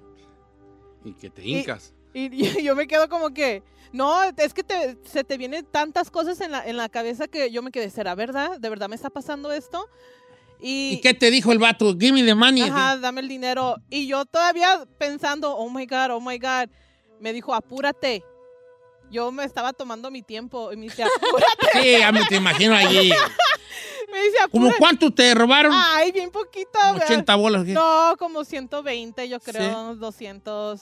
Y 1.04 1.14
que 1.14 1.30
te 1.30 1.44
hincas. 1.44 1.94
Y, 2.14 2.34
y 2.60 2.64
yo 2.64 2.76
me 2.76 2.88
quedo 2.88 3.10
como 3.10 3.34
que, 3.34 3.64
no, 3.92 4.24
es 4.24 4.54
que 4.54 4.64
te- 4.64 4.98
se 5.06 5.24
te 5.24 5.38
vienen 5.38 5.66
tantas 5.66 6.12
cosas 6.12 6.40
en 6.42 6.52
la, 6.52 6.66
en 6.66 6.78
la 6.78 6.90
cabeza 6.90 7.28
que 7.28 7.52
yo 7.52 7.62
me 7.62 7.72
quedé, 7.72 7.90
¿será 7.90 8.16
verdad? 8.16 8.60
¿De 8.60 8.70
verdad 8.70 8.90
me 8.90 8.96
está 8.96 9.10
pasando 9.10 9.52
esto? 9.52 9.88
Y, 10.60 10.94
¿Y 10.94 11.02
qué 11.02 11.14
te 11.16 11.32
dijo 11.32 11.52
el 11.52 11.58
vato? 11.58 11.96
Give 12.00 12.12
me 12.14 12.24
the 12.24 12.36
money. 12.36 12.62
Ajá, 12.62 12.98
dame 12.98 13.22
el 13.22 13.28
dinero. 13.28 13.78
Y 13.90 14.06
yo 14.08 14.26
todavía 14.26 14.86
pensando, 15.00 15.56
oh 15.58 15.70
my 15.70 15.86
God, 15.88 16.12
oh 16.12 16.22
my 16.22 16.38
God. 16.38 16.70
Me 17.20 17.34
dijo, 17.34 17.54
apúrate. 17.56 18.24
Yo 19.10 19.32
me 19.32 19.44
estaba 19.44 19.74
tomando 19.74 20.10
mi 20.12 20.22
tiempo 20.22 20.72
y 20.72 20.78
me 20.78 20.84
dice, 20.84 21.04
apúrate. 21.04 21.82
Sí, 21.82 21.92
ya 22.00 22.12
me 22.12 22.24
te 22.26 22.36
imagino 22.36 22.76
allí. 22.76 23.12
me 24.12 24.22
dice, 24.24 24.38
¿Cómo 24.52 24.66
apúrate. 24.66 24.80
cuánto 24.80 25.12
te 25.12 25.34
robaron? 25.34 25.72
Ay, 25.76 26.12
bien 26.12 26.30
poquito. 26.32 26.70
Como 26.80 26.94
¿verdad? 26.94 27.08
80 27.12 27.36
bolas. 27.36 27.66
¿qué? 27.66 27.74
No, 27.74 28.16
como 28.20 28.44
120, 28.44 29.30
yo 29.30 29.40
creo, 29.40 29.82
unos 29.84 30.00
200. 30.00 30.82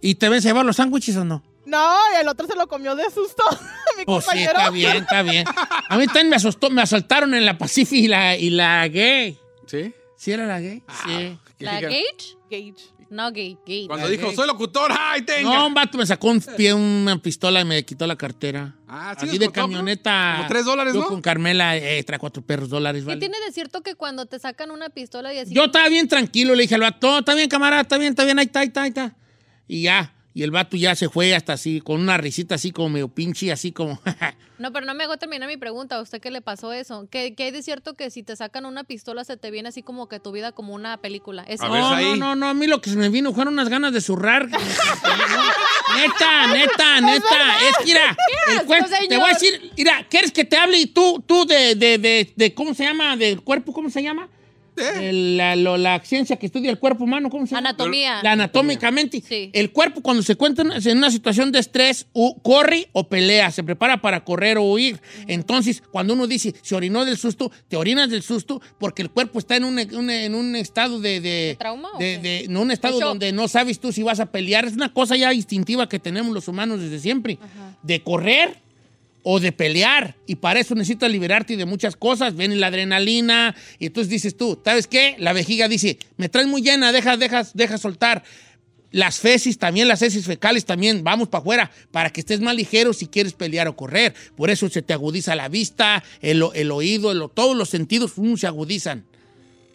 ¿Y 0.00 0.14
te 0.16 0.28
ven 0.28 0.40
llevar 0.40 0.64
los 0.64 0.76
sándwiches 0.76 1.16
o 1.16 1.24
no? 1.24 1.42
No, 1.64 1.94
el 2.20 2.26
otro 2.26 2.46
se 2.46 2.56
lo 2.56 2.66
comió 2.66 2.96
de 2.96 3.04
susto. 3.10 3.42
mi 3.96 4.04
Pues 4.04 4.24
sí, 4.24 4.30
compañero. 4.30 4.50
está 4.58 4.70
bien, 4.70 4.96
está 4.96 5.22
bien. 5.22 5.44
A 5.88 5.96
mí 5.96 6.06
también 6.06 6.28
me 6.30 6.36
asustó, 6.36 6.70
me 6.70 6.82
asaltaron 6.82 7.34
en 7.34 7.46
la 7.46 7.56
Pacific 7.56 8.00
y 8.04 8.08
la, 8.08 8.36
y 8.36 8.50
la 8.50 8.88
gay. 8.88 9.38
¿Sí? 9.66 9.94
¿Sí 10.16 10.32
era 10.32 10.46
la 10.46 10.58
gay? 10.60 10.82
Ah, 10.88 11.02
Sí. 11.06 11.38
¿Qué 11.58 11.64
¿La? 11.64 11.80
Gage? 11.80 12.36
Gage. 12.50 12.74
No, 13.12 13.28
Gage. 13.30 13.58
Gage. 13.66 13.84
Cuando 13.88 14.08
dijo, 14.08 14.28
gay. 14.28 14.36
soy 14.36 14.46
locutor, 14.46 14.90
¡ay, 14.98 15.22
tenga! 15.22 15.42
No, 15.42 15.66
un 15.66 15.74
vato 15.74 15.98
me 15.98 16.06
sacó 16.06 16.28
un 16.28 16.40
pie, 16.40 16.72
una 16.72 17.18
pistola 17.20 17.60
y 17.60 17.64
me 17.66 17.84
quitó 17.84 18.06
la 18.06 18.16
cartera. 18.16 18.74
Ah, 18.88 19.14
¿sí 19.20 19.26
Así 19.26 19.38
de 19.38 19.46
costó, 19.46 19.60
camioneta. 19.60 20.34
Como 20.38 20.48
tres 20.48 20.64
dólares, 20.64 20.94
Yo 20.94 21.00
¿no? 21.00 21.06
con 21.08 21.20
Carmela, 21.20 21.76
eh, 21.76 22.02
trae 22.04 22.18
cuatro 22.18 22.42
perros 22.42 22.70
dólares, 22.70 23.02
¿Qué 23.02 23.06
¿vale? 23.08 23.20
tiene 23.20 23.36
de 23.46 23.52
cierto 23.52 23.82
que 23.82 23.94
cuando 23.96 24.24
te 24.26 24.38
sacan 24.38 24.70
una 24.70 24.88
pistola 24.88 25.32
y 25.34 25.38
así? 25.38 25.54
Yo 25.54 25.64
estaba 25.64 25.88
bien 25.90 26.08
tranquilo, 26.08 26.54
le 26.54 26.62
dije 26.62 26.74
al 26.74 26.80
vato, 26.80 27.10
"No, 27.10 27.18
está 27.18 27.34
bien, 27.34 27.48
camarada, 27.50 27.82
está 27.82 27.98
bien, 27.98 28.12
está 28.12 28.24
bien, 28.24 28.38
ahí 28.38 28.46
está, 28.46 28.60
ahí 28.60 28.68
está, 28.68 28.82
ahí 28.82 28.88
está. 28.88 29.14
Y 29.68 29.82
ya, 29.82 30.14
y 30.34 30.42
el 30.42 30.50
vato 30.50 30.76
ya 30.76 30.94
se 30.94 31.08
fue 31.08 31.34
hasta 31.34 31.52
así, 31.54 31.80
con 31.80 32.00
una 32.00 32.16
risita 32.16 32.54
así 32.54 32.70
como 32.72 32.88
medio 32.90 33.08
pinche, 33.08 33.52
así 33.52 33.72
como... 33.72 34.00
No, 34.58 34.72
pero 34.72 34.86
no 34.86 34.94
me 34.94 35.02
hago 35.02 35.16
terminar 35.16 35.48
mi 35.48 35.56
pregunta. 35.56 35.96
¿A 35.96 36.00
usted 36.02 36.20
qué 36.20 36.30
le 36.30 36.40
pasó 36.40 36.72
eso? 36.72 37.08
¿Qué, 37.10 37.34
qué 37.34 37.44
hay 37.44 37.50
de 37.50 37.64
cierto 37.64 37.94
que 37.94 38.10
si 38.12 38.22
te 38.22 38.36
sacan 38.36 38.64
una 38.64 38.84
pistola 38.84 39.24
se 39.24 39.36
te 39.36 39.50
viene 39.50 39.70
así 39.70 39.82
como 39.82 40.06
que 40.08 40.20
tu 40.20 40.30
vida 40.30 40.52
como 40.52 40.72
una 40.72 40.98
película? 40.98 41.42
¿Es 41.48 41.60
A 41.62 41.68
ver, 41.68 41.80
No, 41.80 41.88
ahí. 41.88 42.04
no, 42.04 42.16
no, 42.16 42.34
no, 42.36 42.48
a 42.48 42.54
mí 42.54 42.68
lo 42.68 42.80
que 42.80 42.88
se 42.90 42.94
me 42.96 43.08
vino 43.08 43.32
fueron 43.34 43.54
unas 43.54 43.68
ganas 43.68 43.92
de 43.92 44.00
zurrar. 44.00 44.48
neta, 45.96 46.46
neta, 46.52 47.00
neta. 47.00 47.68
Es 47.68 47.76
que, 47.78 47.84
mira, 47.86 48.16
cuerpo- 48.66 48.88
te 49.08 49.16
voy 49.16 49.30
a 49.30 49.32
decir, 49.34 49.72
mira, 49.76 50.06
¿quieres 50.08 50.30
que 50.32 50.44
te 50.44 50.56
hable 50.56 50.78
y 50.78 50.86
tú, 50.86 51.22
tú 51.26 51.44
de, 51.44 51.74
de, 51.74 51.98
de, 51.98 52.32
de- 52.36 52.54
¿cómo 52.54 52.72
se 52.74 52.84
llama? 52.84 53.16
Del 53.16 53.40
cuerpo, 53.42 53.72
¿cómo 53.72 53.90
se 53.90 54.02
llama? 54.02 54.28
El- 54.76 55.36
la, 55.36 55.54
lo- 55.56 55.76
la 55.76 56.00
ciencia 56.04 56.36
que 56.36 56.46
estudia 56.46 56.70
el 56.70 56.78
cuerpo 56.78 57.04
humano, 57.04 57.28
¿cómo 57.30 57.46
se 57.46 57.54
llama? 57.54 57.68
Anatomía. 57.70 58.22
La 58.22 58.32
anatómicamente. 58.32 59.22
Sí. 59.26 59.50
El 59.52 59.70
cuerpo 59.70 60.00
cuando 60.00 60.22
se 60.22 60.32
encuentra 60.32 60.64
en 60.76 60.96
una 60.98 61.10
situación 61.10 61.52
de 61.52 61.58
estrés, 61.58 62.06
u- 62.12 62.40
corre 62.40 62.88
o 62.92 63.08
pelea, 63.08 63.50
se 63.50 63.62
prepara 63.62 64.00
para 64.00 64.24
correr 64.24 64.58
o 64.58 64.62
huir. 64.62 65.00
Entonces, 65.26 65.82
cuando 65.92 66.14
uno 66.14 66.26
dice, 66.26 66.54
se 66.62 66.74
orinó 66.74 67.04
del 67.04 67.18
susto, 67.18 67.52
te 67.68 67.76
orinas 67.76 68.08
del 68.10 68.22
susto 68.22 68.60
porque 68.78 69.02
el 69.02 69.10
cuerpo 69.10 69.38
está 69.38 69.56
en 69.56 69.64
un, 69.64 69.78
un- 69.78 70.10
en 70.10 70.34
un 70.34 70.56
estado 70.56 71.00
de... 71.00 71.20
¿De, 71.20 71.30
¿De 71.30 71.56
trauma 71.58 71.90
de, 71.98 72.18
qué? 72.22 72.28
de- 72.28 72.46
no, 72.48 72.62
un 72.62 72.70
estado 72.70 72.98
donde 72.98 73.32
no 73.32 73.48
sabes 73.48 73.78
tú 73.78 73.92
si 73.92 74.02
vas 74.02 74.20
a 74.20 74.26
pelear. 74.26 74.64
Es 74.64 74.72
una 74.74 74.92
cosa 74.92 75.16
ya 75.16 75.32
instintiva 75.34 75.88
que 75.88 75.98
tenemos 75.98 76.32
los 76.32 76.48
humanos 76.48 76.80
desde 76.80 76.98
siempre. 76.98 77.38
De 77.82 78.02
correr 78.02 78.60
o 79.22 79.40
de 79.40 79.52
pelear. 79.52 80.16
Y 80.26 80.36
para 80.36 80.60
eso 80.60 80.74
necesitas 80.74 81.10
liberarte 81.10 81.56
de 81.56 81.64
muchas 81.64 81.96
cosas. 81.96 82.36
Viene 82.36 82.56
la 82.56 82.68
adrenalina. 82.68 83.54
Y 83.78 83.86
entonces 83.86 84.10
dices 84.10 84.36
tú, 84.36 84.60
¿sabes 84.64 84.86
qué? 84.86 85.16
La 85.18 85.32
vejiga 85.32 85.68
dice, 85.68 85.98
me 86.16 86.28
traes 86.28 86.48
muy 86.48 86.62
llena, 86.62 86.92
deja, 86.92 87.16
deja, 87.16 87.46
deja 87.54 87.78
soltar. 87.78 88.22
Las 88.90 89.20
feces 89.20 89.56
también, 89.56 89.88
las 89.88 90.02
heces 90.02 90.26
fecales 90.26 90.66
también, 90.66 91.02
vamos 91.02 91.28
para 91.28 91.40
afuera, 91.40 91.70
para 91.90 92.10
que 92.10 92.20
estés 92.20 92.42
más 92.42 92.54
ligero 92.54 92.92
si 92.92 93.06
quieres 93.06 93.32
pelear 93.32 93.66
o 93.66 93.74
correr. 93.74 94.14
Por 94.36 94.50
eso 94.50 94.68
se 94.68 94.82
te 94.82 94.92
agudiza 94.92 95.34
la 95.34 95.48
vista, 95.48 96.04
el, 96.20 96.42
oído, 96.42 97.28
todos 97.28 97.56
los 97.56 97.70
sentidos 97.70 98.12
mm, 98.16 98.34
se 98.34 98.46
agudizan. 98.46 99.06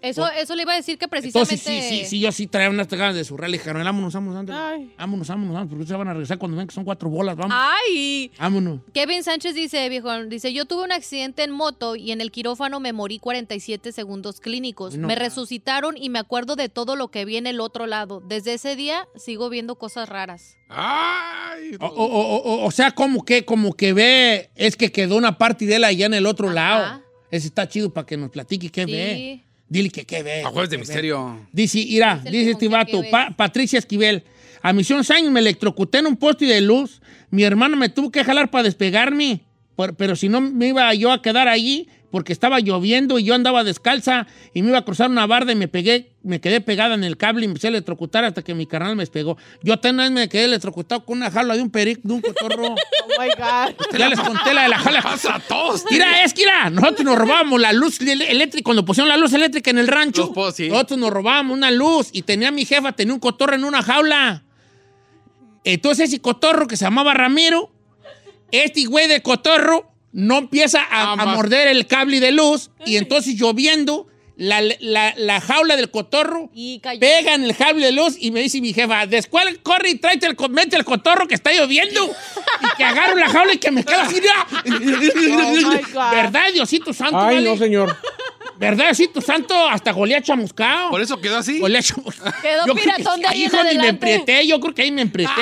Eso, 0.09 0.27
eso 0.31 0.55
le 0.55 0.61
iba 0.63 0.73
a 0.73 0.75
decir 0.75 0.97
que 0.97 1.07
precisamente... 1.07 1.53
Entonces, 1.55 1.83
sí, 1.89 1.97
sí, 1.99 2.05
sí, 2.05 2.19
yo 2.19 2.31
sí 2.31 2.47
traía 2.47 2.69
unas 2.69 2.87
ganas 2.87 3.15
de 3.15 3.23
zurrar. 3.23 3.49
Le 3.49 3.57
dije, 3.57 3.65
"Carnal, 3.65 3.83
vámonos, 3.85 4.13
vámonos. 4.13 4.45
Vámonos, 4.45 5.27
vámonos, 5.27 5.27
vámonos, 5.27 5.67
porque 5.69 5.85
se 5.85 5.93
van 5.95 6.07
a 6.07 6.13
regresar 6.13 6.37
cuando 6.37 6.57
ven 6.57 6.67
que 6.67 6.73
son 6.73 6.83
cuatro 6.83 7.09
bolas, 7.09 7.35
vamos. 7.35 7.55
¡Ay! 7.57 8.31
Vámonos. 8.39 8.81
Kevin 8.93 9.23
Sánchez 9.23 9.53
dice, 9.55 9.87
viejo, 9.89 10.11
dice, 10.25 10.53
yo 10.53 10.65
tuve 10.65 10.83
un 10.83 10.91
accidente 10.91 11.43
en 11.43 11.51
moto 11.51 11.95
y 11.95 12.11
en 12.11 12.21
el 12.21 12.31
quirófano 12.31 12.79
me 12.79 12.93
morí 12.93 13.19
47 13.19 13.91
segundos 13.91 14.39
clínicos. 14.39 14.95
No 14.97 15.07
me 15.07 15.15
resucitaron 15.15 15.95
y 15.97 16.09
me 16.09 16.19
acuerdo 16.19 16.55
de 16.55 16.69
todo 16.69 16.95
lo 16.95 17.09
que 17.09 17.25
vi 17.25 17.37
en 17.37 17.47
el 17.47 17.59
otro 17.59 17.87
lado. 17.87 18.21
Desde 18.25 18.53
ese 18.53 18.75
día 18.75 19.07
sigo 19.15 19.49
viendo 19.49 19.75
cosas 19.75 20.09
raras. 20.09 20.57
¡Ay! 20.69 21.77
O, 21.79 21.85
o- 21.85 22.05
o- 22.05 22.37
o- 22.37 22.65
o 22.65 22.71
sea, 22.71 22.91
como 22.91 23.23
que, 23.23 23.45
como 23.45 23.73
que 23.73 23.93
ve, 23.93 24.49
es 24.55 24.75
que 24.75 24.91
quedó 24.91 25.15
una 25.17 25.37
parte 25.37 25.65
de 25.65 25.75
él 25.77 25.83
allá 25.83 26.05
en 26.05 26.13
el 26.13 26.25
otro 26.25 26.47
Ajá. 26.47 26.55
lado. 26.55 27.03
Ese 27.31 27.47
está 27.47 27.67
chido 27.67 27.91
para 27.93 28.05
que 28.05 28.15
nos 28.17 28.29
platique 28.29 28.69
qué 28.69 28.85
Sí. 28.85 28.91
ve. 28.91 29.43
Dile 29.69 29.89
que 29.89 30.05
qué 30.05 30.23
ve. 30.23 30.43
A 30.43 30.49
jueves 30.49 30.69
de 30.69 30.77
misterio. 30.77 31.39
Dice, 31.51 31.79
mira, 31.79 32.21
Dice 32.23 32.51
este 32.51 32.67
vato, 32.67 33.01
Pa-. 33.11 33.31
Patricia 33.35 33.79
Esquivel. 33.79 34.23
A 34.61 34.73
misión 34.73 35.01
años 35.09 35.31
me 35.31 35.39
electrocuté 35.39 35.99
en 35.99 36.07
un 36.07 36.15
poste 36.15 36.45
de 36.45 36.61
luz. 36.61 37.01
Mi 37.29 37.43
hermano 37.43 37.75
me 37.77 37.89
tuvo 37.89 38.11
que 38.11 38.23
jalar 38.23 38.49
para 38.49 38.63
despegarme. 38.63 39.41
Por- 39.75 39.95
pero 39.95 40.15
si 40.15 40.29
no 40.29 40.41
me 40.41 40.67
iba 40.69 40.93
yo 40.93 41.11
a 41.11 41.21
quedar 41.21 41.47
allí 41.47 41.87
porque 42.11 42.31
estaba 42.31 42.59
lloviendo 42.59 43.19
y 43.19 43.23
yo 43.23 43.35
andaba 43.35 43.63
descalza 43.63 44.27
y 44.53 44.61
me 44.61 44.69
iba 44.69 44.79
a 44.79 44.85
cruzar 44.85 45.09
una 45.09 45.27
barda 45.27 45.51
y 45.51 45.55
me 45.55 45.67
pegué, 45.67 46.11
me 46.23 46.39
quedé 46.39 46.61
pegada 46.61 46.95
en 46.95 47.03
el 47.03 47.17
cable 47.17 47.43
y 47.43 47.47
me 47.47 47.51
empecé 47.51 47.67
a 47.67 47.69
electrocutar 47.71 48.23
hasta 48.23 48.41
que 48.43 48.53
mi 48.53 48.65
carnal 48.65 48.95
me 48.95 49.01
despegó. 49.01 49.37
Yo 49.61 49.73
apenas 49.73 50.09
me 50.11 50.29
quedé 50.29 50.45
electrocutado 50.45 51.03
con 51.03 51.17
una 51.17 51.29
jala 51.29 51.55
de 51.55 51.61
un 51.61 51.69
perico, 51.69 52.01
de 52.03 52.13
un 52.13 52.21
cotorro. 52.21 52.75
Oh 53.09 53.21
my 53.21 53.29
God. 53.29 53.97
ya 53.97 54.09
les 54.09 54.19
conté 54.19 54.53
la 54.53 54.63
de 54.63 54.69
la 54.69 54.79
jala. 54.79 55.01
¡Pasa 55.01 55.35
a 55.35 55.39
todos! 55.39 55.85
Mira, 55.89 56.23
es 56.23 56.33
que 56.33 56.41
mira, 56.41 56.69
nosotros 56.69 57.05
nos 57.05 57.17
robábamos 57.17 57.59
la 57.59 57.73
luz 57.73 57.99
eléctrica, 58.01 58.63
cuando 58.63 58.85
pusieron 58.85 59.09
la 59.09 59.17
luz 59.17 59.33
eléctrica 59.33 59.71
en 59.71 59.77
el 59.79 59.87
rancho, 59.87 60.33
pozos, 60.33 60.55
sí. 60.55 60.69
nosotros 60.69 60.99
nos 60.99 61.09
robábamos 61.09 61.57
una 61.57 61.71
luz 61.71 62.09
y 62.11 62.23
tenía 62.23 62.51
mi 62.51 62.65
jefa, 62.65 62.91
tenía 62.91 63.13
un 63.13 63.19
cotorro 63.19 63.55
en 63.55 63.63
una 63.63 63.81
jaula. 63.81 64.43
Entonces 65.63 66.09
ese 66.09 66.21
cotorro 66.21 66.67
que 66.67 66.77
se 66.77 66.85
llamaba 66.85 67.13
Ramiro, 67.13 67.71
este 68.51 68.85
güey 68.85 69.07
de 69.07 69.21
cotorro 69.21 69.96
no 70.17 70.39
empieza 70.39 70.81
a, 70.89 71.15
morder 71.27 71.67
el 71.67 71.85
cable 71.85 72.19
de 72.19 72.31
luz 72.31 72.71
y 72.87 72.97
entonces 72.97 73.35
lloviendo, 73.35 74.07
la, 74.35 74.61
la- 74.79 75.13
la 75.15 75.39
jaula 75.41 75.75
del 75.75 75.91
cotorro, 75.91 76.49
Y 76.55 76.79
cayó. 76.79 76.99
pega 76.99 77.35
en 77.35 77.43
el 77.43 77.55
cable 77.55 77.85
de 77.85 77.91
luz 77.91 78.15
y 78.19 78.31
me 78.31 78.39
dice 78.41 78.59
mi 78.61 78.73
jefa, 78.73 79.05
descuál, 79.05 79.59
corre 79.61 79.91
y 79.91 79.95
tráete 79.95 80.25
el, 80.25 80.35
co- 80.35 80.49
mete 80.49 80.75
el 80.75 80.85
cotorro 80.85 81.27
que 81.27 81.35
está 81.35 81.51
lloviendo. 81.53 82.05
y 82.61 82.77
que 82.77 82.83
agarro 82.83 83.15
la 83.15 83.29
jaula 83.29 83.53
y 83.53 83.57
que 83.59 83.69
me 83.71 83.83
quedo 83.83 84.01
así. 84.01 84.15
my 84.65 85.81
God. 85.93 86.11
¿Verdad, 86.11 86.51
Diosito 86.51 86.93
Santo? 86.93 87.19
Ay, 87.19 87.35
vale? 87.35 87.49
no, 87.49 87.57
señor. 87.57 87.95
¿Verdad, 88.59 88.85
Diosito 88.85 89.21
Santo? 89.21 89.53
Hasta 89.69 89.91
golea 89.91 90.21
chamuscado. 90.21 90.89
Por 90.89 91.01
eso 91.01 91.19
quedó 91.19 91.37
así. 91.37 91.59
Golea 91.59 91.81
chamuscado. 91.81 92.33
Quedó 92.41 92.65
Yo 92.65 92.73
creo 92.73 92.75
que 92.75 92.93
piratón 92.93 93.21
de 93.21 93.27
ahí 93.27 93.43
hijo, 93.43 93.63
ni 93.63 93.77
me 93.77 93.87
emprieté, 93.87 94.47
yo 94.47 94.59
creo 94.59 94.73
que 94.73 94.81
ahí 94.83 94.91
me 94.91 95.01
emprieté. 95.01 95.33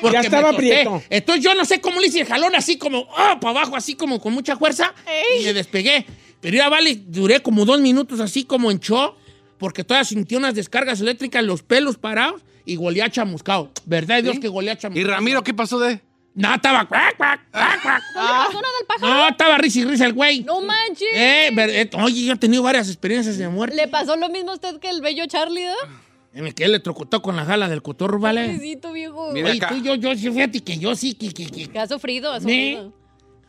Porque 0.00 0.14
Ya 0.14 0.20
estaba 0.20 0.52
prieto. 0.52 1.02
Entonces 1.10 1.44
yo 1.44 1.54
no 1.54 1.64
sé 1.64 1.80
cómo 1.80 2.00
le 2.00 2.06
hice 2.06 2.20
el 2.20 2.26
jalón 2.26 2.54
así 2.54 2.78
como, 2.78 3.08
ah, 3.16 3.38
para 3.40 3.60
abajo, 3.60 3.76
así 3.76 3.94
como 3.94 4.20
con 4.20 4.32
mucha 4.32 4.56
fuerza. 4.56 4.94
Y 5.38 5.44
me 5.44 5.52
despegué. 5.52 6.06
Pero 6.40 6.56
ya 6.56 6.68
vale, 6.68 7.00
duré 7.06 7.40
como 7.40 7.64
dos 7.64 7.80
minutos 7.80 8.20
así 8.20 8.44
como 8.44 8.70
en 8.70 8.80
show, 8.80 9.14
porque 9.58 9.84
todavía 9.84 10.04
sentí 10.04 10.36
unas 10.36 10.54
descargas 10.54 11.00
eléctricas, 11.00 11.42
los 11.44 11.62
pelos 11.62 11.96
parados 11.96 12.42
y 12.64 12.76
golea 12.76 13.10
chamuscado. 13.10 13.70
¿Verdad, 13.84 14.22
Dios, 14.22 14.38
que 14.38 14.48
golea 14.48 14.74
¿Y 14.74 14.76
chamuscado? 14.76 15.10
Ramiro 15.10 15.42
qué 15.42 15.54
pasó 15.54 15.78
de...? 15.78 16.00
No, 16.36 16.54
estaba 16.54 16.84
cuac, 16.86 17.16
cuac, 17.16 17.40
cuac, 17.50 17.82
cuac. 17.82 18.02
¿No 18.14 18.22
le 18.22 18.28
pasó 18.28 18.52
nada 18.60 18.74
al 18.80 18.86
pájaro? 18.86 19.14
No, 19.14 19.28
estaba 19.28 19.58
risa 19.58 19.78
y 19.80 19.84
risa 19.86 20.04
el 20.06 20.12
güey. 20.12 20.44
No 20.44 20.60
manches. 20.60 21.08
Eh, 21.14 21.48
eh, 21.56 21.90
oye, 21.94 22.24
yo 22.26 22.34
he 22.34 22.36
tenido 22.36 22.62
varias 22.62 22.88
experiencias 22.88 23.38
de 23.38 23.48
muerte. 23.48 23.74
¿Le 23.74 23.88
pasó 23.88 24.16
lo 24.16 24.28
mismo 24.28 24.50
a 24.50 24.54
usted 24.54 24.78
que 24.78 24.90
el 24.90 25.00
bello 25.00 25.24
Charlie, 25.26 25.64
¿no? 25.64 26.06
En 26.34 26.46
el 26.46 26.54
que 26.54 26.64
él 26.64 26.72
le 26.72 26.80
trocotó 26.80 27.22
con 27.22 27.34
la 27.36 27.46
jala 27.46 27.70
del 27.70 27.80
cotorro, 27.80 28.18
¿vale? 28.18 28.44
Pobrecito, 28.44 28.92
viejo. 28.92 29.32
Mira 29.32 29.48
Oye, 29.48 29.56
acá. 29.56 29.68
tú, 29.70 29.82
yo, 29.82 29.94
yo, 29.94 30.14
sí, 30.14 30.30
fíjate 30.30 30.60
que 30.62 30.76
yo 30.78 30.94
sí, 30.94 31.14
que, 31.14 31.32
que, 31.32 31.46
que- 31.46 31.68
Que 31.68 31.78
ha 31.78 31.86
sufrido, 31.88 32.30
ha 32.30 32.36
¿Sí? 32.40 32.42
sufrido. 32.42 32.92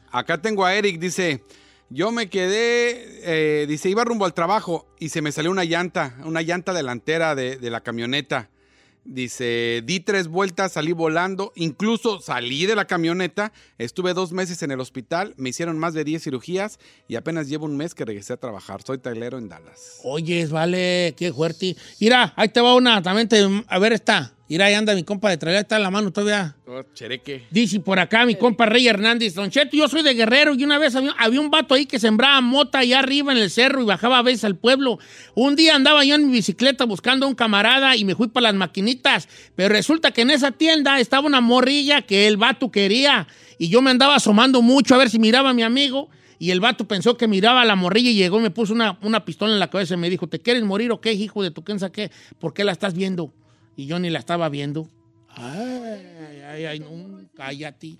Acá 0.10 0.42
tengo 0.42 0.66
a 0.66 0.74
Eric, 0.74 0.98
dice, 0.98 1.44
yo 1.90 2.12
me 2.14 2.30
quedé, 2.30 3.20
eh, 3.24 3.66
dice, 3.68 3.90
iba 3.90 4.06
rumbo 4.06 4.24
al 4.24 4.34
trabajo 4.34 4.88
y 4.98 5.10
se 5.10 5.22
me 5.22 5.34
salió 5.34 5.52
una 5.52 5.66
llanta, 5.66 6.16
una 6.24 6.42
llanta 6.42 6.72
delantera 6.72 7.36
de, 7.36 7.58
de 7.58 7.70
la 7.70 7.82
camioneta. 7.82 8.50
Dice, 9.10 9.82
di 9.86 10.02
tres 10.02 10.28
vueltas, 10.28 10.74
salí 10.74 10.92
volando, 10.92 11.54
incluso 11.56 12.20
salí 12.20 12.66
de 12.66 12.76
la 12.76 12.86
camioneta, 12.86 13.54
estuve 13.78 14.14
dos 14.14 14.34
meses 14.34 14.62
en 14.64 14.72
el 14.72 14.82
hospital, 14.82 15.34
me 15.38 15.48
hicieron 15.48 15.80
más 15.80 15.94
de 15.94 16.04
10 16.04 16.22
cirugías 16.22 16.78
y 17.08 17.16
apenas 17.16 17.48
llevo 17.48 17.66
un 17.66 17.78
mes 17.78 17.96
que 17.96 18.04
regresé 18.04 18.34
a 18.34 18.38
trabajar. 18.38 18.82
Soy 18.84 18.98
tailero 18.98 19.38
en 19.38 19.48
Dallas. 19.48 20.02
Oyes, 20.04 20.52
vale, 20.52 21.16
qué 21.18 21.32
fuerte. 21.32 21.78
Mira, 22.02 22.34
ahí 22.36 22.50
te 22.50 22.60
va 22.60 22.76
una, 22.76 23.02
también 23.02 23.30
te, 23.30 23.48
a 23.66 23.80
ver 23.80 23.94
esta. 23.94 24.37
Mira, 24.50 24.66
ahí 24.66 24.76
anda 24.76 24.96
mi 24.96 25.04
compa 25.04 25.30
de 25.30 25.38
traer, 25.38 25.58
está 25.58 25.76
en 25.76 25.84
la 25.84 25.92
mano 25.92 26.12
todavía. 26.12 26.56
Oh, 26.66 26.82
chereque. 26.94 27.46
Dice 27.52 27.82
por 27.82 28.00
acá 28.00 28.26
mi 28.26 28.36
compa 28.36 28.66
Rey 28.66 28.88
Hernández, 28.88 29.34
Don 29.34 29.50
Cheto, 29.50 29.76
yo 29.76 29.90
soy 29.90 30.04
de 30.04 30.14
Guerrero 30.14 30.54
y 30.56 30.64
una 30.64 30.78
vez 30.78 30.96
había, 30.96 31.12
había 31.18 31.42
un 31.42 31.50
vato 31.50 31.74
ahí 31.74 31.86
que 31.86 32.00
sembraba 32.00 32.40
mota 32.40 32.80
allá 32.80 33.00
arriba 33.00 33.34
en 33.34 33.40
el 33.40 33.50
cerro 33.50 33.82
y 33.82 33.86
bajaba 33.86 34.20
a 34.20 34.22
veces 34.22 34.46
al 34.46 34.56
pueblo. 34.56 35.00
Un 35.36 35.58
día 35.58 35.76
andaba 35.76 36.06
yo 36.06 36.16
en 36.16 36.28
mi 36.28 36.32
bicicleta 36.32 36.86
buscando 36.86 37.26
a 37.26 37.30
un 37.30 37.36
camarada 37.36 37.98
y 37.98 38.06
me 38.06 38.16
fui 38.16 38.30
para 38.30 38.46
las 38.46 38.56
maquinitas, 38.56 39.28
pero 39.56 39.68
resulta 39.68 40.12
que 40.12 40.22
en 40.22 40.30
esa 40.30 40.52
tienda 40.52 40.98
estaba 41.02 41.28
una 41.28 41.42
morrilla 41.42 42.04
que 42.04 42.26
el 42.28 42.38
vato 42.38 42.72
quería 42.72 43.28
y 43.58 43.68
yo 43.68 43.82
me 43.82 43.92
andaba 43.92 44.16
asomando 44.16 44.62
mucho 44.62 44.96
a 44.96 44.98
ver 44.98 45.10
si 45.10 45.20
miraba 45.20 45.50
a 45.50 45.54
mi 45.54 45.64
amigo 45.64 46.10
y 46.40 46.52
el 46.52 46.62
vato 46.62 46.88
pensó 46.88 47.18
que 47.18 47.28
miraba 47.28 47.64
a 47.64 47.66
la 47.66 47.76
morrilla 47.76 48.12
y 48.12 48.16
llegó 48.16 48.40
y 48.40 48.44
me 48.44 48.52
puso 48.52 48.74
una, 48.74 48.98
una 49.02 49.26
pistola 49.26 49.52
en 49.52 49.60
la 49.60 49.70
cabeza 49.70 49.96
y 49.96 49.98
me 49.98 50.10
dijo, 50.10 50.28
¿te 50.28 50.40
quieres 50.40 50.64
morir 50.64 50.90
o 50.94 51.02
qué, 51.02 51.12
hijo 51.12 51.44
de 51.44 51.52
tu 51.52 51.66
qué? 51.66 51.76
qué? 51.92 52.12
¿Por 52.40 52.54
qué 52.54 52.64
la 52.64 52.72
estás 52.72 52.94
viendo? 52.94 53.34
Y 53.78 53.86
yo 53.86 53.98
ni 54.00 54.10
la 54.10 54.20
estaba 54.20 54.50
viendo. 54.50 54.90
Ay, 55.30 56.42
ay, 56.46 56.66
ay, 56.66 56.80
no, 56.80 57.22
cállate. 57.36 57.88
El, 57.88 57.98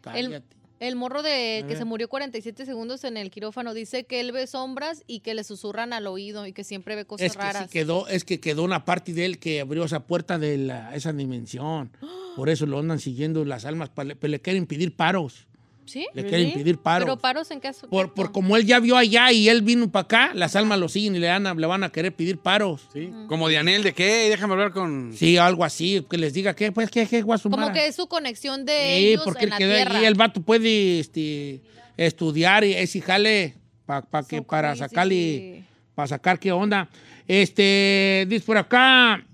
Cállate. 0.00 0.56
el 0.80 0.96
morro 0.96 1.22
de 1.22 1.64
que 1.68 1.76
se 1.76 1.84
murió 1.84 2.08
47 2.08 2.64
segundos 2.64 3.04
en 3.04 3.18
el 3.18 3.30
quirófano 3.30 3.74
dice 3.74 4.04
que 4.04 4.18
él 4.20 4.32
ve 4.32 4.46
sombras 4.46 5.04
y 5.06 5.20
que 5.20 5.34
le 5.34 5.44
susurran 5.44 5.92
al 5.92 6.06
oído 6.06 6.46
y 6.46 6.54
que 6.54 6.64
siempre 6.64 6.96
ve 6.96 7.04
cosas 7.04 7.26
Es 7.26 7.32
que 7.36 7.42
sí 7.42 7.46
raras. 7.52 7.70
quedó, 7.70 8.08
es 8.08 8.24
que 8.24 8.40
quedó 8.40 8.64
una 8.64 8.86
parte 8.86 9.12
de 9.12 9.26
él 9.26 9.38
que 9.38 9.60
abrió 9.60 9.84
esa 9.84 10.06
puerta 10.06 10.38
de 10.38 10.56
la- 10.56 10.94
esa 10.96 11.12
dimensión. 11.12 11.90
Por 12.36 12.48
eso 12.48 12.64
lo 12.64 12.78
andan 12.78 12.98
siguiendo 12.98 13.44
las 13.44 13.66
almas, 13.66 13.90
pa- 13.90 14.04
le, 14.04 14.16
le 14.20 14.40
quieren 14.40 14.66
pedir 14.66 14.96
paros. 14.96 15.46
¿Sí? 15.90 16.06
Le 16.14 16.24
quieren 16.24 16.52
pedir 16.52 16.78
paros. 16.78 17.04
Pero 17.04 17.18
paros 17.18 17.50
en 17.50 17.58
caso. 17.60 17.88
Por, 17.88 18.14
por 18.14 18.30
como 18.32 18.56
él 18.56 18.64
ya 18.64 18.78
vio 18.78 18.96
allá 18.96 19.32
y 19.32 19.48
él 19.48 19.62
vino 19.62 19.90
para 19.90 20.02
acá, 20.04 20.30
las 20.34 20.54
almas 20.54 20.78
lo 20.78 20.88
siguen 20.88 21.16
y 21.16 21.18
le 21.18 21.28
van 21.28 21.46
a, 21.46 21.54
le 21.54 21.66
van 21.66 21.82
a 21.82 21.90
querer 21.90 22.14
pedir 22.14 22.38
paros. 22.38 22.86
¿Sí? 22.92 23.10
Como 23.28 23.48
Dianel, 23.48 23.82
¿de 23.82 23.92
qué? 23.92 24.28
Déjame 24.28 24.52
hablar 24.52 24.72
con... 24.72 25.12
Sí, 25.16 25.36
algo 25.36 25.64
así, 25.64 26.06
que 26.08 26.16
les 26.16 26.32
diga 26.32 26.54
que, 26.54 26.70
pues, 26.70 26.90
que, 26.90 27.06
que, 27.06 27.22
guasumara. 27.22 27.62
Como 27.64 27.74
que 27.74 27.86
es 27.88 27.96
su 27.96 28.06
conexión 28.06 28.64
de 28.64 28.72
Sí, 28.98 29.06
ellos 29.08 29.22
porque 29.24 29.44
en 29.44 29.50
la 29.50 29.58
quedó 29.58 29.74
tierra. 29.74 29.96
allí, 29.96 30.06
el 30.06 30.14
vato 30.14 30.40
puede 30.42 31.00
este, 31.00 31.62
estudiar 31.96 32.62
y 32.64 32.74
es 32.74 32.94
y 32.94 33.00
jale 33.00 33.56
pa- 33.86 34.02
pa 34.02 34.22
que, 34.26 34.36
So 34.38 34.44
para 34.44 34.76
sacarle, 34.76 35.64
para 35.96 36.06
sacar 36.06 36.38
qué 36.38 36.52
onda. 36.52 36.88
Este, 37.26 38.26
dice 38.28 38.44
por 38.44 38.56
acá, 38.58 39.24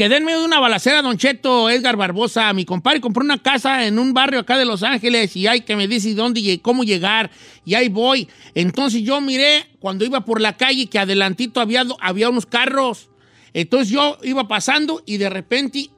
quedé 0.00 0.16
en 0.16 0.24
medio 0.24 0.38
de 0.38 0.46
una 0.46 0.60
balacera, 0.60 1.02
Don 1.02 1.18
Cheto, 1.18 1.68
Edgar 1.68 1.94
Barbosa, 1.94 2.50
mi 2.54 2.64
compadre 2.64 3.02
compró 3.02 3.22
una 3.22 3.36
casa 3.42 3.86
en 3.86 3.98
un 3.98 4.14
barrio 4.14 4.40
acá 4.40 4.56
de 4.56 4.64
Los 4.64 4.82
Ángeles 4.82 5.36
y 5.36 5.46
hay 5.46 5.60
que 5.60 5.76
me 5.76 5.86
dice 5.88 6.14
dónde 6.14 6.40
y 6.40 6.56
cómo 6.56 6.84
llegar 6.84 7.30
y 7.66 7.74
ahí 7.74 7.90
voy. 7.90 8.26
Entonces 8.54 9.02
yo 9.02 9.20
miré 9.20 9.66
cuando 9.78 10.06
iba 10.06 10.24
por 10.24 10.40
la 10.40 10.56
calle 10.56 10.86
que 10.86 10.98
adelantito 10.98 11.60
había, 11.60 11.84
había 12.00 12.30
unos 12.30 12.46
carros. 12.46 13.10
Entonces 13.52 13.90
yo 13.90 14.16
iba 14.22 14.48
pasando 14.48 15.02
y 15.04 15.18
de 15.18 15.28
repente 15.28 15.90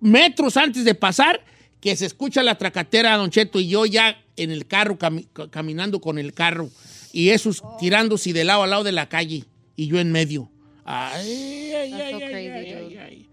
metros 0.00 0.56
antes 0.56 0.84
de 0.84 0.96
pasar, 0.96 1.40
que 1.80 1.94
se 1.94 2.06
escucha 2.06 2.42
la 2.42 2.58
tracatera, 2.58 3.16
Don 3.16 3.30
Cheto, 3.30 3.60
y 3.60 3.68
yo 3.68 3.86
ya 3.86 4.24
en 4.36 4.50
el 4.50 4.66
carro, 4.66 4.98
cami- 4.98 5.28
ca- 5.32 5.48
caminando 5.50 6.00
con 6.00 6.18
el 6.18 6.32
carro, 6.32 6.68
y 7.12 7.28
esos 7.28 7.62
tirándose 7.78 8.32
de 8.32 8.42
lado 8.42 8.64
a 8.64 8.66
lado 8.66 8.82
de 8.82 8.90
la 8.90 9.08
calle, 9.08 9.44
y 9.76 9.86
yo 9.86 10.00
en 10.00 10.10
medio. 10.10 10.50
Ay, 10.84 11.72
ay, 11.74 11.92
ay, 11.92 12.22
ay, 12.22 12.46
ay, 12.48 12.98
ay. 12.98 13.25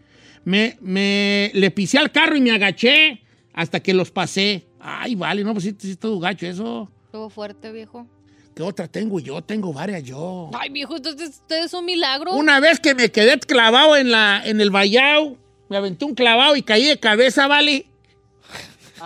Me, 0.46 0.78
me 0.82 1.52
le 1.54 1.72
pisé 1.72 1.98
al 1.98 2.12
carro 2.12 2.36
y 2.36 2.42
me 2.42 2.52
agaché 2.52 3.22
hasta 3.54 3.80
que 3.82 3.94
los 3.94 4.12
pasé. 4.12 4.68
Ay, 4.80 5.16
vale, 5.16 5.44
no, 5.44 5.54
pues 5.54 5.64
sí, 5.66 5.76
sí, 5.78 5.96
todo 5.96 6.20
gacho 6.20 6.46
eso. 6.46 6.92
Estuvo 7.06 7.30
fuerte, 7.30 7.72
viejo. 7.72 8.08
¿Qué 8.56 8.62
otra 8.62 8.88
tengo 8.88 9.20
yo? 9.20 9.42
Tengo 9.42 9.74
varias 9.74 10.04
yo. 10.04 10.52
Ay, 10.54 10.70
viejo, 10.70 10.98
entonces 10.98 11.30
usted 11.30 11.64
es 11.64 11.74
un 11.74 11.86
milagro. 11.86 12.34
Una 12.34 12.60
vez 12.60 12.80
que 12.80 12.94
me 12.94 13.12
quedé 13.12 13.40
clavado 13.40 13.96
en, 13.96 14.12
la, 14.12 14.42
en 14.46 14.62
el 14.62 14.70
vallado, 14.70 15.38
me 15.70 15.78
aventé 15.78 16.06
un 16.06 16.14
clavado 16.14 16.56
y 16.56 16.62
caí 16.62 16.86
de 16.86 17.00
cabeza, 17.00 17.48
¿vale? 17.48 17.88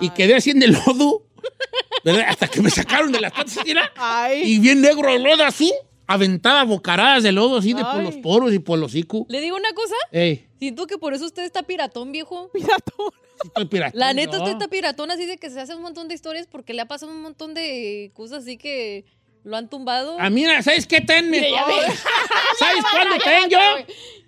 Y 0.01 0.09
quedé 0.09 0.35
así 0.35 0.49
en 0.51 0.61
el 0.63 0.73
lodo, 0.73 1.23
¿verdad? 2.03 2.25
Hasta 2.27 2.47
que 2.47 2.61
me 2.61 2.69
sacaron 2.69 3.11
de 3.11 3.21
las 3.21 3.31
patas, 3.31 3.59
mira. 3.65 3.91
Ay. 3.95 4.41
Y 4.43 4.59
bien 4.59 4.81
negro 4.81 5.09
el 5.09 5.23
lodo 5.23 5.43
así, 5.43 5.73
aventaba 6.07 6.63
bocaradas 6.63 7.23
de 7.23 7.31
lodo 7.33 7.57
así 7.57 7.73
de 7.73 7.83
por 7.83 7.97
Ay. 7.97 8.05
los 8.05 8.15
poros 8.17 8.53
y 8.53 8.59
por 8.59 8.79
los 8.79 8.91
hocico. 8.91 9.25
Le 9.29 9.41
digo 9.41 9.55
una 9.57 9.71
cosa. 9.73 9.95
Ey, 10.11 10.47
Siento 10.57 10.87
que 10.87 10.97
por 10.97 11.13
eso 11.13 11.25
usted 11.25 11.43
está 11.43 11.63
piratón, 11.63 12.11
viejo. 12.11 12.49
Mira 12.53 12.75
tú. 12.83 13.11
sí 13.41 13.47
estoy 13.47 13.65
piratón, 13.65 13.99
La 13.99 14.13
neta, 14.13 14.33
yo. 14.37 14.39
usted 14.39 14.53
está 14.53 14.67
piratón 14.69 15.11
así 15.11 15.25
de 15.25 15.37
que 15.37 15.49
se 15.49 15.59
hace 15.59 15.75
un 15.75 15.81
montón 15.81 16.07
de 16.07 16.15
historias 16.15 16.47
porque 16.47 16.73
le 16.73 16.81
ha 16.81 16.87
pasado 16.87 17.11
un 17.11 17.21
montón 17.21 17.53
de 17.53 18.09
cosas 18.13 18.43
así 18.43 18.57
que 18.57 19.05
lo 19.43 19.55
han 19.57 19.69
tumbado. 19.69 20.19
A 20.19 20.29
mí, 20.29 20.45
¿sabes 20.63 20.87
qué 20.87 21.01
tenme? 21.01 21.37
Mire, 21.37 21.51
ya 21.51 21.65
ve. 21.65 21.73
¿Sabes 22.59 22.83
cuándo 22.91 23.17
ten 23.23 23.49
yo? 23.49 23.59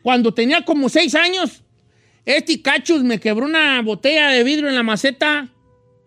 Cuando 0.03 0.33
tenía 0.33 0.63
como 0.63 0.89
seis 0.89 1.15
años. 1.15 1.63
Este 2.25 2.61
cachus 2.61 3.03
me 3.03 3.19
quebró 3.19 3.45
una 3.45 3.81
botella 3.81 4.29
de 4.29 4.43
vidrio 4.43 4.69
en 4.69 4.75
la 4.75 4.83
maceta 4.83 5.49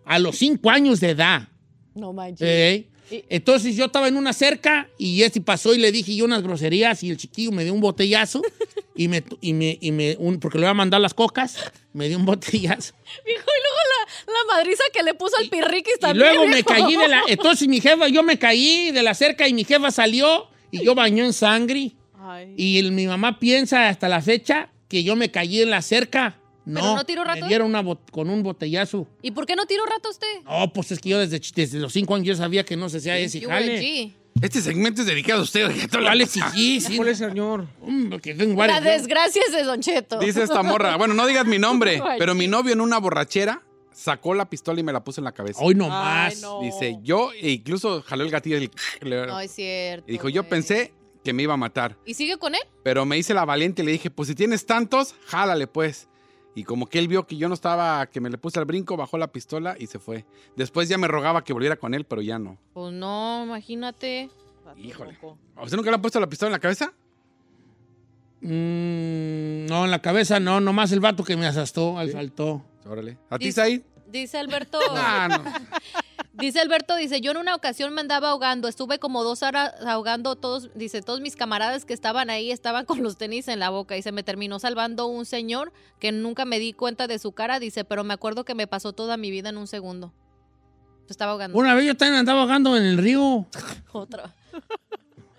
a 0.05 0.19
los 0.19 0.37
cinco 0.37 0.69
años 0.69 0.99
de 1.01 1.09
edad. 1.09 1.49
No 1.95 2.13
manches. 2.13 2.47
Ey. 2.47 2.89
Y- 3.13 3.25
Entonces 3.29 3.75
yo 3.75 3.85
estaba 3.85 4.07
en 4.07 4.17
una 4.17 4.33
cerca 4.33 4.87
y 4.97 5.21
este 5.23 5.41
pasó 5.41 5.73
y 5.73 5.77
le 5.77 5.91
dije 5.91 6.15
yo 6.15 6.25
unas 6.25 6.41
groserías 6.41 7.03
y 7.03 7.09
el 7.09 7.17
chiquillo 7.17 7.51
me 7.51 7.63
dio 7.63 7.73
un 7.73 7.81
botellazo 7.81 8.41
y 8.95 9.07
me, 9.07 9.23
y 9.41 9.53
me, 9.53 9.77
y 9.81 9.91
me 9.91 10.15
un- 10.19 10.39
porque 10.39 10.57
le 10.57 10.63
iba 10.63 10.71
a 10.71 10.73
mandar 10.73 10.99
las 11.01 11.13
cocas, 11.13 11.57
me 11.93 12.07
dio 12.09 12.17
un 12.17 12.25
botellazo. 12.25 12.93
Viejo, 13.25 13.41
y 13.43 13.61
luego 13.61 13.77
la, 14.25 14.33
la 14.33 14.55
madriza 14.55 14.83
que 14.93 15.03
le 15.03 15.13
puso 15.13 15.37
al 15.37 15.49
pirriquis 15.49 15.93
Y 15.97 15.99
también. 15.99 16.27
luego 16.27 16.47
me 16.47 16.63
caí 16.63 16.95
de 16.95 17.07
la... 17.07 17.21
Entonces 17.27 17.67
mi 17.67 17.79
jefa, 17.81 18.07
yo 18.07 18.23
me 18.23 18.37
caí 18.39 18.91
de 18.91 19.03
la 19.03 19.13
cerca 19.13 19.47
y 19.47 19.53
mi 19.53 19.63
jefa 19.63 19.91
salió 19.91 20.47
y 20.71 20.83
yo 20.83 20.95
bañó 20.95 21.23
en 21.23 21.33
sangre. 21.33 21.91
Ay. 22.19 22.53
Y 22.57 22.77
el- 22.79 22.91
mi 22.91 23.05
mamá 23.05 23.39
piensa 23.39 23.89
hasta 23.89 24.09
la 24.09 24.21
fecha 24.21 24.69
que 24.87 25.03
yo 25.03 25.15
me 25.15 25.29
caí 25.31 25.61
en 25.61 25.69
la 25.69 25.81
cerca. 25.81 26.37
No, 26.65 26.79
¿Pero 26.81 26.95
no 26.95 27.03
tiró 27.05 27.21
me 27.23 27.27
rato? 27.27 27.47
dieron 27.47 27.67
una 27.67 27.81
bot- 27.83 28.09
con 28.11 28.29
un 28.29 28.41
botellazo. 28.43 29.07
¿Y 29.21 29.31
por 29.31 29.45
qué 29.45 29.55
no 29.55 29.65
tiró 29.65 29.85
rato 29.85 30.09
usted? 30.09 30.41
No, 30.45 30.71
pues 30.71 30.91
es 30.91 30.99
que 30.99 31.09
yo 31.09 31.19
desde, 31.19 31.41
desde 31.55 31.79
los 31.79 31.91
cinco 31.93 32.15
años 32.15 32.27
yo 32.27 32.35
sabía 32.35 32.63
que 32.63 32.75
no 32.77 32.87
se 32.89 32.97
hacía 32.97 33.17
ese 33.17 33.41
jale. 33.41 34.13
Este 34.41 34.61
segmento 34.61 35.01
es 35.01 35.07
dedicado 35.07 35.41
a 35.41 35.43
usted. 35.43 35.69
Vale, 36.03 36.25
sí, 36.25 36.39
sí, 36.53 36.81
sí. 36.81 37.15
Señor. 37.15 37.67
La 38.67 38.81
desgracia 38.81 39.41
es 39.47 39.53
de 39.53 39.63
Don 39.63 39.79
Cheto. 39.81 40.19
Dice 40.19 40.43
esta 40.43 40.63
morra, 40.63 40.95
bueno, 40.97 41.13
no 41.13 41.25
digas 41.27 41.45
mi 41.45 41.59
nombre, 41.59 42.01
pero 42.17 42.33
mi 42.35 42.47
novio 42.47 42.73
en 42.73 42.81
una 42.81 42.97
borrachera 42.97 43.61
sacó 43.93 44.33
la 44.33 44.49
pistola 44.49 44.79
y 44.79 44.83
me 44.83 44.91
la 44.91 45.03
puso 45.03 45.21
en 45.21 45.25
la 45.25 45.31
cabeza. 45.33 45.59
Hoy 45.61 45.75
no 45.75 45.85
Ay, 45.85 45.91
más. 45.91 46.41
no. 46.41 46.61
Dice, 46.61 46.97
yo, 47.03 47.31
e 47.33 47.51
incluso 47.51 48.01
jaló 48.01 48.23
el 48.23 48.31
gatillo 48.31 48.57
y, 48.57 48.71
le- 49.01 49.27
No 49.27 49.39
es 49.39 49.51
cierto. 49.51 50.05
y 50.09 50.13
dijo, 50.13 50.29
yo 50.29 50.41
güey. 50.43 50.49
pensé 50.49 50.93
que 51.23 51.31
me 51.31 51.43
iba 51.43 51.53
a 51.53 51.57
matar. 51.57 51.95
¿Y 52.05 52.15
sigue 52.15 52.37
con 52.37 52.55
él? 52.55 52.61
Pero 52.83 53.05
me 53.05 53.17
hice 53.17 53.33
la 53.33 53.45
valiente 53.45 53.81
y 53.81 53.85
le 53.85 53.91
dije, 53.91 54.09
pues 54.09 54.27
si 54.27 54.35
tienes 54.35 54.65
tantos, 54.65 55.13
jálale 55.27 55.67
pues. 55.67 56.09
Y 56.55 56.63
como 56.63 56.85
que 56.87 56.99
él 56.99 57.07
vio 57.07 57.25
que 57.25 57.35
yo 57.35 57.47
no 57.47 57.53
estaba, 57.55 58.05
que 58.07 58.21
me 58.21 58.29
le 58.29 58.37
puse 58.37 58.59
al 58.59 58.65
brinco, 58.65 58.95
bajó 58.95 59.17
la 59.17 59.31
pistola 59.31 59.75
y 59.79 59.87
se 59.87 59.99
fue. 59.99 60.25
Después 60.55 60.87
ya 60.87 60.97
me 60.97 61.07
rogaba 61.07 61.43
que 61.43 61.53
volviera 61.53 61.75
con 61.77 61.93
él, 61.93 62.05
pero 62.05 62.21
ya 62.21 62.37
no. 62.37 62.57
Pues 62.73 62.93
no, 62.93 63.43
imagínate. 63.43 64.29
Híjole. 64.77 65.17
¿A 65.55 65.63
usted 65.63 65.77
nunca 65.77 65.89
le 65.89 65.95
han 65.95 66.01
puesto 66.01 66.19
la 66.19 66.27
pistola 66.27 66.49
en 66.49 66.53
la 66.53 66.59
cabeza? 66.59 66.93
Mm, 68.41 69.65
no, 69.67 69.85
en 69.85 69.91
la 69.91 70.01
cabeza 70.01 70.39
no, 70.39 70.59
nomás 70.59 70.91
el 70.91 70.99
vato 70.99 71.23
que 71.23 71.37
me 71.37 71.47
asastó, 71.47 71.97
asaltó. 71.97 72.63
Órale. 72.85 73.17
¿A 73.29 73.39
ti, 73.39 73.51
Said? 73.51 73.81
Dice 74.07 74.37
Alberto. 74.37 74.79
Ah, 74.91 75.27
no. 75.29 75.43
Dice 76.33 76.59
Alberto, 76.59 76.95
dice, 76.95 77.21
yo 77.21 77.29
en 77.31 77.37
una 77.37 77.53
ocasión 77.53 77.93
me 77.93 78.01
andaba 78.01 78.29
ahogando, 78.31 78.67
estuve 78.67 78.97
como 78.97 79.23
dos 79.23 79.43
horas 79.43 79.71
ahogando 79.85 80.35
todos, 80.35 80.71
dice, 80.73 81.01
todos 81.03 81.21
mis 81.21 81.35
camaradas 81.35 81.85
que 81.85 81.93
estaban 81.93 82.31
ahí 82.31 82.51
estaban 82.51 82.85
con 82.85 83.03
los 83.03 83.17
tenis 83.17 83.47
en 83.47 83.59
la 83.59 83.69
boca 83.69 83.95
y 83.97 84.01
se 84.01 84.11
me 84.11 84.23
terminó 84.23 84.57
salvando 84.57 85.05
un 85.05 85.25
señor 85.25 85.71
que 85.99 86.11
nunca 86.11 86.45
me 86.45 86.57
di 86.57 86.73
cuenta 86.73 87.05
de 87.05 87.19
su 87.19 87.33
cara, 87.33 87.59
dice, 87.59 87.83
pero 87.85 88.03
me 88.03 88.15
acuerdo 88.15 88.45
que 88.45 88.55
me 88.55 88.65
pasó 88.65 88.93
toda 88.93 89.15
mi 89.15 89.29
vida 89.29 89.49
en 89.49 89.57
un 89.57 89.67
segundo. 89.67 90.11
Se 91.05 91.13
estaba 91.13 91.33
ahogando. 91.33 91.55
Una 91.57 91.75
vez 91.75 91.85
yo 91.85 91.95
también 91.95 92.19
andaba 92.19 92.41
ahogando 92.41 92.75
en 92.77 92.83
el 92.83 92.97
río. 92.97 93.45
Otra. 93.91 94.33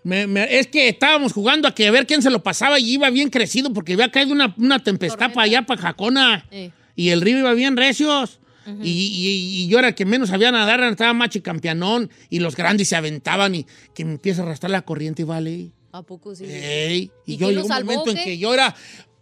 Me- 0.04 0.26
me- 0.28 0.58
es 0.58 0.68
que 0.68 0.88
estábamos 0.88 1.32
jugando 1.32 1.66
a 1.66 1.74
que 1.74 1.88
a 1.88 1.90
ver 1.90 2.06
quién 2.06 2.22
se 2.22 2.30
lo 2.30 2.42
pasaba 2.42 2.78
y 2.78 2.92
iba 2.92 3.10
bien 3.10 3.30
crecido 3.30 3.72
porque 3.72 3.94
había 3.94 4.10
caído 4.12 4.32
una, 4.32 4.54
una 4.58 4.78
tempestad 4.78 5.16
Tormenta. 5.18 5.34
para 5.34 5.44
allá, 5.46 5.62
para 5.66 5.80
Jacona. 5.80 6.46
Y 6.94 7.08
el 7.08 7.20
río 7.20 7.38
iba 7.38 7.52
bien 7.54 7.76
recios. 7.76 8.38
Y, 8.82 8.88
y- 8.90 9.62
y 9.64 9.68
yo 9.68 9.78
era 9.78 9.88
el 9.88 9.94
que 9.94 10.04
menos 10.04 10.28
sabía 10.30 10.50
nadar, 10.52 10.82
estaba 10.84 11.12
machi 11.12 11.40
campeanón. 11.40 12.10
Y 12.30 12.40
los 12.40 12.56
grandes 12.56 12.88
se 12.88 12.96
aventaban 12.96 13.54
y 13.54 13.66
que 13.94 14.04
me 14.04 14.12
empieza 14.12 14.42
a 14.42 14.44
arrastrar 14.46 14.70
la 14.70 14.82
corriente, 14.82 15.24
¿vale? 15.24 15.70
¿A 15.92 16.02
poco 16.02 16.34
sí? 16.34 16.44
Ey, 16.46 17.10
y, 17.26 17.34
¿Y 17.34 17.36
yo 17.36 17.50
llegó 17.50 17.62
un 17.62 17.68
salvó, 17.68 17.92
momento 17.92 18.10
en 18.10 18.24
que 18.24 18.38
yo 18.38 18.52
era 18.54 18.74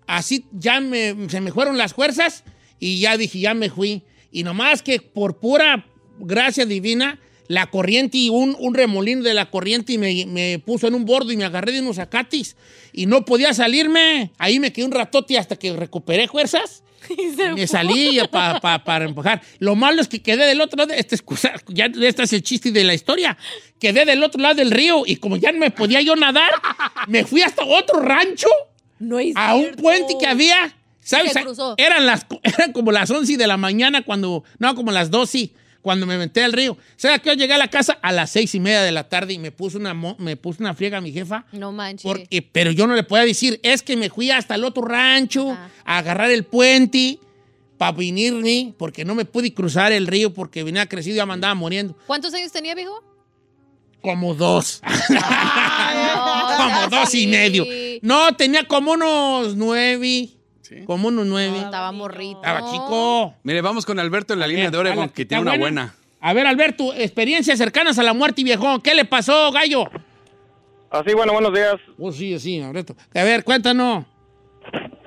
así, 0.06 0.46
ya 0.52 0.80
me, 0.80 1.28
se 1.28 1.40
me 1.40 1.52
fueron 1.52 1.76
las 1.78 1.92
fuerzas 1.94 2.44
y 2.78 3.00
ya 3.00 3.16
dije, 3.16 3.40
ya 3.40 3.54
me 3.54 3.68
fui. 3.70 4.02
Y 4.30 4.42
nomás 4.44 4.82
que 4.82 5.00
por 5.00 5.38
pura 5.38 5.86
gracia 6.18 6.64
divina, 6.64 7.18
la 7.48 7.66
corriente 7.70 8.16
y 8.16 8.28
un, 8.30 8.56
un 8.58 8.72
remolino 8.74 9.22
de 9.22 9.34
la 9.34 9.50
corriente 9.50 9.92
y 9.92 9.98
me, 9.98 10.24
me 10.26 10.58
puso 10.64 10.86
en 10.86 10.94
un 10.94 11.04
bordo 11.04 11.32
y 11.32 11.36
me 11.36 11.44
agarré 11.44 11.72
de 11.72 11.80
unos 11.82 11.98
acatis 11.98 12.56
y 12.92 13.04
no 13.06 13.24
podía 13.26 13.52
salirme. 13.52 14.32
Ahí 14.38 14.58
me 14.58 14.72
quedé 14.72 14.86
un 14.86 14.92
ratote 14.92 15.36
hasta 15.36 15.56
que 15.56 15.74
recuperé 15.74 16.28
fuerzas. 16.28 16.81
Me 17.54 17.66
salí 17.66 18.18
pa- 18.30 18.60
pa- 18.60 18.82
para 18.84 19.04
empujar. 19.04 19.40
Lo 19.58 19.74
malo 19.76 20.00
es 20.00 20.08
que 20.08 20.22
quedé 20.22 20.46
del 20.46 20.60
otro 20.60 20.76
lado. 20.78 20.92
Este 20.94 21.14
es, 21.14 21.22
cosa- 21.22 21.52
ya, 21.68 21.86
este 21.86 22.22
es 22.22 22.32
el 22.32 22.42
chiste 22.42 22.70
de 22.70 22.84
la 22.84 22.94
historia. 22.94 23.36
Quedé 23.78 24.04
del 24.04 24.22
otro 24.22 24.40
lado 24.40 24.54
del 24.54 24.70
río 24.70 25.02
y 25.06 25.16
como 25.16 25.36
ya 25.36 25.52
no 25.52 25.58
me 25.58 25.70
podía 25.70 26.00
yo 26.00 26.14
nadar, 26.16 26.50
me 27.08 27.24
fui 27.24 27.42
hasta 27.42 27.64
otro 27.64 28.00
rancho 28.00 28.48
No 28.98 29.18
es 29.18 29.34
a 29.36 29.54
un 29.54 29.62
cierto. 29.62 29.82
puente 29.82 30.14
que 30.20 30.26
había. 30.26 30.76
¿Sabes? 31.04 31.32
Eran, 31.78 32.06
las, 32.06 32.26
eran 32.44 32.72
como 32.72 32.92
las 32.92 33.10
11 33.10 33.36
de 33.36 33.46
la 33.48 33.56
mañana 33.56 34.02
cuando. 34.02 34.44
No, 34.60 34.74
como 34.76 34.92
las 34.92 35.10
12 35.10 35.50
cuando 35.82 36.06
me 36.06 36.16
metí 36.16 36.40
al 36.40 36.52
río. 36.52 36.78
¿Sabes 36.96 37.20
que 37.20 37.30
yo 37.30 37.34
llegué 37.34 37.52
a 37.54 37.58
la 37.58 37.68
casa 37.68 37.98
a 38.00 38.12
las 38.12 38.30
seis 38.30 38.54
y 38.54 38.60
media 38.60 38.82
de 38.82 38.92
la 38.92 39.08
tarde 39.08 39.32
y 39.34 39.38
me 39.38 39.50
puso 39.52 39.78
una, 39.78 39.92
me 39.92 40.36
puso 40.36 40.58
una 40.62 40.74
friega 40.74 40.98
a 40.98 41.00
mi 41.00 41.12
jefa? 41.12 41.44
No 41.52 41.72
manches. 41.72 42.04
Porque- 42.04 42.42
pero 42.52 42.70
yo 42.70 42.86
no 42.86 42.94
le 42.94 43.02
podía 43.02 43.24
decir, 43.24 43.58
es 43.62 43.82
que 43.82 43.96
me 43.96 44.08
fui 44.08 44.30
hasta 44.30 44.54
el 44.54 44.64
otro 44.64 44.82
rancho 44.84 45.50
a 45.84 45.98
agarrar 45.98 46.30
el 46.30 46.44
puente 46.44 47.18
para 47.76 47.92
venirme, 47.96 48.72
porque 48.78 49.04
no 49.04 49.14
me 49.16 49.24
pude 49.24 49.52
cruzar 49.52 49.90
el 49.90 50.06
río 50.06 50.32
porque 50.32 50.62
venía 50.62 50.86
crecido 50.86 51.14
y 51.14 51.16
ya 51.16 51.26
me 51.26 51.32
andaba 51.34 51.54
muriendo. 51.54 51.96
¿Cuántos 52.06 52.32
años 52.32 52.52
tenía, 52.52 52.74
viejo? 52.76 53.02
Como 54.00 54.34
dos. 54.34 54.80
no, 55.08 56.56
como 56.56 56.88
dos 56.88 57.14
y 57.14 57.26
medio. 57.26 57.64
No, 58.02 58.34
tenía 58.36 58.64
como 58.66 58.92
unos 58.92 59.56
nueve. 59.56 60.28
Como 60.86 61.08
unos 61.08 61.26
nueve. 61.26 61.58
Estaba 61.58 61.92
morrito. 61.92 62.36
Estaba 62.36 62.70
chico. 62.70 63.34
Mire, 63.42 63.60
vamos 63.60 63.84
con 63.84 63.98
Alberto 63.98 64.32
en 64.34 64.40
la 64.40 64.46
línea 64.46 64.70
de 64.70 64.78
Oregon, 64.78 65.08
que 65.08 65.24
tiene 65.24 65.42
una 65.42 65.56
buena. 65.56 65.94
A 66.20 66.32
ver, 66.32 66.46
Alberto, 66.46 66.94
experiencias 66.94 67.58
cercanas 67.58 67.98
a 67.98 68.02
la 68.02 68.14
muerte, 68.14 68.44
viejón. 68.44 68.80
¿Qué 68.80 68.94
le 68.94 69.04
pasó, 69.04 69.50
gallo? 69.50 69.90
Así, 70.90 71.14
bueno, 71.14 71.32
buenos 71.32 71.52
días. 71.52 71.76
Oh, 71.98 72.12
sí, 72.12 72.38
sí, 72.38 72.60
Alberto. 72.60 72.94
A 73.14 73.24
ver, 73.24 73.42
cuéntanos. 73.42 74.04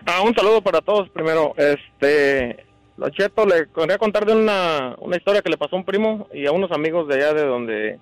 Ah, 0.05 0.21
un 0.21 0.35
saludo 0.35 0.61
para 0.61 0.81
todos 0.81 1.09
primero. 1.09 1.53
Este, 1.57 2.65
Cheto, 3.11 3.45
le 3.45 3.67
quería 3.73 3.97
contar 3.97 4.25
de 4.25 4.35
una, 4.35 4.95
una 4.99 5.15
historia 5.15 5.41
que 5.41 5.49
le 5.49 5.57
pasó 5.57 5.75
a 5.75 5.79
un 5.79 5.85
primo 5.85 6.27
y 6.33 6.45
a 6.45 6.51
unos 6.51 6.71
amigos 6.71 7.07
de 7.07 7.15
allá 7.15 7.33
de 7.33 7.45
donde... 7.45 7.99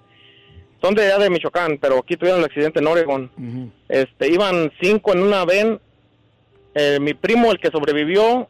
Son 0.82 0.96
de 0.96 1.06
allá 1.06 1.18
de 1.18 1.30
Michoacán, 1.30 1.78
pero 1.80 2.00
aquí 2.00 2.18
tuvieron 2.18 2.40
el 2.40 2.46
accidente 2.46 2.80
en 2.80 2.88
Oregon. 2.88 3.72
Este, 3.88 4.30
iban 4.30 4.70
cinco 4.82 5.14
en 5.14 5.24
una 5.24 5.46
ven. 5.46 5.80
Eh, 6.76 6.98
mi 7.00 7.14
primo, 7.14 7.52
el 7.52 7.60
que 7.60 7.70
sobrevivió, 7.72 8.48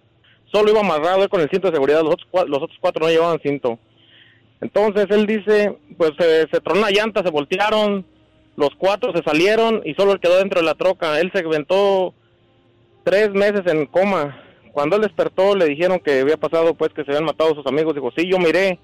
solo 0.51 0.71
iba 0.71 0.79
amarrado 0.79 1.27
con 1.29 1.41
el 1.41 1.49
cinto 1.49 1.67
de 1.69 1.73
seguridad. 1.75 2.01
Los 2.03 2.13
otros, 2.13 2.29
cua- 2.31 2.47
los 2.47 2.61
otros 2.61 2.77
cuatro 2.79 3.05
no 3.05 3.11
llevaban 3.11 3.39
cinto. 3.43 3.79
Entonces 4.61 5.07
él 5.09 5.25
dice, 5.27 5.77
pues 5.97 6.11
se, 6.17 6.47
se 6.47 6.61
tronó 6.61 6.81
la 6.81 6.91
llanta, 6.91 7.21
se 7.23 7.29
voltearon, 7.31 8.05
los 8.55 8.69
cuatro 8.77 9.11
se 9.13 9.21
salieron 9.23 9.81
y 9.83 9.93
solo 9.95 10.13
él 10.13 10.19
quedó 10.19 10.37
dentro 10.37 10.61
de 10.61 10.65
la 10.65 10.75
troca. 10.75 11.19
Él 11.19 11.31
se 11.33 11.39
aventó 11.39 12.13
tres 13.03 13.31
meses 13.31 13.61
en 13.65 13.85
coma. 13.87 14.39
Cuando 14.71 14.95
él 14.95 15.01
despertó 15.01 15.55
le 15.55 15.65
dijeron 15.65 15.99
que 15.99 16.21
había 16.21 16.37
pasado 16.37 16.73
pues 16.75 16.93
que 16.93 17.03
se 17.03 17.11
habían 17.11 17.25
matado 17.25 17.53
sus 17.55 17.65
amigos. 17.67 17.93
Dijo, 17.93 18.11
sí, 18.15 18.25
yo 18.29 18.39
miré. 18.39 18.79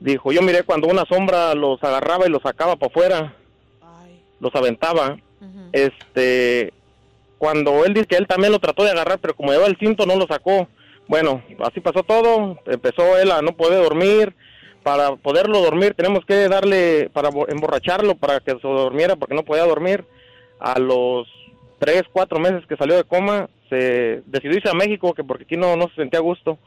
Dijo, 0.00 0.32
yo 0.32 0.42
miré 0.42 0.62
cuando 0.64 0.88
una 0.88 1.04
sombra 1.04 1.54
los 1.54 1.82
agarraba 1.84 2.26
y 2.26 2.30
los 2.30 2.42
sacaba 2.42 2.76
para 2.76 2.90
afuera. 2.90 3.34
Los 4.40 4.54
aventaba. 4.54 5.16
Este, 5.72 6.72
cuando 7.38 7.84
él 7.84 7.94
dice 7.94 8.06
que 8.06 8.16
él 8.16 8.26
también 8.26 8.52
lo 8.52 8.58
trató 8.58 8.84
de 8.84 8.90
agarrar, 8.90 9.18
pero 9.20 9.34
como 9.34 9.50
llevaba 9.52 9.68
el 9.68 9.78
cinto 9.78 10.04
no 10.06 10.16
lo 10.16 10.26
sacó. 10.26 10.68
Bueno, 11.06 11.42
así 11.64 11.80
pasó 11.80 12.02
todo. 12.02 12.58
Empezó 12.66 13.16
él 13.18 13.30
a 13.30 13.40
no 13.42 13.52
poder 13.52 13.82
dormir. 13.82 14.34
Para 14.82 15.16
poderlo 15.16 15.60
dormir 15.60 15.94
tenemos 15.94 16.24
que 16.24 16.48
darle, 16.48 17.10
para 17.12 17.30
bo- 17.30 17.48
emborracharlo 17.48 18.14
para 18.16 18.40
que 18.40 18.52
se 18.52 18.58
durmiera 18.68 19.16
porque 19.16 19.34
no 19.34 19.44
podía 19.44 19.64
dormir. 19.64 20.04
A 20.60 20.78
los 20.78 21.28
tres, 21.78 22.02
cuatro 22.12 22.38
meses 22.38 22.64
que 22.66 22.76
salió 22.76 22.96
de 22.96 23.04
coma, 23.04 23.48
se 23.68 24.22
decidió 24.26 24.56
irse 24.56 24.70
a 24.70 24.74
México 24.74 25.14
que 25.14 25.24
porque 25.24 25.44
aquí 25.44 25.56
no, 25.56 25.76
no 25.76 25.88
se 25.88 25.96
sentía 25.96 26.18
a 26.20 26.22
gusto. 26.22 26.58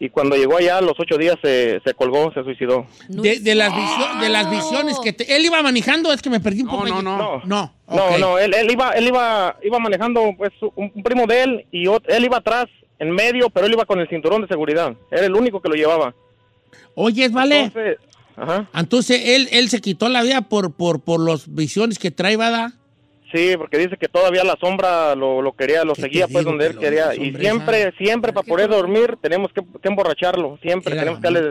Y 0.00 0.10
cuando 0.10 0.34
llegó 0.36 0.56
allá, 0.56 0.78
a 0.78 0.80
los 0.80 0.98
ocho 0.98 1.16
días 1.16 1.36
se, 1.42 1.80
se 1.84 1.94
colgó, 1.94 2.32
se 2.34 2.42
suicidó. 2.42 2.86
De, 3.08 3.38
de 3.38 3.54
las 3.54 3.72
visio- 3.74 4.20
de 4.20 4.28
las 4.28 4.50
visiones 4.50 4.98
que 5.02 5.12
te- 5.12 5.34
él 5.36 5.44
iba 5.44 5.62
manejando, 5.62 6.12
es 6.12 6.20
que 6.20 6.28
me 6.30 6.40
perdí 6.40 6.62
un 6.62 6.68
poco. 6.68 6.86
no, 6.86 7.00
no. 7.00 7.42
No, 7.44 7.72
No, 7.88 8.18
no, 8.18 8.38
él, 8.38 8.52
él 8.54 8.70
iba, 8.70 8.90
él 8.90 9.06
iba, 9.06 9.56
iba 9.62 9.78
manejando, 9.78 10.34
pues, 10.36 10.50
un, 10.74 10.90
un 10.94 11.02
primo 11.02 11.26
de 11.26 11.42
él 11.42 11.66
y 11.70 11.84
ot- 11.86 12.04
él 12.08 12.24
iba 12.24 12.38
atrás, 12.38 12.66
en 12.98 13.10
medio, 13.10 13.50
pero 13.50 13.66
él 13.66 13.72
iba 13.72 13.84
con 13.84 14.00
el 14.00 14.08
cinturón 14.08 14.42
de 14.42 14.48
seguridad. 14.48 14.94
Era 15.10 15.26
el 15.26 15.34
único 15.34 15.60
que 15.60 15.68
lo 15.68 15.74
llevaba. 15.74 16.14
Oye, 16.96 17.28
vale. 17.28 17.60
Entonces, 17.64 17.98
ajá. 18.36 18.68
Entonces 18.74 19.22
él, 19.26 19.48
él 19.52 19.68
se 19.68 19.80
quitó 19.80 20.08
la 20.08 20.22
vida 20.22 20.42
por, 20.42 20.72
por, 20.74 21.00
por 21.00 21.20
las 21.20 21.52
visiones 21.52 21.98
que 21.98 22.10
trae, 22.10 22.36
¿verdad? 22.36 22.72
Sí, 23.34 23.56
porque 23.58 23.78
dice 23.78 23.96
que 23.98 24.06
todavía 24.08 24.44
la 24.44 24.56
sombra 24.60 25.14
lo, 25.16 25.42
lo 25.42 25.52
quería, 25.56 25.82
lo 25.84 25.94
¿Qué 25.94 26.02
seguía 26.02 26.28
pues 26.28 26.44
donde 26.44 26.66
que 26.66 26.70
él 26.72 26.78
quería. 26.78 27.14
Y 27.16 27.34
siempre, 27.34 27.82
esa- 27.88 27.96
siempre 27.98 28.32
para 28.32 28.46
poder 28.46 28.68
dormir 28.70 29.16
tenemos 29.20 29.50
que, 29.52 29.60
que 29.82 29.88
emborracharlo. 29.88 30.56
Siempre 30.62 30.92
Era 30.92 31.02
tenemos 31.02 31.20
que 31.20 31.24
darle 31.32 31.50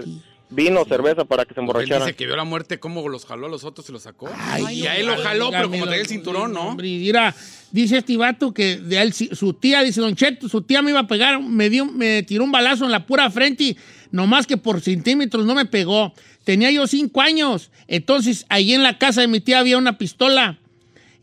vino, 0.49 0.85
cerveza 0.85 1.25
para 1.25 1.43
que 1.43 1.53
se 1.53 1.59
Él 1.59 1.63
emborrachara. 1.63 2.05
dice 2.05 2.15
que 2.15 2.25
vio 2.25 2.35
la 2.37 2.43
muerte, 2.45 2.79
cómo 2.79 3.09
los 3.09 3.25
jaló 3.25 3.47
a 3.47 3.49
los 3.49 3.63
otros 3.65 3.89
y 3.89 3.91
los 3.91 4.03
sacó. 4.03 4.29
Ay, 4.33 4.79
y 4.79 4.83
no, 4.83 4.89
a 4.91 4.95
él 4.97 5.07
lo 5.07 5.17
jaló, 5.17 5.49
pero 5.51 5.69
como 5.69 5.85
traía 5.85 6.01
el 6.01 6.07
cinturón, 6.07 6.53
¿no? 6.53 6.69
Hombre, 6.69 6.87
y 6.87 6.99
mira, 6.99 7.35
dice 7.71 7.97
este 7.97 8.15
vato 8.15 8.53
que 8.53 8.77
de 8.77 9.01
él, 9.01 9.11
si- 9.11 9.35
su 9.35 9.53
tía, 9.53 9.81
dice 9.83 9.99
Don 9.99 10.15
Cheto, 10.15 10.47
su 10.47 10.61
tía 10.61 10.81
me 10.81 10.91
iba 10.91 10.99
a 11.01 11.07
pegar, 11.07 11.41
me, 11.41 11.69
dio, 11.69 11.85
me 11.85 12.23
tiró 12.23 12.43
un 12.45 12.51
balazo 12.53 12.85
en 12.85 12.91
la 12.91 13.05
pura 13.05 13.29
frente 13.29 13.63
y 13.63 13.77
nomás 14.11 14.47
que 14.47 14.55
por 14.55 14.79
centímetros 14.79 15.45
no 15.45 15.53
me 15.55 15.65
pegó. 15.65 16.13
Tenía 16.45 16.71
yo 16.71 16.87
cinco 16.87 17.19
años. 17.19 17.71
Entonces, 17.87 18.45
ahí 18.47 18.73
en 18.73 18.83
la 18.83 18.97
casa 18.97 19.19
de 19.21 19.27
mi 19.27 19.39
tía 19.41 19.59
había 19.59 19.77
una 19.77 19.97
pistola. 19.97 20.59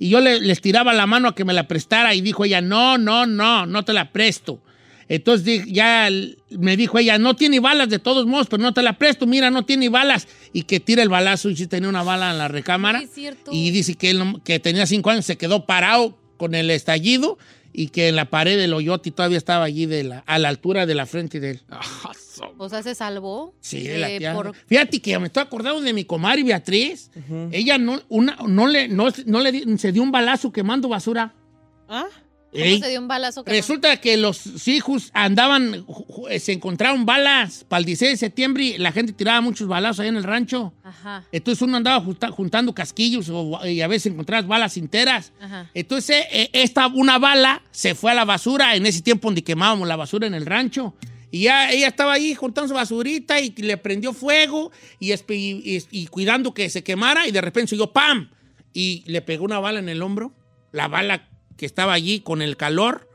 Y 0.00 0.08
yo 0.08 0.20
le, 0.20 0.40
les 0.40 0.62
tiraba 0.62 0.94
la 0.94 1.06
mano 1.06 1.28
a 1.28 1.34
que 1.34 1.44
me 1.44 1.52
la 1.52 1.68
prestara 1.68 2.14
y 2.14 2.22
dijo 2.22 2.46
ella, 2.46 2.62
no, 2.62 2.96
no, 2.96 3.26
no, 3.26 3.66
no 3.66 3.84
te 3.84 3.92
la 3.92 4.10
presto. 4.10 4.60
Entonces 5.10 5.66
ya 5.66 6.08
me 6.50 6.76
dijo 6.78 6.98
ella, 6.98 7.18
no 7.18 7.36
tiene 7.36 7.60
balas 7.60 7.90
de 7.90 7.98
todos 7.98 8.26
modos, 8.26 8.46
pero 8.48 8.62
no 8.62 8.72
te 8.72 8.80
la 8.80 8.94
presto, 8.94 9.26
mira, 9.26 9.50
no 9.50 9.66
tiene 9.66 9.90
balas. 9.90 10.26
Y 10.54 10.62
que 10.62 10.80
tira 10.80 11.02
el 11.02 11.10
balazo 11.10 11.50
y 11.50 11.56
sí 11.56 11.66
tenía 11.66 11.90
una 11.90 12.02
bala 12.02 12.30
en 12.30 12.38
la 12.38 12.48
recámara. 12.48 13.00
Sí, 13.00 13.04
es 13.04 13.10
cierto. 13.14 13.50
Y 13.52 13.72
dice 13.72 13.94
que, 13.96 14.10
él 14.10 14.22
que 14.42 14.58
tenía 14.58 14.86
cinco 14.86 15.10
años, 15.10 15.26
se 15.26 15.36
quedó 15.36 15.66
parado 15.66 16.16
con 16.38 16.54
el 16.54 16.70
estallido 16.70 17.36
y 17.72 17.88
que 17.88 18.08
en 18.08 18.16
la 18.16 18.26
pared 18.30 18.58
del 18.58 18.72
hoyote 18.74 19.10
todavía 19.10 19.38
estaba 19.38 19.64
allí 19.64 19.86
de 19.86 20.04
la, 20.04 20.18
a 20.26 20.38
la 20.38 20.48
altura 20.48 20.86
de 20.86 20.94
la 20.94 21.06
frente 21.06 21.40
de 21.40 21.50
él. 21.52 21.60
Ah, 22.42 22.50
O 22.56 22.68
sea, 22.70 22.82
se 22.82 22.94
salvó. 22.94 23.52
Sí, 23.60 23.82
de 23.86 23.98
la 23.98 24.10
Eh, 24.10 24.18
tía. 24.18 24.32
por- 24.32 24.54
Fíjate 24.66 25.00
que 25.02 25.18
me 25.18 25.26
estoy 25.26 25.42
acordando 25.42 25.82
de 25.82 25.92
mi 25.92 26.04
comadre 26.06 26.42
Beatriz. 26.42 27.10
Ella 27.52 27.76
no, 27.76 28.00
una, 28.08 28.36
no, 28.48 28.66
le, 28.66 28.88
no, 28.88 29.08
no 29.26 29.40
le 29.40 29.52
di- 29.52 29.76
se 29.78 29.92
dio 29.92 30.02
un 30.02 30.10
balazo 30.10 30.50
quemando 30.50 30.88
basura. 30.88 31.34
¿Ah? 31.86 32.06
¿Cómo 32.52 32.64
Ey. 32.64 32.80
se 32.80 32.88
dio 32.88 33.00
un 33.00 33.06
balazo? 33.08 33.44
que 33.44 33.52
Resulta 33.52 33.96
que 34.00 34.16
los 34.16 34.66
hijos 34.66 35.10
andaban, 35.14 35.86
ju- 35.86 36.38
se 36.38 36.52
encontraron 36.52 37.06
balas 37.06 37.64
para 37.68 37.78
el 37.78 37.84
16 37.86 38.12
de 38.12 38.16
septiembre 38.16 38.64
y 38.64 38.78
la 38.78 38.90
gente 38.92 39.12
tiraba 39.12 39.40
muchos 39.40 39.68
balazos 39.68 40.00
ahí 40.00 40.08
en 40.08 40.16
el 40.16 40.24
rancho. 40.24 40.72
Ajá, 40.82 41.24
Entonces 41.30 41.62
uno 41.62 41.76
andaba 41.76 42.00
junta- 42.04 42.30
juntando 42.30 42.74
casquillos 42.74 43.30
y 43.66 43.80
a 43.80 43.86
veces 43.86 44.12
encontrabas 44.12 44.46
balas 44.48 44.76
enteras. 44.76 45.32
ajá. 45.40 45.70
Entonces 45.74 46.24
eh, 46.32 46.50
esta, 46.52 46.88
una 46.88 47.18
bala 47.18 47.62
se 47.70 47.94
fue 47.94 48.10
a 48.10 48.14
la 48.14 48.24
basura 48.24 48.74
en 48.74 48.84
ese 48.84 49.00
tiempo 49.02 49.28
donde 49.28 49.44
quemábamos 49.44 49.86
la 49.86 49.96
basura 49.96 50.26
en 50.26 50.34
el 50.34 50.44
rancho. 50.46 50.94
Y 51.30 51.42
ya 51.42 51.70
ella 51.70 51.86
estaba 51.86 52.14
ahí 52.14 52.34
juntando 52.34 52.66
su 52.66 52.74
basurita 52.74 53.40
y 53.40 53.50
le 53.58 53.76
prendió 53.76 54.12
fuego 54.12 54.72
y, 54.98 55.12
y- 55.12 55.78
y- 55.92 56.06
cuidando 56.08 56.52
que 56.52 56.68
se 56.68 56.82
quemara 56.82 57.28
y 57.28 57.30
de 57.30 57.40
repente 57.40 57.76
oyó 57.76 57.92
¡pam! 57.92 58.28
y 58.72 59.04
le 59.06 59.22
pegó 59.22 59.44
una 59.44 59.60
bala 59.60 59.78
en 59.78 59.88
el 59.88 60.02
hombro. 60.02 60.32
La 60.72 60.88
bala 60.88 61.28
que 61.60 61.66
estaba 61.66 61.92
allí 61.92 62.20
con 62.20 62.40
el 62.40 62.56
calor, 62.56 63.06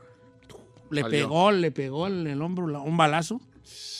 le 0.90 1.04
pegó, 1.04 1.50
le 1.50 1.72
pegó 1.72 2.06
en 2.06 2.28
el 2.28 2.40
hombro 2.40 2.64
un 2.80 2.96
balazo 2.96 3.40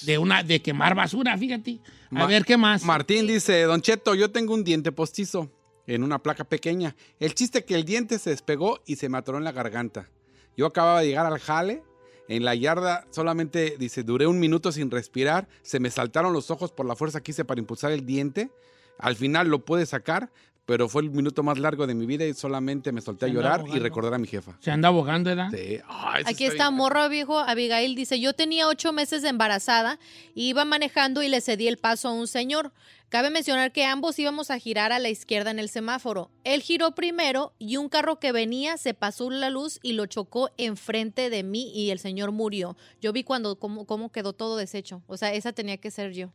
de 0.02 0.18
una 0.18 0.44
de 0.44 0.62
quemar 0.62 0.94
basura, 0.94 1.36
fíjate. 1.36 1.80
A 2.12 2.14
Ma- 2.14 2.26
ver, 2.26 2.44
¿qué 2.44 2.56
más? 2.56 2.84
Martín 2.84 3.26
dice, 3.26 3.62
Don 3.62 3.82
Cheto, 3.82 4.14
yo 4.14 4.30
tengo 4.30 4.54
un 4.54 4.62
diente 4.62 4.92
postizo 4.92 5.50
en 5.88 6.04
una 6.04 6.20
placa 6.22 6.44
pequeña. 6.44 6.94
El 7.18 7.34
chiste 7.34 7.64
que 7.64 7.74
el 7.74 7.84
diente 7.84 8.20
se 8.20 8.30
despegó 8.30 8.80
y 8.86 8.94
se 8.94 9.08
me 9.08 9.18
atoró 9.18 9.38
en 9.38 9.42
la 9.44 9.50
garganta. 9.50 10.08
Yo 10.56 10.66
acababa 10.66 11.00
de 11.00 11.08
llegar 11.08 11.26
al 11.26 11.40
jale. 11.40 11.82
En 12.28 12.44
la 12.44 12.54
yarda 12.54 13.04
solamente, 13.10 13.74
dice, 13.80 14.04
duré 14.04 14.28
un 14.28 14.38
minuto 14.38 14.70
sin 14.70 14.92
respirar. 14.92 15.48
Se 15.62 15.80
me 15.80 15.90
saltaron 15.90 16.32
los 16.32 16.52
ojos 16.52 16.70
por 16.70 16.86
la 16.86 16.94
fuerza 16.94 17.20
que 17.20 17.32
hice 17.32 17.44
para 17.44 17.60
impulsar 17.60 17.90
el 17.90 18.06
diente. 18.06 18.50
Al 18.98 19.16
final 19.16 19.48
lo 19.48 19.64
pude 19.64 19.86
sacar, 19.86 20.30
pero 20.66 20.88
fue 20.88 21.02
el 21.02 21.10
minuto 21.10 21.44
más 21.44 21.58
largo 21.58 21.86
de 21.86 21.94
mi 21.94 22.06
vida 22.06 22.26
y 22.26 22.34
solamente 22.34 22.90
me 22.90 23.00
solté 23.00 23.26
a 23.26 23.28
llorar 23.28 23.64
y 23.72 23.78
recordar 23.78 24.14
a 24.14 24.18
mi 24.18 24.26
jefa. 24.26 24.56
Se 24.60 24.72
anda 24.72 24.88
abogando, 24.88 25.30
¿verdad? 25.30 25.48
Sí. 25.52 25.78
Ay, 25.86 26.24
Aquí 26.26 26.44
está 26.44 26.64
gacho. 26.64 26.72
Morro 26.72 27.08
Viejo. 27.08 27.38
Abigail 27.38 27.94
dice, 27.94 28.18
yo 28.18 28.32
tenía 28.32 28.66
ocho 28.66 28.92
meses 28.92 29.22
de 29.22 29.28
embarazada, 29.28 30.00
iba 30.34 30.64
manejando 30.64 31.22
y 31.22 31.28
le 31.28 31.40
cedí 31.40 31.68
el 31.68 31.78
paso 31.78 32.08
a 32.08 32.12
un 32.12 32.26
señor. 32.26 32.72
Cabe 33.08 33.30
mencionar 33.30 33.70
que 33.70 33.84
ambos 33.84 34.18
íbamos 34.18 34.50
a 34.50 34.58
girar 34.58 34.90
a 34.90 34.98
la 34.98 35.08
izquierda 35.08 35.52
en 35.52 35.60
el 35.60 35.68
semáforo. 35.68 36.32
Él 36.42 36.60
giró 36.60 36.96
primero 36.96 37.52
y 37.60 37.76
un 37.76 37.88
carro 37.88 38.18
que 38.18 38.32
venía 38.32 38.76
se 38.76 38.92
pasó 38.92 39.30
la 39.30 39.50
luz 39.50 39.78
y 39.82 39.92
lo 39.92 40.06
chocó 40.06 40.50
enfrente 40.56 41.30
de 41.30 41.44
mí 41.44 41.70
y 41.72 41.90
el 41.90 42.00
señor 42.00 42.32
murió. 42.32 42.76
Yo 43.00 43.12
vi 43.12 43.22
cuando 43.22 43.60
cómo, 43.60 43.86
cómo 43.86 44.10
quedó 44.10 44.32
todo 44.32 44.56
deshecho. 44.56 45.02
O 45.06 45.16
sea, 45.16 45.32
esa 45.32 45.52
tenía 45.52 45.76
que 45.76 45.92
ser 45.92 46.12
yo. 46.12 46.32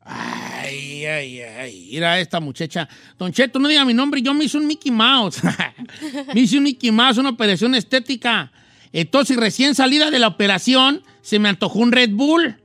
Ay, 0.00 0.43
ay, 0.68 1.40
ay. 1.40 1.88
Mira 1.92 2.18
esta 2.20 2.40
muchacha. 2.40 2.88
Don 3.18 3.32
Cheto, 3.32 3.58
no 3.58 3.68
diga 3.68 3.84
mi 3.84 3.94
nombre, 3.94 4.20
yo 4.22 4.32
me 4.34 4.44
hice 4.44 4.56
un 4.58 4.66
Mickey 4.66 4.90
Mouse. 4.92 5.40
me 6.34 6.40
hice 6.40 6.58
un 6.58 6.64
Mickey 6.64 6.90
Mouse, 6.90 7.18
una 7.18 7.30
operación 7.30 7.74
estética. 7.74 8.52
Entonces, 8.92 9.36
recién 9.36 9.74
salida 9.74 10.10
de 10.10 10.18
la 10.18 10.28
operación, 10.28 11.02
se 11.20 11.38
me 11.38 11.48
antojó 11.48 11.78
un 11.80 11.92
Red 11.92 12.10
Bull. 12.10 12.56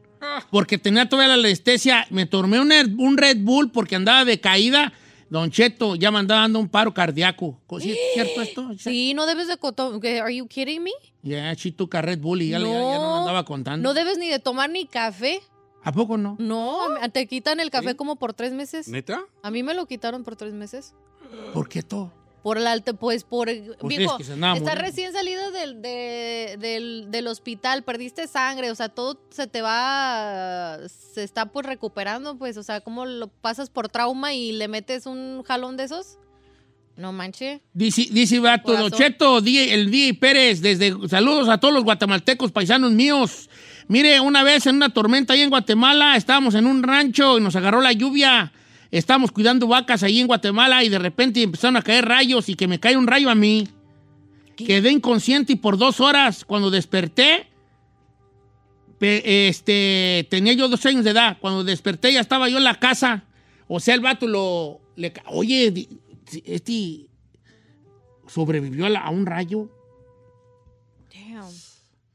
Porque 0.52 0.78
tenía 0.78 1.08
todavía 1.08 1.36
la 1.36 1.48
anestesia. 1.48 2.06
Me 2.10 2.26
tomé 2.26 2.60
un, 2.60 2.70
Red- 2.70 2.94
un 2.98 3.18
Red 3.18 3.38
Bull 3.40 3.72
porque 3.72 3.96
andaba 3.96 4.26
de 4.26 4.40
caída. 4.40 4.94
Don 5.30 5.50
Cheto, 5.52 5.96
ya 5.96 6.10
me 6.12 6.20
andaba 6.20 6.42
dando 6.42 6.60
un 6.60 6.68
paro 6.70 6.94
cardíaco. 6.94 7.62
¿Sí 7.80 7.92
¿Es 7.92 7.98
cierto 8.16 8.42
esto? 8.42 8.70
Sí, 8.78 9.14
no 9.14 9.26
debes 9.28 9.48
de... 9.48 10.20
¿Are 10.22 10.36
you 10.36 10.48
kidding 10.48 10.84
me? 10.84 10.92
Ya, 11.22 11.56
chituca 11.56 12.02
Red 12.02 12.20
Bull 12.20 12.42
y 12.42 12.50
ya, 12.50 12.60
le- 12.60 12.66
ya- 12.66 12.74
ya 12.74 12.80
no 12.98 13.20
andaba 13.20 13.46
contando. 13.46 13.88
No 13.88 13.94
debes 13.94 14.18
ni 14.18 14.28
de 14.28 14.40
tomar 14.40 14.70
ni 14.70 14.86
café. 14.86 15.40
¿A 15.84 15.92
poco 15.92 16.18
no? 16.18 16.36
No, 16.40 16.80
te 17.14 17.26
quitan 17.28 17.60
el 17.60 17.70
café 17.72 17.96
como 17.96 18.18
por 18.18 18.34
tres 18.34 18.52
meses. 18.54 18.88
¿Neta? 18.88 19.22
A 19.44 19.52
mí 19.52 19.64
me 19.64 19.74
lo 19.74 19.86
quitaron 19.86 20.24
por 20.24 20.36
tres 20.36 20.54
meses. 20.54 20.94
¿Por 21.54 21.70
qué 21.70 21.82
todo? 21.84 22.12
Por 22.44 22.58
el 22.58 22.68
alto, 22.68 22.96
pues 22.96 23.26
por... 23.26 23.48
viejo, 23.84 24.12
es 24.14 24.18
que 24.18 24.24
se 24.24 24.34
andaba 24.34 24.54
estás 24.56 24.74
muriendo. 24.76 24.82
recién 24.82 25.12
salido 25.14 25.52
del, 25.52 25.82
de- 25.82 26.56
del, 26.58 27.08
del 27.12 27.28
hospital, 27.28 27.84
perdiste 27.84 28.28
sangre, 28.28 28.72
o 28.72 28.76
sea, 28.76 28.88
todo 28.88 29.20
se 29.30 29.46
te 29.48 29.62
va, 29.62 30.78
se 30.88 31.24
está 31.24 31.48
pues 31.48 31.66
recuperando, 31.66 32.38
pues, 32.38 32.56
o 32.56 32.64
sea, 32.64 32.80
¿cómo 32.80 33.06
lo 33.06 33.28
pasas 33.28 33.70
por 33.70 33.90
trauma 33.90 34.34
y 34.34 34.54
le 34.54 34.70
metes 34.70 35.06
un 35.06 35.44
jalón 35.44 35.76
de 35.76 35.84
esos? 35.84 36.18
No 36.96 37.12
manche. 37.12 37.62
Dice, 37.74 38.08
dice 38.12 38.40
Vato, 38.40 38.74
Don. 38.76 38.92
Cheto, 38.92 39.42
di- 39.42 39.70
el 39.70 39.92
DJ 39.92 40.14
Pérez, 40.16 40.62
desde 40.62 40.94
saludos 41.10 41.48
a 41.50 41.58
todos 41.58 41.74
los 41.74 41.84
guatemaltecos 41.84 42.52
paisanos 42.54 42.92
míos. 42.92 43.50
Mire, 43.90 44.20
una 44.22 44.44
vez 44.44 44.66
en 44.68 44.76
una 44.76 44.90
tormenta 44.90 45.34
ahí 45.34 45.42
en 45.42 45.50
Guatemala, 45.50 46.16
estábamos 46.16 46.56
en 46.56 46.66
un 46.68 46.82
rancho 46.84 47.38
y 47.38 47.42
nos 47.42 47.56
agarró 47.56 47.82
la 47.82 47.92
lluvia. 47.92 48.54
Estábamos 48.92 49.32
cuidando 49.32 49.68
vacas 49.68 50.04
ahí 50.04 50.20
en 50.20 50.28
Guatemala 50.28 50.84
y 50.84 50.90
de 50.90 51.00
repente 51.00 51.42
empezaron 51.44 51.76
a 51.76 51.82
caer 51.82 52.06
rayos 52.08 52.48
y 52.50 52.56
que 52.56 52.68
me 52.68 52.80
cae 52.80 52.96
un 52.96 53.08
rayo 53.08 53.30
a 53.30 53.36
mí. 53.36 53.68
Quedé 54.56 54.92
inconsciente 54.92 55.54
y 55.54 55.56
por 55.56 55.78
dos 55.78 56.00
horas, 56.00 56.46
cuando 56.46 56.70
desperté, 56.70 57.48
pe- 59.00 59.48
este, 59.48 60.28
tenía 60.30 60.54
yo 60.54 60.68
dos 60.70 60.86
años 60.86 61.04
de 61.04 61.12
edad. 61.12 61.38
Cuando 61.42 61.64
desperté 61.64 62.14
ya 62.14 62.20
estaba 62.22 62.48
yo 62.50 62.58
en 62.58 62.64
la 62.66 62.76
casa. 62.80 63.24
O 63.68 63.80
sea, 63.80 63.96
el 63.96 64.02
vato 64.02 64.28
lo... 64.28 64.82
le 64.96 65.14
Oye, 65.28 65.88
este 66.46 67.08
sobrevivió 68.28 68.86
a, 68.86 68.90
la- 68.90 69.00
a 69.02 69.10
un 69.10 69.26
rayo. 69.26 69.70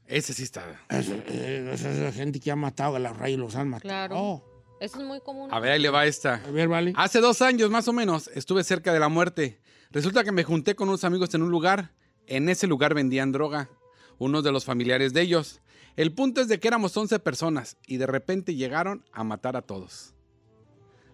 Ese 0.07 0.33
sí 0.33 0.43
está. 0.43 0.63
Es- 0.89 1.09
Esa 1.09 1.89
es 1.91 1.97
la 1.99 2.11
gente 2.11 2.39
que 2.39 2.51
ha 2.51 2.55
matado 2.55 2.95
a 2.95 2.99
los 2.99 3.17
rayos, 3.17 3.39
los 3.39 3.55
han 3.55 3.69
matado. 3.69 3.89
Claro. 3.89 4.43
Eso 4.79 4.99
es 4.99 5.05
muy 5.05 5.19
común. 5.21 5.49
A 5.53 5.59
ver, 5.59 5.71
ahí 5.71 5.79
le 5.81 5.89
va 5.89 6.05
esta. 6.05 6.35
A 6.45 6.51
ver, 6.51 6.67
vale. 6.67 6.93
Hace 6.95 7.21
dos 7.21 7.41
años 7.41 7.69
más 7.71 7.87
o 7.87 7.93
menos 7.93 8.29
estuve 8.35 8.63
cerca 8.63 8.93
de 8.93 8.99
la 8.99 9.09
muerte. 9.09 9.59
Resulta 9.91 10.23
que 10.23 10.31
me 10.31 10.43
junté 10.43 10.75
con 10.75 10.89
unos 10.89 11.03
amigos 11.05 11.33
en 11.33 11.41
un 11.43 11.49
lugar. 11.49 11.93
En 12.27 12.49
ese 12.49 12.67
lugar 12.67 12.93
vendían 12.93 13.31
droga. 13.31 13.69
Unos 14.17 14.43
de 14.43 14.51
los 14.51 14.65
familiares 14.65 15.13
de 15.13 15.21
ellos. 15.21 15.61
El 15.95 16.13
punto 16.13 16.41
es 16.41 16.49
de 16.49 16.59
que 16.59 16.67
éramos 16.67 16.95
11 16.97 17.19
personas 17.19 17.77
y 17.87 17.97
de 17.97 18.05
repente 18.05 18.53
llegaron 18.53 19.05
a 19.13 19.23
matar 19.23 19.55
a 19.55 19.61
todos. 19.61 20.13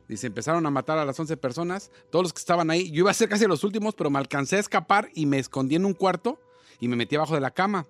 Dice, 0.08 0.28
empezaron 0.28 0.66
a 0.66 0.72
matar 0.72 0.98
a 0.98 1.06
las 1.06 1.18
11 1.20 1.38
personas, 1.38 1.92
todos 2.12 2.24
los 2.24 2.34
que 2.34 2.40
estaban 2.40 2.70
ahí. 2.72 2.90
Yo 2.92 3.00
iba 3.02 3.12
a 3.12 3.14
ser 3.14 3.30
casi 3.30 3.46
los 3.46 3.64
últimos, 3.64 3.94
pero 3.96 4.10
me 4.10 4.18
alcancé 4.20 4.58
a 4.58 4.60
escapar 4.60 5.10
y 5.14 5.26
me 5.28 5.38
escondí 5.40 5.76
en 5.76 5.86
un 5.86 5.94
cuarto 5.94 6.40
y 6.80 6.88
me 6.88 6.96
metí 6.98 7.16
abajo 7.16 7.36
de 7.36 7.42
la 7.42 7.52
cama. 7.52 7.86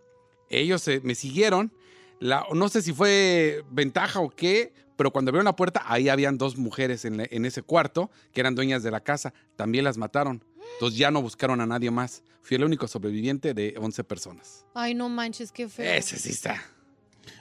Ellos 0.52 0.88
eh, 0.88 1.02
me 1.04 1.16
siguieron. 1.16 1.72
La- 2.20 2.46
no 2.54 2.70
sé 2.70 2.82
si 2.82 2.94
fue 2.94 3.64
ventaja 3.72 4.20
o 4.20 4.30
qué, 4.30 4.74
pero 4.96 5.12
cuando 5.12 5.30
abrieron 5.30 5.46
la 5.46 5.56
puerta, 5.56 5.84
ahí 5.88 6.10
habían 6.10 6.38
dos 6.38 6.58
mujeres 6.58 7.06
en, 7.06 7.18
la- 7.18 7.28
en 7.32 7.46
ese 7.46 7.64
cuarto 7.64 8.12
que 8.34 8.42
eran 8.42 8.54
dueñas 8.54 8.84
de 8.84 8.92
la 8.92 9.00
casa. 9.02 9.34
También 9.56 9.84
las 9.84 9.98
mataron. 9.98 10.44
Entonces 10.74 11.00
ya 11.00 11.10
no 11.12 11.22
buscaron 11.22 11.60
a 11.62 11.66
nadie 11.66 11.90
más. 11.90 12.24
Fui 12.42 12.56
el 12.58 12.64
único 12.64 12.88
sobreviviente 12.88 13.54
de 13.54 13.76
11 13.78 14.04
personas. 14.04 14.66
Ay, 14.74 14.94
no 14.94 15.10
manches, 15.10 15.52
qué 15.52 15.68
feo. 15.68 15.92
Ese 15.94 16.18
sí 16.18 16.30
está. 16.30 16.62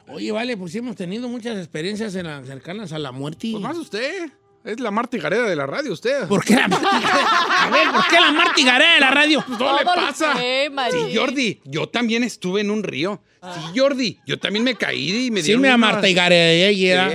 Oye, 0.09 0.33
vale, 0.33 0.57
pues 0.57 0.73
sí 0.73 0.79
hemos 0.79 0.97
tenido 0.97 1.29
muchas 1.29 1.57
experiencias 1.59 2.15
en 2.15 2.27
cercanas 2.47 2.93
a 2.93 2.99
la 2.99 3.13
muerte. 3.13 3.49
Pues 3.53 3.63
más 3.63 3.77
usted. 3.77 4.31
Es 4.63 4.79
la 4.79 4.91
Marta 4.91 5.17
y 5.17 5.21
Gareda 5.21 5.45
de 5.49 5.57
la 5.57 5.67
radio, 5.67 5.93
usted. 5.93 6.29
¿Por 6.29 6.45
qué 6.45 6.55
la 6.55 6.69
Marta 6.69 6.91
Gareda? 7.01 7.47
A 7.63 7.71
ver, 7.71 7.91
¿por 7.93 8.07
qué 8.09 8.21
la 8.21 8.31
Marta 8.33 8.61
y 8.61 8.65
Gareda 8.65 8.95
de 8.95 9.01
la 9.01 9.11
radio? 9.11 9.45
Pues 9.47 9.59
no 9.59 9.79
le 9.79 9.85
pasa. 9.87 10.35
Sí, 10.37 11.17
Jordi, 11.17 11.61
yo 11.65 11.89
también 11.89 12.25
estuve 12.25 12.61
en 12.61 12.71
un 12.71 12.83
río. 12.83 13.23
Sí, 13.43 13.79
Jordi, 13.79 14.19
yo 14.27 14.39
también 14.39 14.63
me 14.65 14.75
caí 14.75 15.27
y 15.27 15.31
me 15.31 15.41
Sí, 15.41 15.47
dieron 15.47 15.63
me 15.63 15.69
una- 15.69 15.79
Marta 15.79 16.07
y 16.09 16.13
Gareda. 16.15 16.69
ella. 16.69 17.07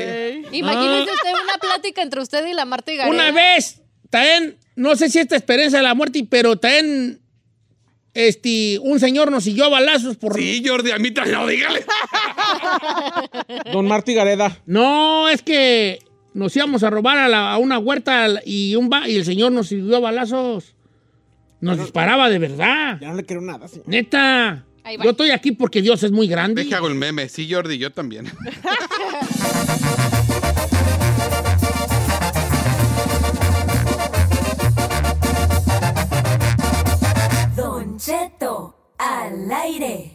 Imagínese 0.52 1.12
usted 1.12 1.34
una 1.44 1.58
plática 1.60 2.02
entre 2.02 2.22
usted 2.22 2.48
y 2.48 2.54
la 2.54 2.66
Marta 2.66 2.92
y 2.92 2.98
Gareda. 2.98 3.14
Una 3.14 3.32
vez, 3.32 3.80
también, 4.10 4.58
no 4.76 4.96
sé 4.96 5.10
si 5.12 5.20
esta 5.20 5.36
experiencia 5.36 5.78
de 5.80 5.84
la 5.84 5.94
muerte, 5.94 6.26
pero 6.28 6.56
también 6.58 7.22
este, 8.16 8.80
un 8.82 9.00
señor 9.00 9.30
nos 9.30 9.44
siguió 9.44 9.66
a 9.66 9.70
balazos 9.70 10.18
por... 10.18 10.34
Sí, 10.36 10.64
Jordi, 10.66 10.90
a 10.90 10.98
mí 10.98 11.12
también, 11.12 11.38
no, 11.38 11.46
dígale. 11.46 11.86
Don 13.72 13.88
Martí 13.88 14.14
Gareda. 14.16 14.58
No, 14.66 15.30
es 15.30 15.42
que 15.44 16.00
nos 16.36 16.56
íbamos 16.56 16.84
a 16.84 16.90
robar 16.92 17.18
a, 17.18 17.28
la- 17.28 17.52
a 17.54 17.58
una 17.58 17.80
huerta 17.80 18.28
y, 18.46 18.76
un 18.76 18.90
ba- 18.90 19.08
y 19.10 19.16
el 19.16 19.26
señor 19.26 19.52
nos 19.52 19.70
siguió 19.70 19.98
a 19.98 20.00
balazos. 20.02 20.76
Nos 21.62 21.80
disparaba 21.80 22.30
de 22.30 22.38
verdad. 22.38 23.00
Ya 23.02 23.08
no 23.10 23.16
le 23.16 23.24
quiero 23.24 23.42
nada, 23.42 23.68
señor. 23.68 23.88
Neta. 23.88 24.66
Yo 25.04 25.10
estoy 25.12 25.32
aquí 25.32 25.52
porque 25.54 25.82
Dios 25.82 26.04
es 26.04 26.12
muy 26.12 26.28
grande. 26.28 26.64
Deja 26.64 26.78
hago 26.78 26.88
el 26.88 26.96
meme. 26.96 27.28
Sí, 27.30 27.52
Jordi, 27.52 27.80
yo 27.80 27.92
también. 27.92 28.28
Don 37.56 37.98
Cheto 37.98 38.76
al 38.98 39.52
aire. 39.52 40.15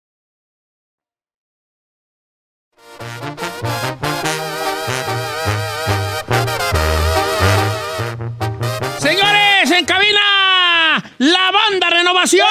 La 11.21 11.51
banda 11.51 11.87
Renovación. 11.91 12.47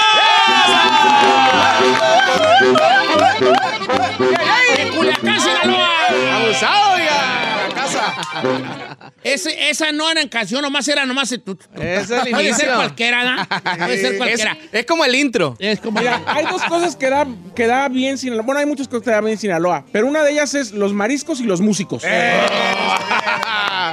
De 4.76 4.90
Culiacán, 4.90 5.40
Sinaloa. 5.40 5.88
Abusado 6.36 6.98
ya, 6.98 7.66
la 7.68 7.74
casa. 7.74 9.12
Ese- 9.24 9.70
esa 9.70 9.90
no 9.92 10.08
era 10.10 10.20
en 10.22 10.28
canción, 10.28 10.62
nomás 10.62 10.86
era 10.88 11.04
nomás. 11.04 11.28
Tú- 11.44 11.58
Ese 11.74 12.00
es 12.16 12.26
el 12.26 12.30
puede 12.32 12.54
ser 12.54 12.72
cualquiera, 12.74 13.24
¿no? 13.24 13.46
Puede 13.86 14.00
ser 14.00 14.16
cualquiera. 14.16 14.52
Es, 14.52 14.68
es 14.80 14.86
como 14.86 15.04
el 15.04 15.14
intro. 15.14 15.56
Es 15.58 15.80
como. 15.80 15.98
Mira, 15.98 16.22
hay 16.26 16.44
dos 16.46 16.62
cosas 16.64 16.94
que 16.96 17.10
da, 17.10 17.26
que 17.56 17.66
da 17.66 17.88
bien 17.88 18.18
Sinaloa. 18.18 18.44
Bueno, 18.44 18.60
hay 18.60 18.66
muchas 18.66 18.86
cosas 18.88 19.02
que 19.04 19.10
da 19.10 19.20
bien 19.20 19.36
Sinaloa, 19.36 19.84
pero 19.92 20.06
una 20.06 20.22
de 20.22 20.32
ellas 20.32 20.54
es 20.54 20.70
los 20.72 20.92
mariscos 20.92 21.40
y 21.40 21.44
los 21.44 21.60
músicos. 21.60 22.04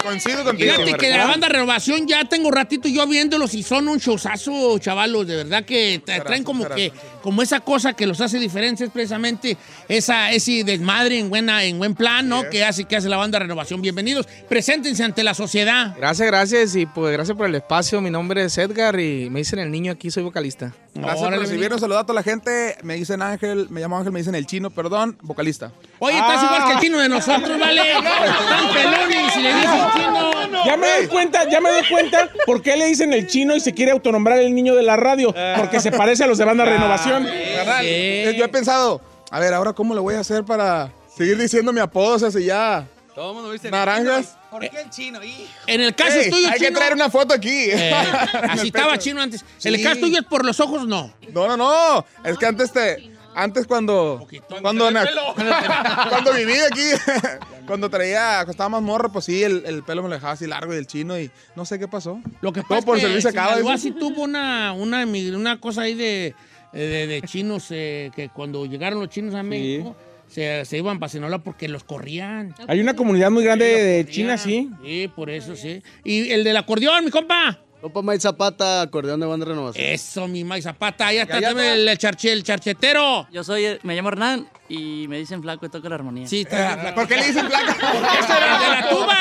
Coincido 0.04 0.44
contigo. 0.44 0.72
Fíjate 0.74 0.94
que 0.94 1.10
la 1.10 1.26
banda 1.26 1.50
Renovación 1.50 2.08
ya 2.08 2.24
tengo 2.26 2.50
ratito 2.52 2.88
yo 2.88 3.06
viéndolos 3.08 3.54
y 3.56 3.64
son 3.64 3.88
un 3.90 3.98
showzazo, 3.98 4.52
chavalos. 4.80 5.26
De 5.28 5.36
verdad 5.38 5.64
que 5.66 6.02
tra- 6.06 6.24
traen 6.26 6.44
como 6.44 6.64
que 6.76 6.92
como 7.28 7.42
esa 7.42 7.60
cosa 7.60 7.92
que 7.92 8.08
los 8.08 8.22
hace 8.22 8.40
diferentes, 8.40 8.90
precisamente 8.90 9.58
esa, 9.90 10.32
ese 10.32 10.64
desmadre 10.64 11.20
en, 11.20 11.30
buena, 11.30 11.62
en 11.66 11.78
buen 11.78 11.94
plan, 11.94 12.30
¿no? 12.30 12.48
Que 12.50 12.64
hace, 12.64 12.86
que 12.86 12.96
hace 12.96 13.10
la 13.10 13.18
banda 13.18 13.38
Renovación. 13.38 13.82
Bienvenidos. 13.82 14.30
Preséntense 14.48 15.04
ante 15.04 15.26
la 15.26 15.34
sociedad. 15.34 15.94
Gracias, 15.98 16.26
gracias. 16.26 16.76
Y 16.78 16.86
pues 16.86 17.12
gracias 17.12 17.36
por 17.36 17.48
el 17.48 17.56
espacio. 17.56 18.00
Mi 18.00 18.10
nombre 18.10 18.46
es 18.46 18.58
Edgar 18.58 18.98
y 18.98 19.30
me 19.30 19.40
dicen 19.40 19.60
el 19.60 19.70
niño 19.72 19.92
aquí, 19.92 20.10
soy 20.10 20.24
vocalista. 20.24 20.72
Gracias 20.96 21.30
por 21.30 21.38
recibirnos. 21.38 21.82
Saludos 21.82 22.04
a 22.04 22.06
toda 22.06 22.16
la 22.16 22.24
gente. 22.24 22.78
Me 22.82 22.96
dicen 22.96 23.22
Ángel, 23.22 23.68
me 23.72 23.82
llamo 23.82 23.98
Ángel, 23.98 24.14
me 24.14 24.20
dicen 24.20 24.34
el 24.34 24.46
chino, 24.46 24.70
perdón, 24.70 25.18
vocalista. 25.22 25.74
Oye, 26.00 26.18
estás 26.18 26.44
igual 26.44 26.66
que 26.66 26.74
el 26.76 26.80
chino 26.80 27.00
de 27.00 27.10
nosotros, 27.10 27.60
¿vale? 27.60 27.82
Tan 27.94 28.74
pelones 28.74 29.36
y 29.36 29.42
le 29.42 29.54
dicen 29.54 29.80
chino. 29.96 30.32
Ya 30.66 30.78
me 30.78 30.88
doy 30.88 31.08
cuenta, 31.08 31.50
ya 31.50 31.62
me 31.62 31.70
doy 31.70 31.84
cuenta 31.90 32.30
por 32.46 32.62
qué 32.62 32.76
le 32.78 32.88
dicen 32.88 33.14
el 33.14 33.28
chino 33.28 33.56
y 33.56 33.60
se 33.60 33.74
quiere 33.74 33.92
autonombrar 33.92 34.40
el 34.40 34.56
niño 34.56 34.76
de 34.76 34.84
la 34.84 34.96
radio. 34.96 35.34
Porque 35.58 35.80
se 35.80 35.92
parece 35.92 36.24
a 36.24 36.28
los 36.28 36.38
de 36.38 36.46
banda 36.46 36.66
Renovación. 36.66 37.17
Eh, 37.26 38.36
Yo 38.38 38.46
he 38.46 38.48
pensado, 38.50 39.02
a 39.32 39.40
ver, 39.40 39.54
ahora 39.54 39.74
cómo 39.74 39.94
le 39.94 40.00
voy 40.00 40.16
a 40.16 40.20
hacer 40.20 40.44
para 40.44 40.92
seguir 41.16 41.38
diciendo 41.38 41.72
mi 41.74 41.80
apodo, 41.80 42.16
o 42.16 42.20
sea, 42.20 42.32
si 42.32 42.46
ya 42.46 42.88
Todo 43.16 43.30
el 43.30 43.36
mundo 43.36 43.52
dice 43.52 43.72
naranjas. 43.72 44.38
¿Por 44.52 44.62
qué 44.62 44.80
el 44.82 44.90
chino? 44.90 45.22
Hijo? 45.24 45.44
En 45.68 45.82
el 45.82 45.94
caso 45.94 46.18
Ey, 46.20 46.30
tuyo, 46.30 46.48
hay 46.50 46.60
que 46.60 46.72
traer 46.72 46.94
una 46.94 47.10
foto 47.10 47.34
aquí. 47.34 47.66
eh, 47.70 47.92
así 48.50 48.68
estaba 48.68 48.94
pecho. 48.94 49.04
chino 49.04 49.22
antes. 49.22 49.44
En 49.64 49.76
el 49.76 49.84
caso 49.84 50.00
tuyo 50.00 50.20
es 50.20 50.26
por 50.26 50.46
los 50.46 50.60
ojos, 50.62 50.88
no. 50.88 51.14
No, 51.34 51.48
no, 51.48 51.58
no. 51.58 52.06
Es 52.24 52.38
que 52.38 52.46
antes 52.46 52.72
te. 52.72 53.12
Antes 53.36 53.68
cuando. 53.68 54.26
Cuando, 54.62 54.90
na- 54.90 55.06
cuando 56.10 56.34
viví 56.34 56.54
aquí. 56.72 56.82
Cuando 57.68 57.90
traía. 57.90 58.36
Cuando 58.38 58.52
estaba 58.52 58.70
más 58.70 58.82
morro, 58.82 59.12
pues 59.12 59.26
sí, 59.26 59.44
el, 59.44 59.64
el 59.66 59.84
pelo 59.84 60.02
me 60.02 60.08
lo 60.10 60.16
dejaba 60.16 60.34
así 60.34 60.48
largo 60.48 60.74
y 60.74 60.78
el 60.78 60.88
chino 60.88 61.20
y 61.20 61.30
no 61.56 61.66
sé 61.66 61.78
qué 61.78 61.88
pasó. 61.90 62.22
Lo 62.40 62.54
que 62.54 62.62
Todo 62.62 62.70
pasa 62.70 62.86
por 62.86 62.96
es 62.98 63.04
que 63.04 63.08
servicio 63.10 63.30
acaba. 63.30 63.58
Dice. 63.58 63.78
sí 63.78 63.92
tuvo 63.92 64.22
una, 64.24 64.72
una, 64.72 65.06
una 65.06 65.60
cosa 65.60 65.82
ahí 65.82 65.94
de, 65.94 66.34
de, 66.74 67.08
de 67.08 67.22
chinos 67.22 67.68
eh, 67.72 68.12
que 68.16 68.30
cuando 68.30 68.66
llegaron 68.66 69.00
los 69.00 69.10
chinos 69.10 69.36
a 69.36 69.44
México 69.44 69.96
se, 70.28 70.66
se 70.66 70.78
iban 70.78 71.00
para 71.00 71.10
Sinaloa 71.10 71.40
porque 71.40 71.68
los 71.68 71.84
corrían. 71.84 72.54
Hay 72.68 72.80
una 72.80 72.96
comunidad 72.96 73.32
muy 73.32 73.44
grande 73.44 73.66
de 73.66 74.06
China, 74.06 74.38
sí. 74.38 74.70
Sí, 74.84 75.10
por 75.16 75.30
eso 75.30 75.56
sí. 75.56 75.82
Y 76.04 76.30
el 76.32 76.44
del 76.44 76.58
acordeón, 76.58 77.06
mi 77.06 77.12
compa. 77.12 77.60
Compa 77.92 78.12
Mike 78.12 78.22
Zapata, 78.22 78.82
acordeón 78.82 79.20
de 79.20 79.26
banda 79.26 79.46
renovación. 79.46 79.86
Eso, 79.86 80.28
mi 80.28 80.44
Mike 80.44 80.62
Zapata. 80.64 81.08
Ahí 81.08 81.18
está 81.18 81.34
también 81.40 81.58
está. 81.58 81.74
el, 81.74 81.88
el 81.88 81.98
charche- 81.98 82.32
el 82.32 82.44
charchetero. 82.44 83.28
Yo 83.32 83.44
soy, 83.44 83.80
me 83.84 83.96
llamo 83.96 84.10
Hernán 84.10 84.48
y 84.70 85.06
me 85.08 85.18
dicen 85.18 85.42
flaco 85.42 85.66
y 85.66 85.70
toco 85.70 85.88
la 85.90 85.96
armonía. 85.96 86.28
Sí, 86.28 86.42
está 86.42 86.78
flaco. 86.78 86.96
¿Por 86.96 87.08
qué 87.08 87.18
le 87.18 87.28
dicen 87.28 87.48
placa? 87.48 87.72
¡Ese 88.20 88.34
era 88.34 88.56
el 88.56 88.62
de 88.62 88.68
la 88.82 88.90
tuba! 88.90 89.16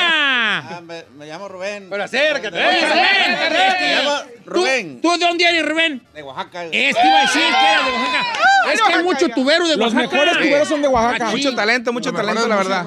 Ah, 0.59 0.81
me, 0.83 1.03
me 1.17 1.25
llamo 1.27 1.47
Rubén. 1.47 1.87
Pero 1.89 2.03
acércate. 2.03 2.57
Oye, 2.57 2.81
Rubén, 2.87 3.79
Me 3.79 3.95
llamo 3.95 4.15
Rubén. 4.45 5.01
¿Tú, 5.01 5.09
¿Tú 5.11 5.17
de 5.19 5.25
dónde 5.27 5.43
eres, 5.45 5.65
Rubén? 5.65 6.01
De 6.13 6.23
Oaxaca. 6.23 6.65
Este 6.65 6.79
iba 7.07 7.17
a 7.19 7.21
decir 7.21 7.41
que 7.41 7.47
era 7.47 7.83
de 7.83 7.91
Oaxaca. 7.91 8.73
Es 8.73 8.81
que 8.81 8.93
hay 8.93 9.03
mucho 9.03 9.29
tubero 9.29 9.67
de 9.67 9.77
Los 9.77 9.93
Oaxaca. 9.93 10.15
mejores 10.17 10.37
tuberos 10.37 10.67
son 10.67 10.81
de 10.81 10.87
Oaxaca. 10.87 11.29
Mucho 11.31 11.55
talento, 11.55 11.93
mucho 11.93 12.11
talento, 12.11 12.47
la 12.47 12.55
verdad. 12.55 12.85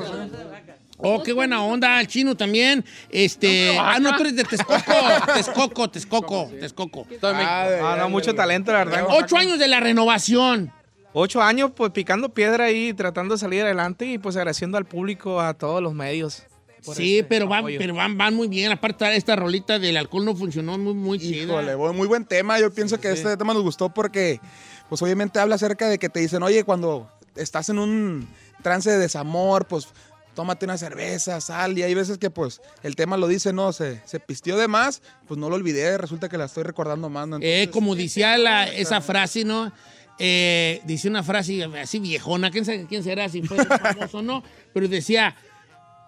Oh, 1.02 1.22
qué 1.22 1.32
buena 1.32 1.62
onda, 1.62 2.00
el 2.00 2.06
chino 2.06 2.36
también. 2.36 2.84
Este, 3.10 3.76
ah, 3.78 3.98
no, 4.00 4.14
tú 4.16 4.22
eres 4.22 4.36
de 4.36 4.44
Texcoco, 4.44 4.92
Texcoco, 5.34 5.90
Texcoco, 5.90 6.50
Texcoco. 6.58 7.06
Ah, 7.22 7.96
no, 7.98 8.08
mucho 8.08 8.34
talento, 8.34 8.72
la 8.72 8.84
verdad. 8.84 9.06
Ocho 9.10 9.36
años 9.36 9.58
de 9.58 9.68
la 9.68 9.80
renovación. 9.80 10.72
Ocho 11.12 11.42
años, 11.42 11.72
pues 11.74 11.90
picando 11.90 12.28
piedra 12.28 12.66
ahí, 12.66 12.94
tratando 12.94 13.34
de 13.34 13.38
salir 13.38 13.62
adelante 13.62 14.06
y 14.06 14.18
pues 14.18 14.36
agradeciendo 14.36 14.78
al 14.78 14.84
público, 14.84 15.40
a 15.40 15.54
todos 15.54 15.82
los 15.82 15.92
medios. 15.92 16.44
Sí, 16.82 17.18
este 17.18 17.28
pero 17.28 17.48
van, 17.48 17.64
pero 17.66 17.94
van, 17.94 18.16
van 18.16 18.34
muy 18.34 18.48
bien. 18.48 18.70
Aparte, 18.72 19.16
esta 19.16 19.36
rolita 19.36 19.78
del 19.78 19.96
alcohol 19.96 20.24
no 20.24 20.34
funcionó 20.34 20.78
muy, 20.78 20.94
muy. 20.94 21.18
Híjole, 21.18 21.76
muy 21.76 22.06
buen 22.06 22.24
tema. 22.24 22.58
Yo 22.60 22.72
pienso 22.72 22.98
que 23.00 23.10
este 23.10 23.36
tema 23.36 23.54
nos 23.54 23.62
gustó 23.62 23.92
porque, 23.92 24.40
pues 24.88 25.02
obviamente 25.02 25.38
habla 25.40 25.56
acerca 25.56 25.88
de 25.88 25.98
que 25.98 26.08
te 26.08 26.20
dicen, 26.20 26.42
oye, 26.42 26.64
cuando 26.64 27.10
estás 27.36 27.68
en 27.68 27.78
un 27.78 28.28
trance 28.62 28.90
de 28.90 28.98
desamor, 28.98 29.66
pues 29.66 29.88
tómate 30.34 30.64
una 30.64 30.78
cerveza, 30.78 31.40
sal. 31.40 31.76
Y 31.78 31.82
hay 31.82 31.94
veces 31.94 32.18
que, 32.18 32.30
pues, 32.30 32.60
el 32.82 32.96
tema 32.96 33.16
lo 33.16 33.26
dice, 33.28 33.52
no, 33.52 33.72
se, 33.72 34.00
se 34.06 34.20
pistió 34.20 34.56
de 34.56 34.68
más, 34.68 35.02
pues 35.26 35.38
no 35.38 35.48
lo 35.50 35.56
olvidé, 35.56 35.98
resulta 35.98 36.28
que 36.28 36.38
la 36.38 36.44
estoy 36.46 36.62
recordando 36.64 37.08
más. 37.10 37.28
¿no? 37.28 37.38
Eh, 37.40 37.68
como 37.72 37.94
decía 37.94 38.36
la, 38.38 38.66
esa 38.68 39.00
frase, 39.00 39.44
¿no? 39.44 39.72
Eh, 40.18 40.82
dice 40.84 41.08
una 41.08 41.22
frase 41.22 41.64
así 41.80 41.98
viejona, 41.98 42.50
quién 42.50 42.64
sabe 42.66 42.84
quién 42.86 43.02
será, 43.02 43.28
si 43.30 43.42
fue 43.42 43.56
famoso 43.64 44.18
o 44.18 44.22
no, 44.22 44.42
pero 44.74 44.86
decía, 44.86 45.34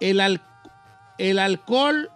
el, 0.01 0.21
al- 0.21 0.43
el 1.19 1.39
alcohol, 1.39 2.11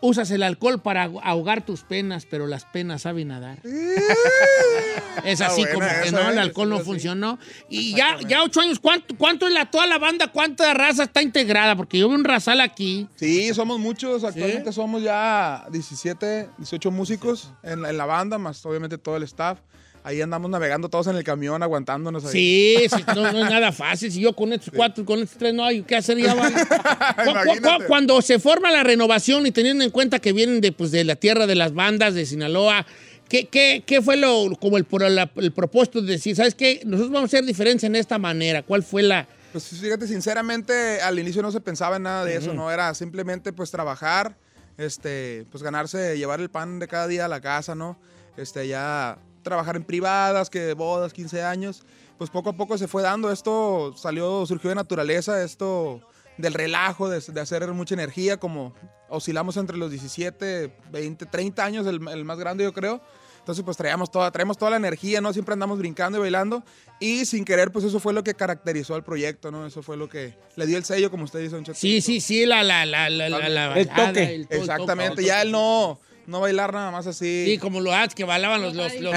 usas 0.00 0.30
el 0.30 0.42
alcohol 0.42 0.80
para 0.80 1.04
ahogar 1.22 1.64
tus 1.64 1.82
penas, 1.82 2.26
pero 2.28 2.46
las 2.46 2.64
penas 2.64 3.02
saben 3.02 3.28
nadar. 3.28 3.58
es 5.24 5.40
así 5.40 5.64
como 5.72 5.86
que 6.02 6.10
no, 6.12 6.28
el 6.30 6.36
¿eh? 6.36 6.40
alcohol 6.40 6.68
no 6.68 6.76
Sí, 6.78 6.82
sí. 6.82 6.86
funcionó. 6.90 7.38
Y 7.68 7.94
ya, 7.96 8.18
ya 8.26 8.42
ocho 8.42 8.60
años, 8.60 8.78
¿cuánto, 8.80 9.16
cuánto 9.16 9.46
es 9.46 9.52
la, 9.54 9.70
toda 9.70 9.86
la 9.86 9.98
banda, 9.98 10.28
cuánta 10.32 10.72
raza 10.74 11.04
está 11.04 11.22
integrada? 11.22 11.76
Porque 11.76 11.98
yo 11.98 12.08
veo 12.08 12.18
un 12.18 12.24
razal 12.24 12.60
aquí. 12.60 13.08
Sí, 13.16 13.52
somos 13.54 13.78
muchos. 13.78 14.24
Actualmente 14.24 14.72
somos 14.72 15.02
ya 15.02 15.66
17, 15.70 16.50
18 16.58 16.90
músicos 16.90 17.50
en, 17.62 17.82
la- 17.82 17.90
en 17.90 17.96
la 17.96 18.04
banda, 18.06 18.38
más 18.38 18.64
obviamente 18.66 18.98
todo 18.98 19.16
el 19.16 19.22
staff. 19.24 19.58
Ahí 20.06 20.20
andamos 20.20 20.48
navegando 20.48 20.88
todos 20.88 21.08
en 21.08 21.16
el 21.16 21.24
camión, 21.24 21.64
aguantándonos 21.64 22.24
ahí. 22.26 22.30
Sí, 22.30 22.86
sí, 22.96 23.02
no, 23.08 23.32
no 23.32 23.44
es 23.44 23.50
nada 23.50 23.72
fácil. 23.72 24.12
Si 24.12 24.20
yo 24.20 24.36
con 24.36 24.52
estos 24.52 24.72
cuatro, 24.72 25.04
con 25.04 25.18
estos 25.18 25.36
tres 25.36 25.52
no 25.52 25.64
hay 25.64 25.82
qué 25.82 25.96
hacer 25.96 26.16
ya 26.16 26.32
vale. 26.32 26.54
Cuando 27.88 28.22
se 28.22 28.38
forma 28.38 28.70
la 28.70 28.84
renovación 28.84 29.46
y 29.48 29.50
teniendo 29.50 29.82
en 29.82 29.90
cuenta 29.90 30.20
que 30.20 30.32
vienen 30.32 30.60
de, 30.60 30.70
pues, 30.70 30.92
de 30.92 31.02
la 31.02 31.16
tierra 31.16 31.48
de 31.48 31.56
las 31.56 31.74
bandas 31.74 32.14
de 32.14 32.24
Sinaloa, 32.24 32.86
¿qué, 33.28 33.46
qué, 33.48 33.82
qué 33.84 34.00
fue 34.00 34.16
lo, 34.16 34.50
como 34.60 34.76
el, 34.76 34.86
la- 35.14 35.28
el 35.34 35.50
propósito 35.52 36.00
de 36.00 36.12
decir, 36.12 36.36
¿sabes 36.36 36.54
qué? 36.54 36.82
Nosotros 36.84 37.10
vamos 37.12 37.34
a 37.34 37.36
hacer 37.36 37.44
diferencia 37.44 37.88
en 37.88 37.96
esta 37.96 38.16
manera. 38.18 38.62
¿Cuál 38.62 38.84
fue 38.84 39.02
la...? 39.02 39.26
Pues 39.50 39.64
fíjate, 39.68 40.06
sinceramente, 40.06 41.00
al 41.00 41.18
inicio 41.18 41.42
no 41.42 41.50
se 41.50 41.60
pensaba 41.60 41.96
en 41.96 42.02
nada 42.04 42.24
de 42.24 42.36
eso. 42.36 42.54
¿no? 42.54 42.70
Era 42.70 42.94
simplemente, 42.94 43.52
pues, 43.52 43.72
trabajar, 43.72 44.36
este, 44.78 45.46
pues, 45.50 45.64
ganarse, 45.64 46.16
llevar 46.16 46.40
el 46.40 46.48
pan 46.48 46.78
de 46.78 46.86
cada 46.86 47.08
día 47.08 47.24
a 47.24 47.28
la 47.28 47.40
casa, 47.40 47.74
¿no? 47.74 47.98
Este, 48.36 48.68
ya 48.68 49.18
trabajar 49.46 49.76
en 49.76 49.84
privadas, 49.84 50.50
que 50.50 50.74
bodas, 50.74 51.12
15 51.12 51.42
años. 51.44 51.82
Pues 52.18 52.30
poco 52.30 52.50
a 52.50 52.52
poco 52.56 52.76
se 52.76 52.88
fue 52.88 53.02
dando. 53.02 53.30
Esto 53.30 53.94
salió, 53.96 54.44
surgió 54.44 54.70
de 54.70 54.74
naturaleza, 54.76 55.42
esto 55.44 56.00
del 56.36 56.52
relajo, 56.52 57.08
de, 57.08 57.20
de 57.20 57.40
hacer 57.40 57.66
mucha 57.72 57.94
energía, 57.94 58.38
como 58.38 58.74
oscilamos 59.08 59.56
entre 59.56 59.76
los 59.76 59.90
17, 59.90 60.76
20, 60.90 61.26
30 61.26 61.64
años, 61.64 61.86
el, 61.86 62.00
el 62.08 62.24
más 62.24 62.38
grande 62.38 62.64
yo 62.64 62.72
creo. 62.72 63.00
Entonces, 63.38 63.64
pues 63.64 63.76
traíamos 63.76 64.10
toda, 64.10 64.28
traemos 64.32 64.58
toda 64.58 64.72
la 64.72 64.76
energía, 64.76 65.20
¿no? 65.20 65.32
Siempre 65.32 65.52
andamos 65.52 65.78
brincando 65.78 66.18
y 66.18 66.20
bailando. 66.22 66.64
Y 66.98 67.26
sin 67.26 67.44
querer, 67.44 67.70
pues 67.70 67.84
eso 67.84 68.00
fue 68.00 68.12
lo 68.12 68.24
que 68.24 68.34
caracterizó 68.34 68.96
al 68.96 69.04
proyecto, 69.04 69.52
¿no? 69.52 69.64
Eso 69.64 69.84
fue 69.84 69.96
lo 69.96 70.08
que 70.08 70.36
le 70.56 70.66
dio 70.66 70.76
el 70.76 70.84
sello, 70.84 71.12
como 71.12 71.22
usted 71.24 71.38
dice, 71.38 71.56
Cheto. 71.58 71.74
Sí, 71.74 72.00
sí, 72.00 72.20
sí, 72.20 72.44
la... 72.44 72.64
la, 72.64 72.84
la, 72.84 73.08
la, 73.08 73.28
la, 73.28 73.48
la 73.48 73.74
El 73.78 73.88
toque. 73.88 74.34
el 74.34 74.48
to- 74.48 74.54
el 74.54 74.60
Exactamente. 74.62 75.10
toque. 75.16 75.26
Ya 75.26 75.42
él 75.42 75.52
no, 75.52 76.00
no 76.26 76.40
bailar 76.40 76.72
nada 76.72 76.90
más 76.90 77.06
así. 77.06 77.44
Sí, 77.46 77.58
como 77.58 77.80
ads 77.92 78.14
que 78.14 78.24
bailaban 78.24 78.62
los... 78.62 78.74
los, 78.74 78.94
los- 79.00 79.14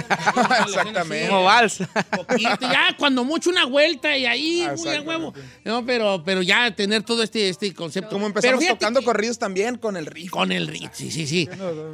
Exactamente. 0.68 1.28
Como 1.30 1.43
vals. 1.43 1.80
ya 2.62 2.95
cuando 2.97 3.24
mucho 3.24 3.49
una 3.49 3.66
vuelta 3.66 4.16
y 4.16 4.26
ahí, 4.26 4.68
muy 4.78 4.89
a 4.89 5.01
huevo. 5.01 5.34
No, 5.64 5.86
pero, 5.86 6.24
pero 6.24 6.41
ya 6.41 6.74
tener 6.76 7.03
todo 7.03 7.24
este, 7.24 7.49
este 7.49 7.74
concepto. 7.74 8.12
Como 8.12 8.28
empezamos 8.28 8.66
tocando 8.68 9.01
corridos 9.03 9.39
también 9.39 9.78
con 9.78 9.97
el 9.97 10.05
riff. 10.05 10.30
Con 10.32 10.51
el 10.51 10.68
riff, 10.68 10.91
sí, 10.93 11.12
sí, 11.12 11.26
sí. 11.28 11.49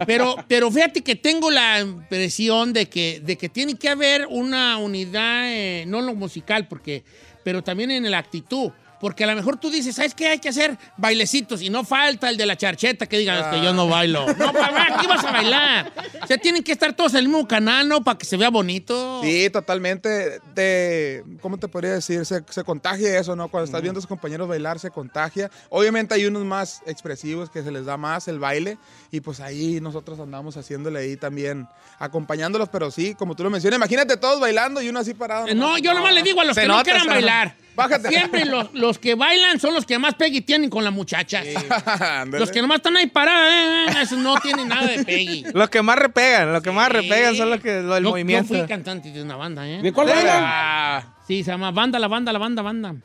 Pero, 0.05 0.36
pero 0.47 0.72
fíjate 0.72 1.01
que 1.03 1.16
tengo 1.16 1.51
la 1.51 1.80
impresión 1.80 2.74
de 2.74 2.88
que, 2.88 3.22
de 3.24 3.38
que 3.38 3.49
tiene 3.49 3.76
que 3.76 3.89
haber 3.89 4.28
una 4.30 4.78
unidad, 4.78 5.43
eh, 5.47 5.86
no 5.88 5.99
en 5.99 6.05
lo 6.07 6.16
musical, 6.16 6.68
porque, 6.68 7.03
pero 7.43 7.63
también 7.63 7.91
en 7.91 8.09
la 8.09 8.18
actitud. 8.18 8.72
Porque 9.06 9.24
a 9.24 9.28
lo 9.28 9.36
mejor 9.36 9.58
tú 9.58 9.70
dices, 9.70 9.97
¿sabes 9.97 10.16
qué? 10.16 10.30
Hay 10.30 10.39
que 10.39 10.49
hacer 10.49 10.80
bailecitos 10.97 11.62
y 11.62 11.70
no 11.70 11.84
falta 11.84 12.28
el 12.28 12.38
de 12.38 12.47
la 12.47 12.58
charcheta 12.58 13.06
que 13.06 13.20
diga, 13.20 13.39
es 13.39 13.45
que 13.56 13.64
yo 13.64 13.72
no 13.72 13.88
bailo. 13.88 14.26
No, 14.34 14.51
papá, 14.51 14.88
aquí 14.95 15.06
vas 15.06 15.24
a 15.24 15.32
bailar. 15.32 15.93
O 16.24 16.26
sea, 16.26 16.39
tienen 16.39 16.64
que 16.64 16.72
estar 16.72 16.91
todos 16.93 17.14
en 17.14 17.20
el 17.20 17.28
mismo 17.28 17.47
canal, 17.47 17.88
¿no? 17.88 18.03
Para 18.03 18.18
que 18.18 18.26
se 18.26 18.36
vea 18.36 18.49
bonito. 18.49 19.22
Sí, 19.22 19.47
totalmente. 19.51 20.39
De, 20.56 21.24
¿Cómo 21.39 21.60
te 21.60 21.68
podría 21.68 21.91
decir? 21.91 22.26
Se, 22.26 22.43
se 22.49 22.64
contagia 22.64 23.20
eso, 23.20 23.36
¿no? 23.36 23.47
Cuando 23.47 23.66
estás 23.66 23.80
viendo 23.84 23.99
a 23.99 24.01
tus 24.01 24.08
compañeros 24.08 24.47
bailar, 24.47 24.80
se 24.80 24.89
contagia. 24.89 25.51
Obviamente 25.70 26.16
hay 26.16 26.26
unos 26.26 26.43
más 26.43 26.82
expresivos 26.88 27.51
que 27.51 27.62
se 27.62 27.70
les 27.70 27.86
da 27.86 27.97
más 27.97 28.28
el 28.28 28.39
baile. 28.39 28.80
Y 29.12 29.22
pues 29.22 29.39
ahí 29.39 29.80
nosotros 29.82 30.20
andamos 30.20 30.58
haciéndole 30.58 30.97
ahí 30.97 31.16
también, 31.16 31.68
acompañándolos. 31.99 32.70
Pero 32.70 32.89
sí, 32.89 33.14
como 33.14 33.36
tú 33.36 33.43
lo 33.43 33.51
mencionas, 33.51 33.78
imagínate 33.78 34.18
todos 34.18 34.39
bailando 34.39 34.82
y 34.82 34.89
uno 34.89 34.97
así 34.97 35.14
parado. 35.14 35.45
Eh, 35.45 35.53
No, 35.53 35.78
yo 35.78 35.93
nomás 35.93 36.16
le 36.16 36.24
digo 36.24 36.41
a 36.41 36.45
los 36.45 36.58
que 36.58 36.66
no 36.68 36.82
quieran 36.82 37.06
bailar. 37.06 37.56
Bájate. 37.76 38.08
Siempre 38.08 38.45
los, 38.45 38.74
los 38.74 38.95
que 38.98 39.16
bailan 39.16 39.60
son 39.60 39.74
los 39.74 39.86
que 39.86 39.98
más 40.00 40.16
pegue 40.16 40.41
tienen 40.41 40.70
con 40.70 40.84
las 40.84 40.93
muchachas. 40.93 41.46
Los 42.32 42.52
que 42.52 42.62
nomás 42.62 42.78
están 42.78 42.96
ahí 42.98 43.08
parados, 43.08 43.52
eh, 43.52 43.86
eh, 43.89 44.02
esos 44.02 44.18
no 44.20 44.36
tienen 44.38 44.68
nada 44.68 44.88
de 44.88 45.04
pegue. 45.04 45.43
Los 45.54 45.70
que 45.70 45.82
más 45.82 45.98
repegan, 45.98 46.52
los 46.54 46.62
que 46.64 46.72
más 46.72 46.91
repegan 46.91 47.36
son 47.36 47.50
los 47.50 47.60
que 47.62 47.82
lo 47.82 47.98
Yo- 48.00 48.10
movimiento. 48.10 48.54
Yo 48.54 48.60
fui 48.60 48.68
cantante 48.68 49.12
de 49.12 49.22
una 49.24 49.36
banda, 49.36 49.68
¿eh? 49.68 49.82
¿De 49.82 49.91
cuál 49.93 50.08
¿De 50.08 50.14
banda? 50.14 50.34
Ah, 50.38 51.04
sí, 51.28 51.43
se 51.43 51.52
llama 51.52 51.72
Banda, 51.72 52.00
la 52.00 52.08
banda, 52.08 52.32
la 52.34 52.39
banda, 52.39 52.62
banda. 52.62 52.96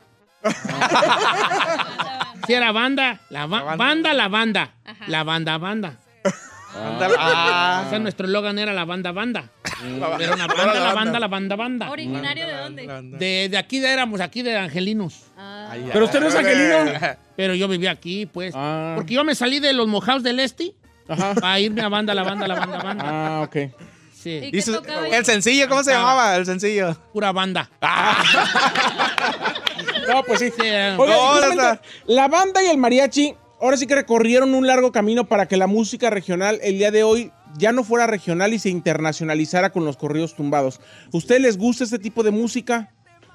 sí, 2.47 2.53
era 2.53 2.71
banda, 2.71 3.19
la, 3.29 3.45
ba- 3.45 3.75
banda. 3.75 4.13
la 4.13 4.27
banda. 4.27 4.71
La 5.07 5.23
banda, 5.23 5.57
banda. 5.57 5.97
Ah. 6.73 7.83
O 7.85 7.89
sea, 7.89 7.99
nuestro 7.99 8.25
eslogan 8.27 8.57
era 8.57 8.73
la 8.73 8.85
banda, 8.85 9.11
banda. 9.11 9.49
La- 9.99 10.17
Pero 10.17 10.33
una 10.35 10.47
la 10.47 10.53
banda, 10.53 10.73
la 10.73 10.79
banda. 10.79 10.93
banda, 10.93 11.19
la 11.19 11.27
banda, 11.27 11.55
banda. 11.55 11.89
¿Originario 11.91 12.45
de 12.47 12.53
dónde? 12.53 13.17
De, 13.17 13.49
de 13.49 13.57
aquí 13.57 13.79
de 13.79 13.91
éramos, 13.91 14.21
aquí 14.21 14.41
de 14.41 14.57
Angelinos. 14.57 15.25
Pero 15.91 16.05
usted 16.05 16.19
no 16.19 16.27
es 16.27 16.35
angelino. 16.35 17.17
Pero 17.35 17.55
yo 17.55 17.67
vivía 17.67 17.91
aquí, 17.91 18.25
pues. 18.25 18.53
Ah. 18.55 18.93
Porque 18.95 19.13
yo 19.13 19.23
me 19.23 19.35
salí 19.35 19.59
de 19.59 19.73
los 19.73 19.87
mojados 19.87 20.23
del 20.23 20.39
este 20.39 20.75
Ajá. 21.07 21.33
a 21.41 21.59
irme 21.59 21.81
a 21.81 21.89
banda, 21.89 22.13
la 22.13 22.23
banda, 22.23 22.47
la 22.47 22.55
banda, 22.55 22.77
banda. 22.83 23.03
Ah, 23.07 23.41
ok. 23.41 23.55
Sí. 24.13 24.51
El 25.11 25.25
sencillo, 25.25 25.67
¿cómo 25.67 25.83
se 25.83 25.91
llamaba? 25.91 26.35
El 26.35 26.45
sencillo. 26.45 26.95
Pura 27.13 27.31
banda. 27.31 27.69
No, 30.07 30.23
pues 30.23 30.39
sí. 30.39 30.51
No, 30.97 31.49
neta. 31.49 31.81
la 32.05 32.27
banda 32.27 32.61
y 32.63 32.67
el 32.67 32.77
mariachi 32.77 33.35
ahora 33.61 33.77
sí 33.77 33.85
que 33.87 33.95
recorrieron 33.95 34.53
un 34.55 34.67
largo 34.67 34.91
camino 34.91 35.25
para 35.25 35.45
que 35.47 35.57
la 35.57 35.67
música 35.67 36.09
regional 36.09 36.59
el 36.63 36.77
día 36.77 36.91
de 36.91 37.03
hoy 37.03 37.31
ya 37.57 37.71
no 37.71 37.83
fuera 37.83 38.07
regional 38.07 38.53
y 38.53 38.59
se 38.59 38.69
internacionalizara 38.69 39.71
con 39.71 39.85
los 39.85 39.97
corridos 39.97 40.35
tumbados. 40.35 40.81
¿Ustedes 41.11 41.41
les 41.41 41.57
gusta 41.57 41.83
este 41.83 41.99
tipo 41.99 42.23
de 42.23 42.31
música? 42.31 42.91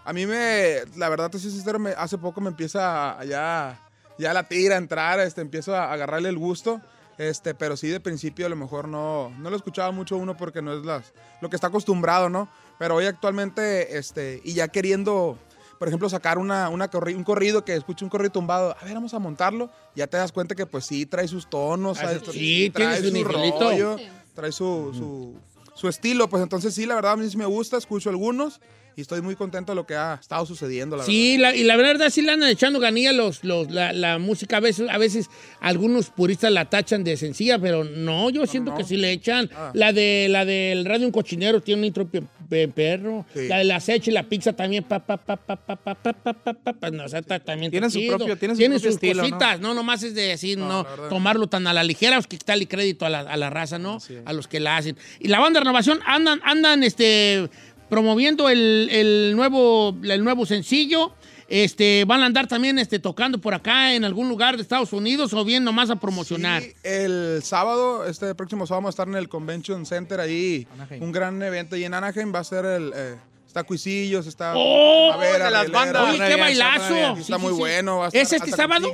A 0.07 0.13
mí 0.13 0.25
me, 0.25 0.77
la 0.97 1.09
verdad, 1.09 1.31
te 1.31 1.39
soy 1.41 1.51
sincero, 1.51 1.79
me- 1.81 1.91
hace 1.91 2.17
poco 2.17 2.41
me 2.41 2.49
empieza 2.49 3.19
a, 3.19 3.25
ya, 3.25 3.81
ya 4.19 4.33
la 4.33 4.45
tira 4.45 4.77
a 4.77 4.79
entrar, 4.79 5.19
este, 5.19 5.41
empiezo 5.41 5.75
a 5.75 5.93
agarrarle 5.93 6.29
el 6.29 6.39
gusto, 6.39 6.81
este, 7.19 7.55
pero 7.55 7.77
sí 7.77 7.89
de 7.89 7.99
principio 7.99 8.47
a 8.47 8.49
lo 8.49 8.55
mejor 8.55 8.87
no, 8.87 9.31
no 9.39 9.51
lo 9.51 9.57
escuchaba 9.57 9.91
mucho 9.91 10.17
uno 10.17 10.37
porque 10.37 10.63
no 10.63 10.73
es 10.79 10.85
las, 10.85 11.13
lo 11.41 11.51
que 11.51 11.57
está 11.57 11.67
acostumbrado, 11.69 12.29
¿no? 12.29 12.49
Pero 12.79 12.95
hoy 12.95 13.07
actualmente, 13.07 13.99
este, 13.99 14.41
y 14.45 14.53
ya 14.55 14.69
queriendo, 14.69 15.37
por 15.79 15.89
ejemplo, 15.89 16.09
sacar 16.09 16.39
una, 16.39 16.69
una 16.69 16.89
corri- 16.89 17.17
un 17.17 17.25
corrido 17.25 17.65
que 17.65 17.75
escuche 17.75 18.05
un 18.05 18.09
corrido 18.11 18.31
tumbado, 18.31 18.77
a 18.81 18.85
ver, 18.85 18.95
vamos 18.95 19.13
a 19.13 19.19
montarlo, 19.19 19.71
ya 19.97 20.07
te 20.07 20.19
das 20.19 20.31
cuenta 20.31 20.55
que 20.55 20.67
pues 20.67 20.87
sí, 20.87 21.05
trae 21.05 21.27
sus 21.27 21.51
tonos, 21.51 21.99
Ah, 21.99 22.03
sí, 22.33 22.39
tiene 22.71 22.93
trae 22.93 23.01
su 23.09 23.25
rollo, 23.71 23.97
trae 24.37 24.53
su, 24.53 24.93
su, 24.97 25.35
su 25.75 25.89
estilo, 25.89 26.29
pues 26.29 26.45
entonces 26.45 26.75
sí, 26.75 26.87
la 26.87 26.95
verdad 26.95 27.13
a 27.13 27.17
mí 27.17 27.29
sí 27.29 27.37
me 27.37 27.47
gusta, 27.47 27.77
escucho 27.77 28.09
algunos 28.11 28.61
y 28.97 29.03
estoy 29.03 29.21
muy 29.21 29.37
contento 29.37 29.73
de 29.73 29.77
lo 29.77 29.87
que 29.87 29.95
ha 29.95 30.15
estado 30.21 30.47
sucediendo, 30.47 30.97
la 30.97 31.05
Sí, 31.05 31.37
la- 31.37 31.55
y 31.55 31.65
la 31.65 31.77
verdad 31.77 32.09
sí 32.09 32.23
le 32.23 32.33
andan 32.33 32.49
echando 32.49 32.81
ganilla 32.81 33.13
los, 33.13 33.45
los, 33.45 33.71
la, 33.71 33.93
la 33.93 34.19
música. 34.19 34.57
A 34.57 34.61
veces, 34.61 34.89
a 34.91 34.97
veces 34.97 35.29
algunos 35.61 36.09
puristas 36.09 36.51
la 36.51 36.65
tachan 36.65 37.05
de 37.05 37.17
sencilla, 37.19 37.59
pero 37.59 37.85
no, 37.85 38.31
yo 38.31 38.47
siento 38.47 38.75
que 38.75 38.85
sí 38.85 38.97
le 38.97 39.13
echan. 39.13 39.51
Ah. 39.55 39.71
La 39.75 39.93
de 39.93 40.29
la 40.31 40.45
del 40.47 40.85
Radio 40.87 41.07
Un 41.07 41.13
Cochinero 41.13 41.61
tiene 41.61 41.81
un 41.81 41.85
intro 41.85 42.09
pe- 42.09 42.23
pe- 42.49 42.69
perro. 42.69 43.27
Sí. 43.35 43.49
La 43.49 43.59
de 43.59 43.65
la 43.65 43.81
Seche 43.81 44.11
y 44.11 44.15
la 44.15 44.23
pizza 44.23 44.55
también. 44.55 44.83
Pa, 44.85 44.99
pa, 44.99 45.19
pa, 45.19 45.37
pa, 45.37 45.57
pa, 45.57 45.77
pa, 45.77 45.95
pa, 45.95 46.13
pa, 46.15 46.33
pa, 46.33 46.55
pa, 46.55 46.73
pa, 46.73 46.91
no, 46.91 47.05
o 47.05 47.09
sea, 47.09 47.21
ta- 47.21 47.39
también 47.41 47.71
Tienen 47.71 47.91
su 47.91 47.99
propio- 48.07 48.37
tienen 48.39 48.57
su 48.57 48.61
Tienen 48.61 48.79
propio 48.79 48.91
sus 48.93 48.95
estilo, 48.97 49.23
¿no? 49.23 49.29
cositas, 49.29 49.61
¿no? 49.61 49.75
Nomás 49.75 50.03
es 50.05 50.15
de 50.15 50.23
decir, 50.23 50.57
no, 50.57 50.85
verdad. 50.85 51.09
tomarlo 51.11 51.49
tan 51.49 51.67
a 51.67 51.75
la 51.75 51.85
ligera, 51.85 52.17
pues 52.17 52.27
quitarle 52.29 52.67
crédito 52.67 53.05
a 53.05 53.11
la, 53.11 53.21
a 53.21 53.37
la 53.37 53.51
raza, 53.51 53.79
¿no? 53.79 53.99
A 54.25 54.33
los 54.33 54.49
que 54.49 54.59
la 54.59 54.79
hacen. 54.79 54.97
Y 55.21 55.29
la 55.29 55.39
banda 55.39 55.61
de 55.61 55.65
renovación 55.65 56.01
andan, 56.07 56.41
andan, 56.45 56.83
este 56.83 57.51
promoviendo 57.89 58.49
el, 58.49 58.89
el 58.91 59.35
nuevo, 59.37 59.97
el 60.03 60.25
nuevo 60.25 60.47
sencillo. 60.47 61.13
Este, 61.49 62.05
van 62.05 62.23
a 62.23 62.27
andar 62.27 62.49
también 62.49 62.77
este, 62.79 62.99
tocando 62.99 63.39
por 63.39 63.55
acá 63.55 63.95
en 63.95 64.05
algún 64.05 64.29
lugar 64.29 64.57
de 64.57 64.63
Estados 64.63 64.93
Unidos 64.93 65.33
o 65.33 65.45
bien 65.45 65.63
nomás 65.63 65.91
a 65.91 65.97
promocionar. 65.97 66.61
Sí, 66.61 66.73
el 66.83 67.41
sábado, 67.45 68.05
este 68.05 68.35
próximo 68.35 68.67
sábado, 68.67 68.83
vamos 68.83 68.89
a 68.89 68.95
estar 68.95 69.07
en 69.09 69.15
el 69.15 69.29
Convention 69.29 69.87
Center 69.87 70.19
ahí. 70.19 70.67
Anaheim. 70.75 71.03
Un 71.05 71.13
gran 71.13 71.41
evento. 71.41 71.77
Y 71.77 71.85
en 71.85 71.95
Anaheim 71.95 72.35
va 72.35 72.41
a 72.41 72.45
ser 72.45 72.65
el. 72.65 72.93
eh, 72.97 73.15
está 73.47 73.63
Cuisillos, 73.63 74.27
está. 74.27 74.55
¡Oh! 74.57 75.11
Primavera, 75.13 75.45
de 75.45 75.51
las 75.53 75.71
bandas. 75.71 76.09
Suena 76.17 76.29
qué 76.29 76.37
bailazo. 76.37 76.97
Está 77.17 77.37
sí, 77.37 77.43
muy 77.43 77.53
sí. 77.53 77.59
bueno. 77.59 77.99
va 77.99 78.05
a 78.07 78.09
estar 78.09 78.23
¿Es 78.23 78.33
este 78.33 78.51
sábado? 78.51 78.91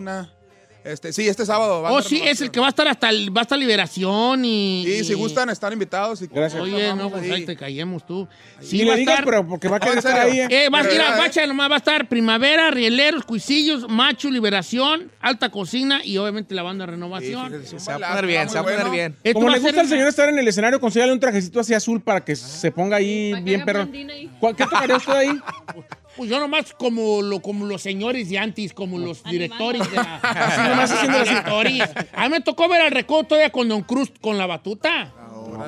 Este, 0.84 1.12
sí, 1.12 1.28
este 1.28 1.46
sábado. 1.46 1.80
va 1.82 1.90
a 1.90 1.92
Oh, 1.92 1.98
estar 2.00 2.10
sí, 2.10 2.22
es 2.24 2.40
el 2.40 2.50
que 2.50 2.58
va 2.58 2.66
a 2.66 2.68
estar 2.70 2.88
hasta 2.88 3.08
el- 3.10 3.34
va 3.34 3.40
a 3.40 3.42
estar 3.42 3.58
Liberación 3.58 4.44
y. 4.44 4.84
Sí, 4.86 5.04
si 5.04 5.12
y- 5.12 5.14
gustan, 5.14 5.48
están 5.50 5.72
invitados. 5.72 6.20
y- 6.22 6.26
Gracias. 6.26 6.60
Oye, 6.60 6.92
no, 6.94 7.08
pues 7.10 7.30
ahí. 7.30 7.44
te 7.46 7.56
callemos 7.56 8.04
tú. 8.06 8.26
Sí, 8.60 8.78
le 8.78 8.86
va 8.86 8.94
a 8.94 8.96
digas, 8.96 9.12
estar. 9.14 9.24
pero 9.24 9.46
porque 9.46 9.68
va 9.68 9.76
a 9.76 9.80
querer 9.80 9.98
estar 9.98 10.18
ahí. 10.18 10.40
¿eh? 10.40 10.46
Eh, 10.50 10.68
va 10.70 10.78
a 10.78 10.82
ir 10.82 11.00
a 11.00 11.10
¿verdad, 11.16 11.36
eh? 11.36 11.46
Nomás 11.46 11.70
va 11.70 11.74
a 11.74 11.78
estar 11.78 12.08
Primavera, 12.08 12.70
Rieleros, 12.70 13.24
Cuisillos, 13.24 13.88
Macho, 13.88 14.28
Liberación, 14.30 15.10
Alta 15.20 15.50
Cocina 15.50 16.00
y 16.04 16.16
obviamente 16.18 16.54
la 16.54 16.62
banda 16.62 16.86
Renovación. 16.86 17.62
Se 17.64 17.76
va 17.76 17.94
a 17.94 18.08
poner 18.08 18.26
bien, 18.26 18.48
se 18.48 18.54
va 18.56 18.60
a 18.60 18.64
poner 18.64 18.78
bueno. 18.88 18.90
bien. 19.22 19.34
Como 19.34 19.48
le 19.50 19.56
a 19.56 19.60
gusta 19.60 19.80
al 19.80 19.88
señor 19.88 20.08
estar 20.08 20.28
en 20.28 20.38
el 20.38 20.48
escenario, 20.48 20.80
consígale 20.80 21.12
un 21.12 21.20
trajecito 21.20 21.60
así 21.60 21.74
azul 21.74 22.00
para 22.00 22.24
que 22.24 22.34
se 22.34 22.70
ponga 22.72 22.96
ahí 22.96 23.34
bien 23.42 23.64
perro. 23.64 23.82
blondina 23.82 24.14
ahí. 24.14 24.30
¿Cuál- 24.40 24.56
¿Qué 24.56 24.64
tocaría 24.64 24.96
usted 24.96 25.12
ahí? 25.12 25.40
Pues 26.16 26.28
yo 26.30 26.38
nomás 26.38 26.72
como, 26.74 27.22
lo, 27.22 27.40
como 27.40 27.64
los 27.66 27.80
señores 27.82 28.28
de 28.28 28.38
antes, 28.38 28.72
como 28.72 28.98
los 28.98 29.22
directores 29.24 29.88
de 29.90 29.96
la... 29.96 30.16
Así 30.22 30.68
nomás 30.68 30.90
haciendo. 30.90 31.18
A 32.12 32.24
mí 32.24 32.28
me 32.30 32.40
tocó 32.40 32.68
ver 32.68 32.82
al 32.82 32.90
recodo 32.90 33.24
todavía 33.24 33.50
con 33.50 33.68
Don 33.68 33.82
Cruz, 33.82 34.12
con 34.20 34.36
la 34.38 34.46
batuta. 34.46 35.12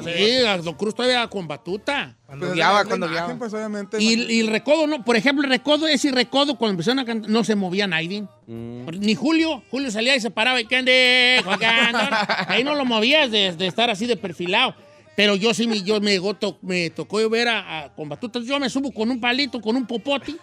Sí, 0.03 0.45
a 0.47 0.59
Don 0.59 0.74
Cruz 0.74 0.95
todavía 0.95 1.26
con 1.28 1.47
batuta. 1.47 2.16
Cuando 2.26 2.47
Pues, 2.47 2.55
guiaba, 2.57 2.82
la 2.82 2.88
cuando 2.88 3.07
imagen, 3.07 3.24
guiaba. 3.26 3.38
Pues 3.38 3.55
obviamente. 3.55 4.03
Y, 4.03 4.14
y 4.32 4.40
el 4.40 4.49
recodo, 4.49 4.86
no, 4.86 5.05
por 5.05 5.14
ejemplo, 5.16 5.45
el 5.45 5.51
recodo, 5.51 5.86
ese 5.86 6.11
recodo, 6.11 6.57
cuando 6.57 6.72
empezaron 6.72 6.99
a 7.01 7.05
cantar, 7.05 7.30
no 7.30 7.45
se 7.45 7.55
movía 7.55 7.86
nadie. 7.86 8.24
Ni 8.47 9.14
Julio. 9.14 9.62
Julio 9.70 9.90
salía 9.90 10.16
y 10.16 10.20
se 10.20 10.30
paraba 10.30 10.61
y 10.61 10.64
¿qué 10.66 10.76
ande? 10.76 11.40
jugando?" 11.45 11.99
Ahí 12.49 12.64
no 12.64 12.74
lo 12.74 12.84
movías 12.84 13.30
de, 13.30 13.53
de 13.53 13.66
estar 13.66 13.88
así 13.90 14.07
de 14.07 14.16
perfilado. 14.16 14.74
Pero 15.16 15.36
yo 15.36 15.54
sí, 15.54 15.66
me, 15.68 15.80
yo 15.82 16.00
me, 16.00 16.10
llegó 16.10 16.34
to- 16.34 16.58
me 16.62 16.90
tocó 16.90 17.20
yo 17.20 17.30
ver 17.30 17.46
a, 17.48 17.84
a- 17.84 17.88
con 17.94 18.08
batutas. 18.08 18.44
Yo 18.44 18.58
me 18.58 18.68
subo 18.68 18.92
con 18.92 19.10
un 19.10 19.20
palito, 19.20 19.60
con 19.60 19.76
un 19.76 19.86
popote 19.86 20.34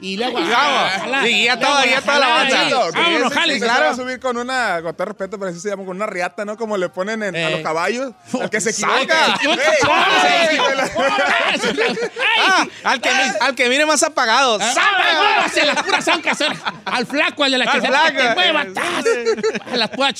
y. 0.00 0.14
Y 0.14 0.16
vamos. 0.18 0.42
jalar, 0.50 1.26
Sí, 1.26 1.44
ya 1.44 1.58
todo, 1.58 1.84
ya 1.84 2.00
a. 2.02 2.44
Exacto, 2.44 2.86
sí, 2.92 2.98
Vámonos, 2.98 3.32
jale, 3.32 3.54
sí, 3.54 3.58
se 3.60 3.64
claro. 3.64 3.84
va 3.86 3.90
a 3.90 3.96
subir 3.96 4.20
con 4.20 4.36
una, 4.36 4.80
con 4.82 4.94
todo 4.94 5.06
respeto, 5.06 5.38
pero 5.38 5.50
así 5.50 5.60
se 5.60 5.70
llama, 5.70 5.84
con 5.86 5.96
una 5.96 6.06
riata, 6.06 6.44
¿no? 6.44 6.56
Como 6.58 6.76
le 6.76 6.88
ponen 6.90 7.22
en, 7.22 7.34
a 7.36 7.48
Eh. 7.48 7.50
los 7.52 7.60
caballos. 7.60 8.12
Al 8.40 8.50
que 8.50 8.60
se 8.60 8.72
Salga. 8.72 9.34
equivoca. 9.36 9.62
Ah, 12.40 12.66
al 12.84 13.00
que, 13.00 13.08
al 13.40 13.54
que 13.54 13.68
mire 13.68 13.84
más 13.84 14.02
apagado. 14.02 14.58
¡Sabe, 14.58 15.04
muévase 15.18 15.66
las 15.66 15.82
puras 15.82 16.04
zancas! 16.04 16.38
Al 16.84 17.04
flaco, 17.06 17.44
al 17.44 17.50
de 17.52 17.58
la 17.58 17.72
que 17.72 17.80
se 17.80 17.88
mueva. 18.34 18.64
A 19.72 19.76
las 19.76 19.90
puras. 19.90 20.14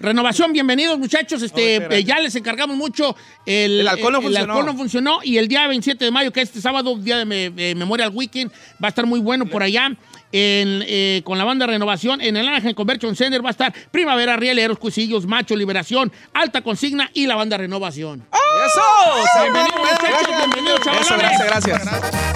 Renovación, 0.00 0.52
bienvenidos 0.52 0.98
muchachos. 0.98 1.42
Este, 1.42 1.78
gracias. 1.80 2.00
eh, 2.00 2.04
ya 2.04 2.18
les 2.20 2.34
encargamos 2.36 2.76
mucho. 2.76 3.16
El, 3.44 3.80
El 3.80 3.88
alcohol 3.88 4.12
no 4.12 4.18
el 4.18 4.24
funcionó. 4.24 4.52
alcohol 4.52 4.66
no 4.66 4.76
funcionó. 4.76 5.20
Y 5.24 5.38
el 5.38 5.48
día 5.48 5.66
27 5.66 6.04
de 6.04 6.10
mayo, 6.10 6.32
que 6.32 6.40
es 6.42 6.48
este 6.48 6.60
sábado, 6.60 6.96
día 6.96 7.18
de 7.18 7.24
me- 7.24 7.74
Memorial 7.74 8.10
Weekend, 8.14 8.52
va 8.82 8.86
a 8.86 8.90
estar 8.90 9.06
muy 9.06 9.20
bueno 9.20 9.46
por 9.46 9.62
allá. 9.62 9.90
En, 10.30 10.82
eh, 10.86 11.22
con 11.24 11.38
la 11.38 11.44
banda 11.44 11.66
Renovación 11.66 12.20
en 12.20 12.36
el 12.36 12.46
Ángel 12.48 12.74
Convention 12.74 13.16
Center 13.16 13.42
va 13.42 13.48
a 13.48 13.52
estar 13.52 13.72
Primavera, 13.90 14.36
Rieleros, 14.36 14.78
Cuisillos, 14.78 15.26
Macho, 15.26 15.56
Liberación, 15.56 16.12
Alta 16.34 16.62
Consigna 16.62 17.10
y 17.14 17.26
la 17.26 17.34
banda 17.36 17.56
Renovación. 17.56 18.26
¡Eso! 18.30 19.42
Bienvenidos, 19.42 19.78
muchachos, 19.78 20.36
bienvenidos, 20.36 20.80
Eso, 20.80 20.90
chavalones. 20.90 21.38
gracias, 21.48 21.84
gracias. 21.84 22.28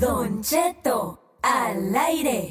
Don 0.00 0.42
Cheto 0.42 1.18
al 1.42 1.94
aire. 1.94 2.50